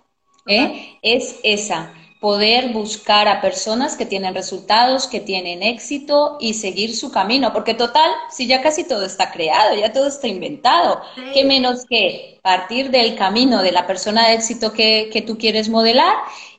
¿eh? 0.45 0.97
es 1.01 1.39
esa, 1.43 1.93
poder 2.20 2.70
buscar 2.70 3.28
a 3.28 3.41
personas 3.41 3.97
que 3.97 4.06
tienen 4.06 4.36
resultados, 4.36 5.08
que 5.08 5.20
tienen 5.20 5.64
éxito 5.64 6.38
y 6.39 6.54
seguir 6.54 6.95
su 6.95 7.12
camino, 7.12 7.51
porque 7.54 7.74
total, 7.74 8.10
si 8.30 8.45
ya 8.45 8.62
casi 8.62 8.84
todo 8.84 9.06
está 9.06 9.32
creado, 9.32 9.76
ya 9.76 9.91
todo 9.91 10.08
está 10.08 10.28
inventado, 10.28 11.01
qué 11.34 11.43
menos 11.43 11.86
que 11.89 12.39
partir 12.43 12.91
del 12.91 13.16
camino 13.16 13.64
de 13.64 13.72
la 13.72 13.88
persona 13.88 14.28
de 14.28 14.36
éxito 14.36 14.74
que, 14.74 15.10
que 15.12 15.22
tú 15.22 15.38
quieres 15.38 15.70
modelar 15.70 16.16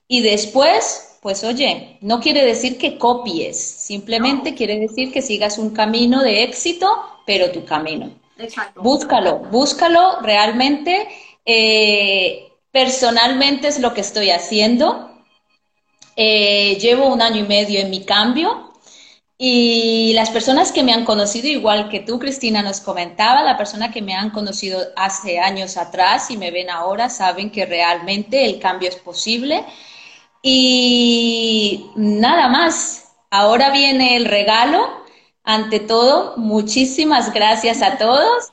y 0.09 0.23
después 0.23 1.14
pues 1.25 1.43
oye, 1.43 1.97
no 2.03 2.21
quiere 2.21 2.45
decir 2.45 2.77
que 2.77 2.99
copies, 2.99 3.59
simplemente 3.59 4.55
quiere 4.55 4.79
decir 4.79 5.11
que 5.11 5.23
sigas 5.23 5.57
un 5.57 5.71
camino 5.71 6.23
de 6.23 6.43
éxito, 6.43 6.87
pero 7.25 7.51
tu 7.51 7.65
camino. 7.65 8.11
Exacto. 8.37 8.83
Búscalo, 8.83 9.39
búscalo 9.39 10.21
realmente. 10.21 11.09
Eh, 11.47 12.53
personalmente 12.71 13.69
es 13.69 13.81
lo 13.81 13.95
que 13.95 14.03
estoy 14.03 14.33
haciendo. 14.33 15.19
Eh, 16.15 16.77
llevo 16.79 17.07
un 17.07 17.23
año 17.23 17.39
y 17.39 17.49
medio 17.49 17.81
en 17.81 17.89
mi 17.89 18.05
cambio. 18.05 18.75
Y 19.39 20.13
las 20.13 20.29
personas 20.29 20.73
que 20.73 20.83
me 20.83 20.93
han 20.93 21.07
conocido, 21.07 21.49
igual 21.49 21.89
que 21.89 22.01
tú, 22.01 22.19
Cristina, 22.19 22.61
nos 22.61 22.81
comentaba, 22.81 23.43
la 23.43 23.57
persona 23.57 23.91
que 23.91 24.03
me 24.03 24.13
han 24.13 24.29
conocido 24.29 24.79
hace 24.95 25.39
años 25.39 25.79
atrás 25.79 26.31
y 26.31 26.37
me 26.37 26.51
ven 26.51 26.69
ahora, 26.69 27.09
saben 27.09 27.51
que 27.51 27.65
realmente 27.65 28.45
el 28.45 28.59
cambio 28.59 28.91
es 28.91 28.97
posible. 28.97 29.65
Y 30.47 31.91
nada 31.97 32.49
más, 32.49 33.15
ahora 33.31 33.71
viene 33.71 34.17
el 34.17 34.27
regalo. 34.27 34.87
Ante 35.43 35.81
todo, 35.81 36.37
muchísimas 36.37 37.33
gracias 37.33 37.81
a 37.81 37.97
todos 37.97 38.51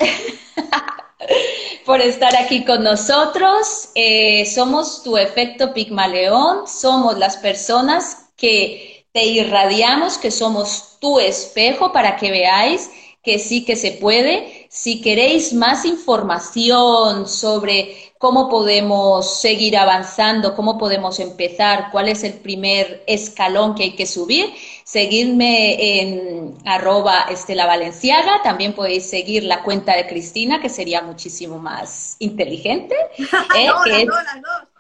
por 1.85 1.99
estar 1.99 2.33
aquí 2.37 2.63
con 2.63 2.85
nosotros. 2.85 3.89
Eh, 3.95 4.45
somos 4.45 5.03
tu 5.03 5.17
efecto 5.17 5.73
Pigmaleón, 5.73 6.65
somos 6.65 7.17
las 7.17 7.35
personas 7.35 8.29
que 8.37 9.05
te 9.11 9.25
irradiamos 9.25 10.17
que 10.17 10.31
somos 10.31 10.97
tu 11.01 11.19
espejo 11.19 11.91
para 11.91 12.15
que 12.15 12.31
veáis 12.31 12.89
que 13.21 13.37
sí 13.37 13.65
que 13.65 13.75
se 13.75 13.91
puede. 13.91 14.67
Si 14.69 15.01
queréis 15.01 15.51
más 15.51 15.83
información 15.83 17.27
sobre 17.27 18.10
cómo 18.21 18.49
podemos 18.49 19.41
seguir 19.41 19.75
avanzando, 19.75 20.55
cómo 20.55 20.77
podemos 20.77 21.19
empezar, 21.19 21.89
cuál 21.91 22.07
es 22.07 22.23
el 22.23 22.33
primer 22.33 23.03
escalón 23.07 23.73
que 23.73 23.81
hay 23.81 23.95
que 23.95 24.05
subir, 24.05 24.53
seguidme 24.83 25.99
en 25.99 26.55
arroba 26.63 27.25
Estela 27.31 27.65
Valenciaga. 27.65 28.43
También 28.43 28.73
podéis 28.73 29.09
seguir 29.09 29.43
la 29.43 29.63
cuenta 29.63 29.95
de 29.95 30.05
Cristina, 30.05 30.61
que 30.61 30.69
sería 30.69 31.01
muchísimo 31.01 31.57
más 31.57 32.15
inteligente. 32.19 32.95
¿eh? 33.57 34.07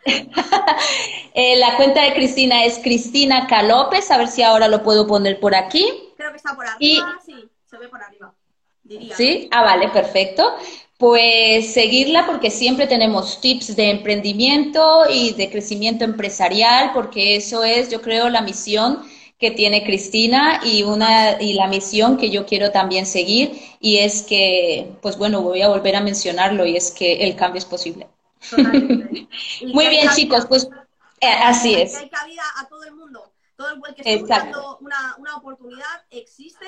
Eh, 1.33 1.55
la 1.57 1.77
cuenta 1.77 2.01
de 2.03 2.13
Cristina 2.13 2.65
es 2.65 2.79
Cristina 2.79 3.47
K. 3.47 3.63
López, 3.63 4.09
a 4.11 4.17
ver 4.17 4.27
si 4.27 4.41
ahora 4.43 4.67
lo 4.67 4.83
puedo 4.83 5.07
poner 5.07 5.39
por 5.39 5.55
aquí. 5.55 5.87
Creo 6.17 6.31
que 6.31 6.37
está 6.37 6.55
por 6.55 6.65
arriba, 6.65 7.19
sí, 7.23 7.49
se 7.69 7.77
ve 7.77 7.87
por 7.87 8.01
arriba. 8.03 8.33
Sí, 9.15 9.47
ah, 9.51 9.61
vale, 9.61 9.89
perfecto. 9.89 10.55
Pues 11.01 11.73
seguirla 11.73 12.27
porque 12.27 12.51
siempre 12.51 12.85
tenemos 12.85 13.41
tips 13.41 13.75
de 13.75 13.89
emprendimiento 13.89 15.05
y 15.09 15.33
de 15.33 15.49
crecimiento 15.49 16.03
empresarial, 16.03 16.91
porque 16.93 17.35
eso 17.35 17.63
es, 17.63 17.89
yo 17.89 18.03
creo, 18.03 18.29
la 18.29 18.41
misión 18.41 19.01
que 19.39 19.49
tiene 19.49 19.83
Cristina 19.83 20.61
y 20.63 20.83
una 20.83 21.41
y 21.41 21.53
la 21.53 21.65
misión 21.65 22.17
que 22.17 22.29
yo 22.29 22.45
quiero 22.45 22.69
también 22.71 23.07
seguir 23.07 23.59
y 23.79 23.97
es 23.97 24.21
que, 24.21 24.91
pues 25.01 25.17
bueno, 25.17 25.41
voy 25.41 25.63
a 25.63 25.69
volver 25.69 25.95
a 25.95 26.01
mencionarlo 26.01 26.67
y 26.67 26.77
es 26.77 26.91
que 26.91 27.23
el 27.23 27.35
cambio 27.35 27.57
es 27.57 27.65
posible. 27.65 28.07
Muy 29.73 29.87
bien, 29.87 30.07
chicos, 30.13 30.45
pues 30.45 30.69
eh, 31.19 31.27
así 31.27 31.73
es. 31.73 31.95
Hay 31.95 32.09
cabida 32.09 32.43
a 32.59 32.67
todo 32.67 32.83
el 32.83 32.93
mundo. 32.93 33.23
Todo 33.55 33.69
el 33.69 33.95
que 33.95 34.01
esté 34.01 34.17
buscando 34.17 34.77
una, 34.81 35.15
una 35.17 35.35
oportunidad 35.35 36.05
existe. 36.11 36.67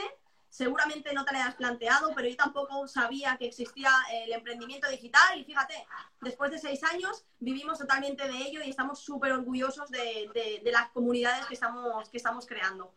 Seguramente 0.54 1.12
no 1.14 1.26
te 1.26 1.34
la 1.34 1.48
has 1.48 1.56
planteado, 1.56 2.12
pero 2.16 2.30
yo 2.30 2.36
tampoco 2.36 2.88
sabía 2.88 3.36
que 3.40 3.48
existía 3.48 3.90
el 4.12 4.34
emprendimiento 4.34 4.88
digital 4.88 5.40
y 5.40 5.44
fíjate, 5.44 5.74
después 6.22 6.52
de 6.52 6.60
seis 6.60 6.84
años 6.84 7.24
vivimos 7.40 7.80
totalmente 7.80 8.28
de 8.28 8.38
ello 8.38 8.60
y 8.64 8.70
estamos 8.70 9.00
súper 9.00 9.32
orgullosos 9.32 9.90
de, 9.90 10.30
de, 10.32 10.62
de, 10.64 10.72
las 10.72 10.92
comunidades 10.92 11.48
que 11.48 11.56
estamos, 11.56 12.08
que 12.08 12.18
estamos 12.18 12.46
creando. 12.46 12.94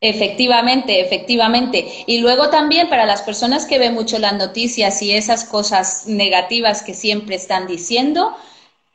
Efectivamente, 0.00 1.00
efectivamente. 1.00 2.04
Y 2.06 2.20
luego 2.20 2.50
también 2.50 2.88
para 2.88 3.04
las 3.04 3.22
personas 3.22 3.66
que 3.66 3.80
ven 3.80 3.94
mucho 3.94 4.20
las 4.20 4.34
noticias 4.34 5.02
y 5.02 5.10
esas 5.10 5.44
cosas 5.44 6.06
negativas 6.06 6.84
que 6.84 6.94
siempre 6.94 7.34
están 7.34 7.66
diciendo, 7.66 8.36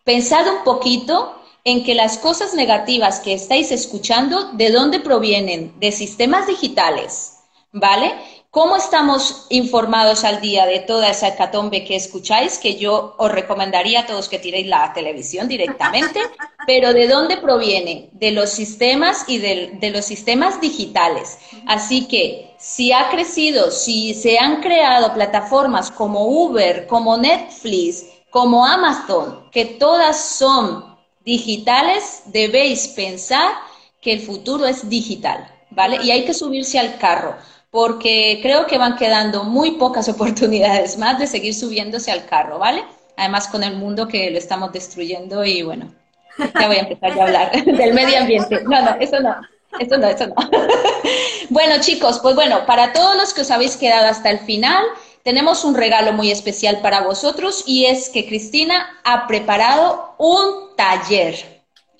pensad 0.06 0.48
un 0.48 0.64
poquito 0.64 1.44
en 1.66 1.84
que 1.84 1.94
las 1.94 2.18
cosas 2.18 2.54
negativas 2.54 3.20
que 3.20 3.34
estáis 3.34 3.70
escuchando, 3.70 4.54
¿de 4.54 4.72
dónde 4.72 5.02
provienen? 5.02 5.78
De 5.82 5.92
sistemas 5.92 6.48
digitales, 6.48 7.41
¿vale? 7.72 8.14
¿Cómo 8.50 8.76
estamos 8.76 9.46
informados 9.50 10.26
al 10.26 10.42
día 10.42 10.66
de 10.66 10.80
toda 10.80 11.10
esa 11.10 11.30
hecatombe 11.30 11.86
que 11.86 11.96
escucháis? 11.96 12.58
Que 12.58 12.76
yo 12.76 13.16
os 13.18 13.32
recomendaría 13.32 14.02
a 14.02 14.06
todos 14.06 14.28
que 14.28 14.40
tiréis 14.40 14.68
la 14.68 14.92
televisión 14.92 15.48
directamente, 15.48 16.20
pero 16.68 16.94
¿de 16.94 17.08
dónde 17.08 17.38
proviene? 17.38 18.10
De 18.12 18.32
los 18.32 18.50
sistemas 18.50 19.24
y 19.28 19.38
de, 19.38 19.78
de, 19.80 19.92
los 19.92 20.04
sistemas 20.04 20.60
digitales. 20.60 21.38
Así 21.66 22.08
que 22.10 22.54
si 22.58 22.92
ha 22.92 23.10
crecido, 23.10 23.72
si 23.72 24.14
se 24.14 24.38
han 24.38 24.62
creado 24.62 25.14
plataformas 25.14 25.90
como 25.90 26.26
Uber, 26.26 26.88
como 26.88 27.18
Netflix, 27.18 28.06
como 28.30 28.66
Amazon, 28.66 29.50
que 29.50 29.64
todas 29.64 30.20
son 30.20 30.98
digitales, 31.24 32.24
debéis 32.26 32.90
pensar 32.90 33.54
que 34.02 34.12
el 34.12 34.20
futuro 34.20 34.66
es 34.66 34.90
digital, 34.90 35.48
¿vale? 35.70 36.00
Y 36.04 36.12
hay 36.12 36.26
que 36.26 36.34
subirse 36.34 36.78
al 36.78 36.98
carro 36.98 37.36
porque 37.72 38.40
creo 38.44 38.68
que 38.68 38.78
van 38.78 38.98
quedando 38.98 39.46
muy 39.46 39.72
pocas 39.72 40.08
oportunidades 40.10 40.98
más 40.98 41.18
de 41.18 41.28
seguir 41.28 41.56
subiéndose 41.56 42.12
al 42.12 42.26
carro, 42.26 42.60
¿vale? 42.60 42.84
Además 43.18 43.48
con 43.48 43.64
el 43.64 43.76
mundo 43.76 44.08
que 44.08 44.30
lo 44.30 44.38
estamos 44.38 44.72
destruyendo 44.72 45.44
y 45.44 45.64
bueno, 45.64 45.92
ya 46.38 46.68
voy 46.68 46.78
a 46.78 46.82
empezar 46.82 47.20
a 47.20 47.24
hablar 47.24 47.52
del 47.66 47.94
medio 47.94 48.20
ambiente. 48.20 48.64
No, 48.64 48.82
no, 48.82 48.96
eso 49.00 49.20
no. 49.20 49.36
Eso 49.80 49.98
no, 49.98 50.08
eso 50.08 50.28
no. 50.28 50.36
bueno, 51.50 51.76
chicos, 51.80 52.20
pues 52.20 52.36
bueno, 52.36 52.66
para 52.66 52.92
todos 52.92 53.16
los 53.16 53.34
que 53.34 53.42
os 53.42 53.52
habéis 53.52 53.78
quedado 53.78 54.08
hasta 54.08 54.30
el 54.30 54.40
final, 54.40 54.84
tenemos 55.24 55.64
un 55.64 55.76
regalo 55.76 56.12
muy 56.12 56.30
especial 56.30 56.82
para 56.82 57.02
vosotros 57.02 57.64
y 57.66 57.86
es 57.86 58.10
que 58.10 58.28
Cristina 58.28 59.00
ha 59.06 59.28
preparado 59.28 60.16
un 60.18 60.76
taller 60.76 61.51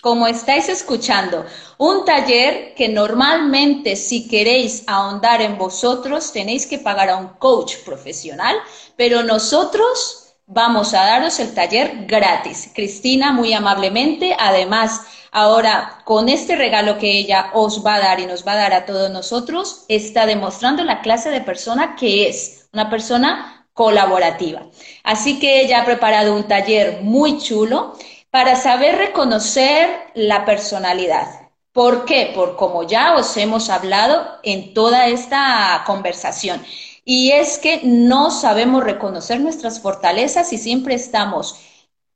como 0.02 0.26
estáis 0.28 0.68
escuchando, 0.68 1.46
un 1.78 2.06
taller 2.06 2.74
que 2.76 2.90
normalmente 2.90 3.96
si 3.96 4.28
queréis 4.28 4.84
ahondar 4.88 5.42
en 5.42 5.60
vosotros 5.60 6.34
tenéis 6.34 6.66
que 6.66 6.80
pagar 6.80 7.10
a 7.10 7.18
un 7.18 7.28
coach 7.38 7.78
profesional, 7.86 8.56
pero 8.96 9.22
nosotros 9.22 10.34
vamos 10.48 10.96
a 10.96 11.06
daros 11.06 11.40
el 11.40 11.54
taller 11.54 12.06
gratis. 12.08 12.72
Cristina, 12.74 13.32
muy 13.32 13.54
amablemente, 13.54 14.36
además, 14.38 15.02
ahora 15.32 16.02
con 16.04 16.30
este 16.30 16.56
regalo 16.56 16.98
que 16.98 17.20
ella 17.20 17.52
os 17.54 17.86
va 17.86 17.96
a 17.96 18.00
dar 18.00 18.20
y 18.20 18.26
nos 18.26 18.46
va 18.46 18.54
a 18.54 18.58
dar 18.58 18.74
a 18.74 18.86
todos 18.88 19.12
nosotros, 19.12 19.86
está 19.88 20.26
demostrando 20.26 20.84
la 20.84 21.02
clase 21.02 21.30
de 21.30 21.42
persona 21.42 21.96
que 21.96 22.28
es, 22.28 22.70
una 22.74 22.90
persona 22.90 23.68
colaborativa. 23.74 24.64
Así 25.04 25.40
que 25.40 25.62
ella 25.62 25.82
ha 25.82 25.86
preparado 25.86 26.36
un 26.36 26.48
taller 26.48 27.02
muy 27.02 27.38
chulo 27.38 27.94
para 28.32 28.56
saber 28.56 28.96
reconocer 28.98 29.90
la 30.16 30.46
personalidad. 30.46 31.50
¿Por 31.74 32.06
qué? 32.06 32.32
Por 32.34 32.56
como 32.56 32.84
ya 32.84 33.16
os 33.16 33.38
hemos 33.38 33.70
hablado 33.70 34.26
en 34.44 34.74
toda 34.74 35.08
esta 35.08 35.84
conversación. 35.86 36.64
Y 37.06 37.32
es 37.32 37.58
que 37.60 37.82
no 37.84 38.32
sabemos 38.32 38.84
reconocer 38.84 39.40
nuestras 39.40 39.80
fortalezas 39.82 40.52
y 40.54 40.58
siempre 40.58 40.96
estamos 40.96 41.56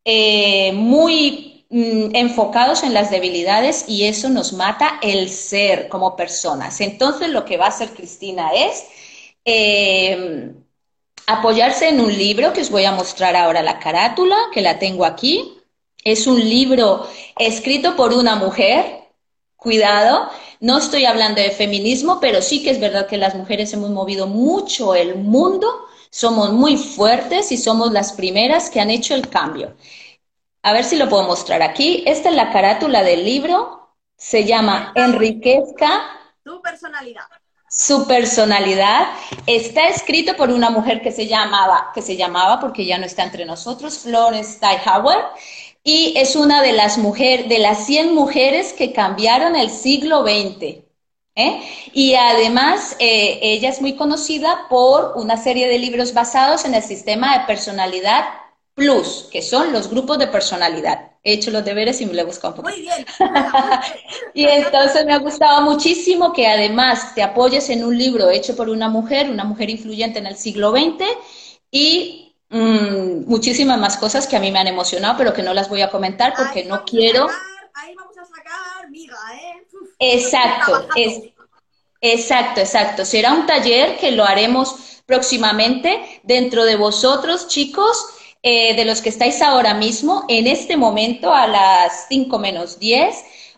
eh, 0.06 0.72
muy 0.74 1.66
mm, 1.70 2.16
enfocados 2.16 2.84
en 2.84 2.94
las 2.94 3.12
debilidades 3.12 3.86
y 3.88 4.06
eso 4.06 4.30
nos 4.30 4.54
mata 4.54 5.00
el 5.02 5.30
ser 5.30 5.90
como 5.90 6.16
personas. 6.16 6.82
Entonces 6.82 7.30
lo 7.30 7.46
que 7.46 7.58
va 7.58 7.66
a 7.66 7.70
hacer 7.70 7.90
Cristina 7.90 8.52
es 8.54 8.86
eh, 9.46 10.54
apoyarse 11.28 11.90
en 11.90 12.02
un 12.02 12.16
libro 12.16 12.54
que 12.54 12.62
os 12.62 12.70
voy 12.70 12.86
a 12.86 12.92
mostrar 12.92 13.36
ahora 13.36 13.64
la 13.64 13.80
carátula, 13.80 14.38
que 14.54 14.62
la 14.62 14.80
tengo 14.80 15.06
aquí. 15.06 15.58
Es 16.06 16.28
un 16.28 16.40
libro 16.40 17.10
escrito 17.36 17.96
por 17.96 18.14
una 18.14 18.36
mujer, 18.36 19.00
cuidado, 19.56 20.30
no 20.60 20.78
estoy 20.78 21.06
hablando 21.06 21.42
de 21.42 21.50
feminismo, 21.50 22.20
pero 22.20 22.44
sí 22.44 22.62
que 22.62 22.70
es 22.70 22.80
verdad 22.80 23.08
que 23.08 23.18
las 23.18 23.34
mujeres 23.34 23.74
hemos 23.74 23.90
movido 23.90 24.28
mucho 24.28 24.94
el 24.94 25.16
mundo, 25.16 25.68
somos 26.12 26.54
muy 26.54 26.78
fuertes 26.78 27.52
y 27.52 27.58
somos 27.58 27.92
las 27.92 28.14
primeras 28.14 28.70
que 28.70 28.80
han 28.80 28.92
hecho 28.92 29.16
el 29.16 29.28
cambio. 29.30 29.76
A 30.62 30.74
ver 30.74 30.84
si 30.84 30.96
lo 30.96 31.10
puedo 31.10 31.24
mostrar 31.24 31.64
aquí. 31.64 32.04
Esta 32.06 32.30
es 32.30 32.36
la 32.36 32.52
carátula 32.52 33.02
del 33.02 33.26
libro, 33.26 33.90
se 34.16 34.46
llama 34.46 34.94
Enriquezca. 34.94 36.04
Tu 36.44 36.62
personalidad. 36.62 37.24
Su 37.68 38.08
personalidad 38.08 39.08
está 39.48 39.88
escrito 39.88 40.38
por 40.38 40.52
una 40.52 40.70
mujer 40.70 41.02
que 41.02 41.12
se 41.12 41.26
llamaba, 41.26 41.92
que 41.96 42.04
se 42.04 42.16
llamaba 42.16 42.60
porque 42.60 42.86
ya 42.86 43.00
no 43.00 43.06
está 43.06 43.24
entre 43.24 43.44
nosotros, 43.44 43.98
Florence 43.98 44.54
Steinhauer 44.54 45.26
y 45.88 46.14
es 46.18 46.36
una 46.36 46.64
de 46.64 46.74
las 46.74 46.98
mujeres, 46.98 47.48
de 47.48 47.60
las 47.60 47.86
100 47.86 48.16
mujeres 48.16 48.74
que 48.74 48.92
cambiaron 48.92 49.56
el 49.56 49.70
siglo 49.70 50.24
XX. 50.24 50.84
¿eh? 51.36 51.62
Y 51.94 52.16
además, 52.16 52.96
eh, 52.98 53.38
ella 53.44 53.70
es 53.70 53.82
muy 53.82 53.96
conocida 53.96 54.66
por 54.68 55.14
una 55.16 55.38
serie 55.38 55.68
de 55.68 55.78
libros 55.78 56.12
basados 56.16 56.66
en 56.66 56.74
el 56.74 56.82
sistema 56.82 57.38
de 57.38 57.46
personalidad 57.46 58.26
plus, 58.74 59.30
que 59.32 59.44
son 59.44 59.72
los 59.72 59.88
grupos 59.88 60.18
de 60.18 60.26
personalidad. 60.26 61.12
He 61.24 61.34
hecho 61.34 61.52
los 61.52 61.64
deberes 61.64 62.02
y 62.02 62.08
me 62.08 62.16
lo 62.16 62.22
he 62.22 62.26
buscado 62.26 62.56
un 62.56 62.62
poco. 62.62 62.70
Muy 62.70 62.82
bien. 62.82 63.06
y 64.34 64.46
entonces 64.46 65.06
me 65.06 65.14
ha 65.14 65.20
gustado 65.20 65.62
muchísimo 65.62 66.34
que 66.34 66.48
además 66.48 67.14
te 67.14 67.22
apoyes 67.22 67.70
en 67.70 67.86
un 67.86 67.96
libro 67.96 68.32
hecho 68.32 68.56
por 68.56 68.70
una 68.70 68.90
mujer, 68.90 69.30
una 69.30 69.44
mujer 69.44 69.70
influyente 69.70 70.18
en 70.18 70.26
el 70.26 70.36
siglo 70.36 70.72
XX, 70.72 71.06
y 71.70 72.25
Mm, 72.50 73.28
muchísimas 73.28 73.80
más 73.80 73.98
cosas 73.98 74.28
que 74.28 74.36
a 74.36 74.40
mí 74.40 74.52
me 74.52 74.60
han 74.60 74.68
emocionado, 74.68 75.18
pero 75.18 75.34
que 75.34 75.44
no 75.44 75.54
las 75.54 75.70
voy 75.70 75.82
a 75.82 75.90
comentar 75.90 76.34
porque 76.36 76.64
no 76.64 76.84
quiero. 76.86 77.28
ahí 77.74 77.96
vamos 77.96 78.18
a 78.18 78.26
sacar 78.26 78.90
miga, 78.90 79.18
¿eh? 79.34 79.64
Exacto, 80.00 80.88
es, 80.96 81.34
Exacto, 82.02 82.60
exacto. 82.60 83.04
Será 83.04 83.34
un 83.34 83.48
taller 83.48 83.98
que 83.98 84.12
lo 84.12 84.26
haremos 84.26 85.02
próximamente 85.08 86.22
dentro 86.24 86.64
de 86.64 86.76
vosotros, 86.76 87.48
chicos, 87.48 88.06
eh, 88.44 88.76
de 88.76 88.86
los 88.86 89.02
que 89.02 89.10
estáis 89.10 89.42
ahora 89.42 89.74
mismo, 89.74 90.24
en 90.28 90.46
este 90.46 90.78
momento 90.78 91.34
a 91.34 91.48
las 91.48 92.06
5 92.10 92.38
menos 92.38 92.78
10 92.78 93.16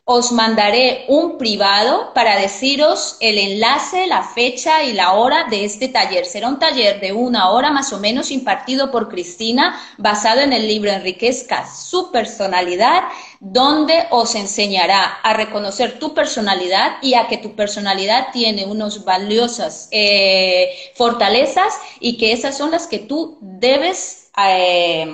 os 0.09 0.31
mandaré 0.31 1.03
un 1.09 1.37
privado 1.37 2.13
para 2.13 2.39
deciros 2.39 3.17
el 3.19 3.37
enlace, 3.37 4.07
la 4.07 4.23
fecha 4.23 4.81
y 4.83 4.93
la 4.93 5.11
hora 5.11 5.47
de 5.49 5.65
este 5.65 5.89
taller. 5.89 6.25
Será 6.25 6.47
un 6.47 6.59
taller 6.59 7.01
de 7.01 7.11
una 7.11 7.49
hora 7.49 7.71
más 7.71 7.91
o 7.91 7.99
menos 7.99 8.31
impartido 8.31 8.89
por 8.89 9.09
Cristina, 9.09 9.77
basado 9.97 10.39
en 10.39 10.53
el 10.53 10.65
libro 10.65 10.91
Enriquezca 10.91 11.69
su 11.69 12.09
personalidad, 12.09 13.03
donde 13.41 14.07
os 14.09 14.33
enseñará 14.35 15.03
a 15.23 15.33
reconocer 15.33 15.99
tu 15.99 16.13
personalidad 16.13 16.99
y 17.01 17.15
a 17.15 17.27
que 17.27 17.37
tu 17.37 17.57
personalidad 17.57 18.27
tiene 18.31 18.65
unas 18.65 19.03
valiosas 19.03 19.89
eh, 19.91 20.69
fortalezas 20.95 21.73
y 21.99 22.17
que 22.17 22.31
esas 22.31 22.57
son 22.57 22.71
las 22.71 22.87
que 22.87 22.99
tú 22.99 23.37
debes 23.41 24.29
eh, 24.37 25.05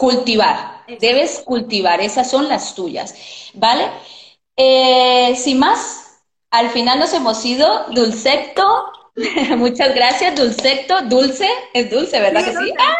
cultivar. 0.00 0.82
Debes 0.98 1.42
cultivar, 1.44 2.00
esas 2.00 2.30
son 2.30 2.48
las 2.48 2.74
tuyas. 2.74 3.14
¿Vale? 3.52 3.84
Eh, 4.56 5.36
sin 5.36 5.58
más, 5.58 6.22
al 6.50 6.70
final 6.70 6.98
nos 6.98 7.12
hemos 7.12 7.44
ido. 7.44 7.84
Dulcecto, 7.90 8.64
muchas 9.58 9.94
gracias, 9.94 10.34
Dulcecto, 10.34 11.02
dulce, 11.02 11.46
es 11.74 11.90
dulce, 11.90 12.18
¿verdad 12.18 12.42
que 12.42 12.52
sí? 12.52 12.72
¡Ah, 12.78 12.96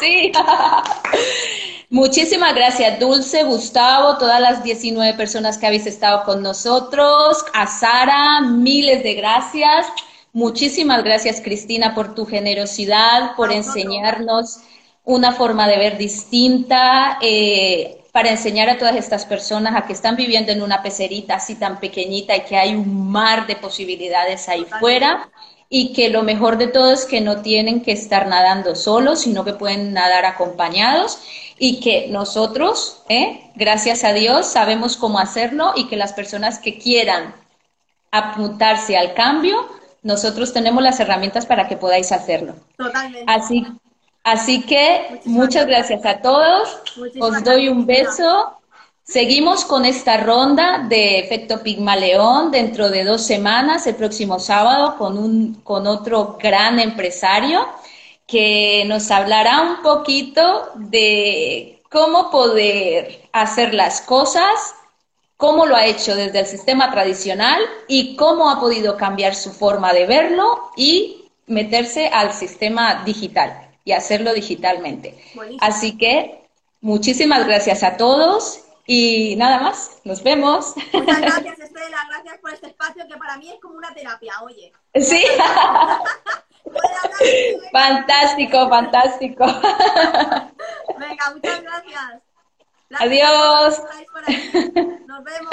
sí! 0.00 0.32
Muchísimas 1.90 2.54
gracias, 2.54 2.98
Dulce, 3.00 3.44
Gustavo, 3.44 4.18
todas 4.18 4.42
las 4.42 4.62
19 4.62 5.16
personas 5.16 5.56
que 5.56 5.66
habéis 5.66 5.86
estado 5.86 6.22
con 6.24 6.42
nosotros, 6.42 7.44
a 7.54 7.66
Sara, 7.66 8.42
miles 8.42 9.02
de 9.02 9.14
gracias. 9.14 9.86
Muchísimas 10.34 11.02
gracias, 11.02 11.40
Cristina, 11.40 11.94
por 11.94 12.14
tu 12.14 12.26
generosidad, 12.26 13.34
por 13.36 13.52
enseñarnos 13.52 14.60
una 15.08 15.32
forma 15.32 15.66
de 15.66 15.78
ver 15.78 15.96
distinta. 15.96 17.18
Eh, 17.22 17.94
para 18.12 18.30
enseñar 18.30 18.68
a 18.68 18.78
todas 18.78 18.96
estas 18.96 19.26
personas 19.26 19.76
a 19.76 19.86
que 19.86 19.92
están 19.92 20.16
viviendo 20.16 20.50
en 20.50 20.60
una 20.60 20.82
pecerita 20.82 21.36
así 21.36 21.54
tan 21.54 21.78
pequeñita 21.78 22.34
y 22.34 22.40
que 22.40 22.56
hay 22.56 22.74
un 22.74 23.10
mar 23.10 23.46
de 23.46 23.54
posibilidades 23.54 24.48
ahí 24.48 24.66
fuera 24.80 25.28
y 25.68 25.92
que 25.92 26.08
lo 26.08 26.22
mejor 26.22 26.58
de 26.58 26.66
todo 26.66 26.90
es 26.90 27.04
que 27.04 27.20
no 27.20 27.42
tienen 27.42 27.82
que 27.82 27.92
estar 27.92 28.26
nadando 28.26 28.74
solos, 28.74 29.20
sino 29.20 29.44
que 29.44 29.52
pueden 29.52 29.92
nadar 29.92 30.24
acompañados 30.24 31.20
y 31.58 31.80
que 31.80 32.08
nosotros, 32.08 33.02
¿eh? 33.08 33.50
gracias 33.54 34.02
a 34.02 34.12
Dios, 34.12 34.46
sabemos 34.46 34.96
cómo 34.96 35.20
hacerlo 35.20 35.72
y 35.76 35.86
que 35.86 35.96
las 35.96 36.12
personas 36.12 36.58
que 36.58 36.76
quieran 36.78 37.34
apuntarse 38.10 38.96
al 38.96 39.14
cambio, 39.14 39.68
nosotros 40.02 40.52
tenemos 40.52 40.82
las 40.82 40.98
herramientas 40.98 41.46
para 41.46 41.68
que 41.68 41.76
podáis 41.76 42.10
hacerlo. 42.10 42.54
Totalmente. 42.76 43.30
Así 43.30 43.64
Así 44.24 44.62
que 44.62 45.20
muchas 45.24 45.66
gracias 45.66 46.04
a 46.04 46.20
todos. 46.20 46.82
Os 47.18 47.42
doy 47.44 47.68
un 47.68 47.86
beso. 47.86 48.58
Seguimos 49.02 49.64
con 49.64 49.86
esta 49.86 50.18
ronda 50.18 50.84
de 50.86 51.18
efecto 51.18 51.62
Pigmaleón 51.62 52.50
dentro 52.50 52.90
de 52.90 53.04
dos 53.04 53.24
semanas, 53.24 53.86
el 53.86 53.94
próximo 53.94 54.38
sábado, 54.38 54.96
con, 54.98 55.16
un, 55.16 55.54
con 55.64 55.86
otro 55.86 56.36
gran 56.38 56.78
empresario 56.78 57.66
que 58.26 58.84
nos 58.86 59.10
hablará 59.10 59.62
un 59.62 59.82
poquito 59.82 60.72
de 60.74 61.80
cómo 61.88 62.30
poder 62.30 63.22
hacer 63.32 63.72
las 63.72 64.02
cosas, 64.02 64.74
cómo 65.38 65.64
lo 65.64 65.74
ha 65.74 65.86
hecho 65.86 66.14
desde 66.14 66.40
el 66.40 66.46
sistema 66.46 66.90
tradicional 66.90 67.62
y 67.86 68.14
cómo 68.14 68.50
ha 68.50 68.60
podido 68.60 68.98
cambiar 68.98 69.34
su 69.34 69.52
forma 69.52 69.94
de 69.94 70.04
verlo 70.04 70.70
y 70.76 71.30
meterse 71.46 72.08
al 72.08 72.34
sistema 72.34 73.04
digital 73.06 73.67
y 73.88 73.92
hacerlo 73.92 74.34
digitalmente. 74.34 75.18
Así 75.60 75.96
que 75.96 76.46
muchísimas 76.82 77.46
gracias 77.46 77.82
a 77.82 77.96
todos 77.96 78.60
y 78.86 79.34
nada 79.36 79.60
más, 79.60 80.00
nos 80.04 80.22
vemos. 80.22 80.74
Muchas 80.92 81.20
gracias 81.22 81.58
Estela, 81.58 81.96
gracias 82.10 82.38
por 82.38 82.52
este 82.52 82.66
espacio 82.66 83.08
que 83.08 83.16
para 83.16 83.38
mí 83.38 83.50
es 83.50 83.58
como 83.62 83.78
una 83.78 83.94
terapia, 83.94 84.34
oye. 84.42 84.74
Sí. 84.94 85.24
fantástico, 87.72 88.68
fantástico. 88.68 89.46
Venga, 90.98 91.30
muchas 91.34 91.62
gracias. 91.62 92.22
Adiós. 92.98 93.82
Nos 95.06 95.24
vemos. 95.24 95.50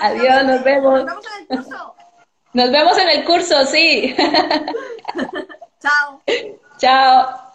Adiós, 0.00 0.44
nos 0.44 0.64
vemos. 0.64 1.04
Nos 1.04 1.06
vemos 1.06 1.26
en 1.38 1.38
el 1.38 1.46
curso. 1.46 1.94
Nos 2.52 2.70
vemos 2.72 2.98
en 2.98 3.08
el 3.10 3.24
curso, 3.24 3.66
sí. 3.66 4.16
Chao. 5.80 6.20
Chao。 6.84 7.53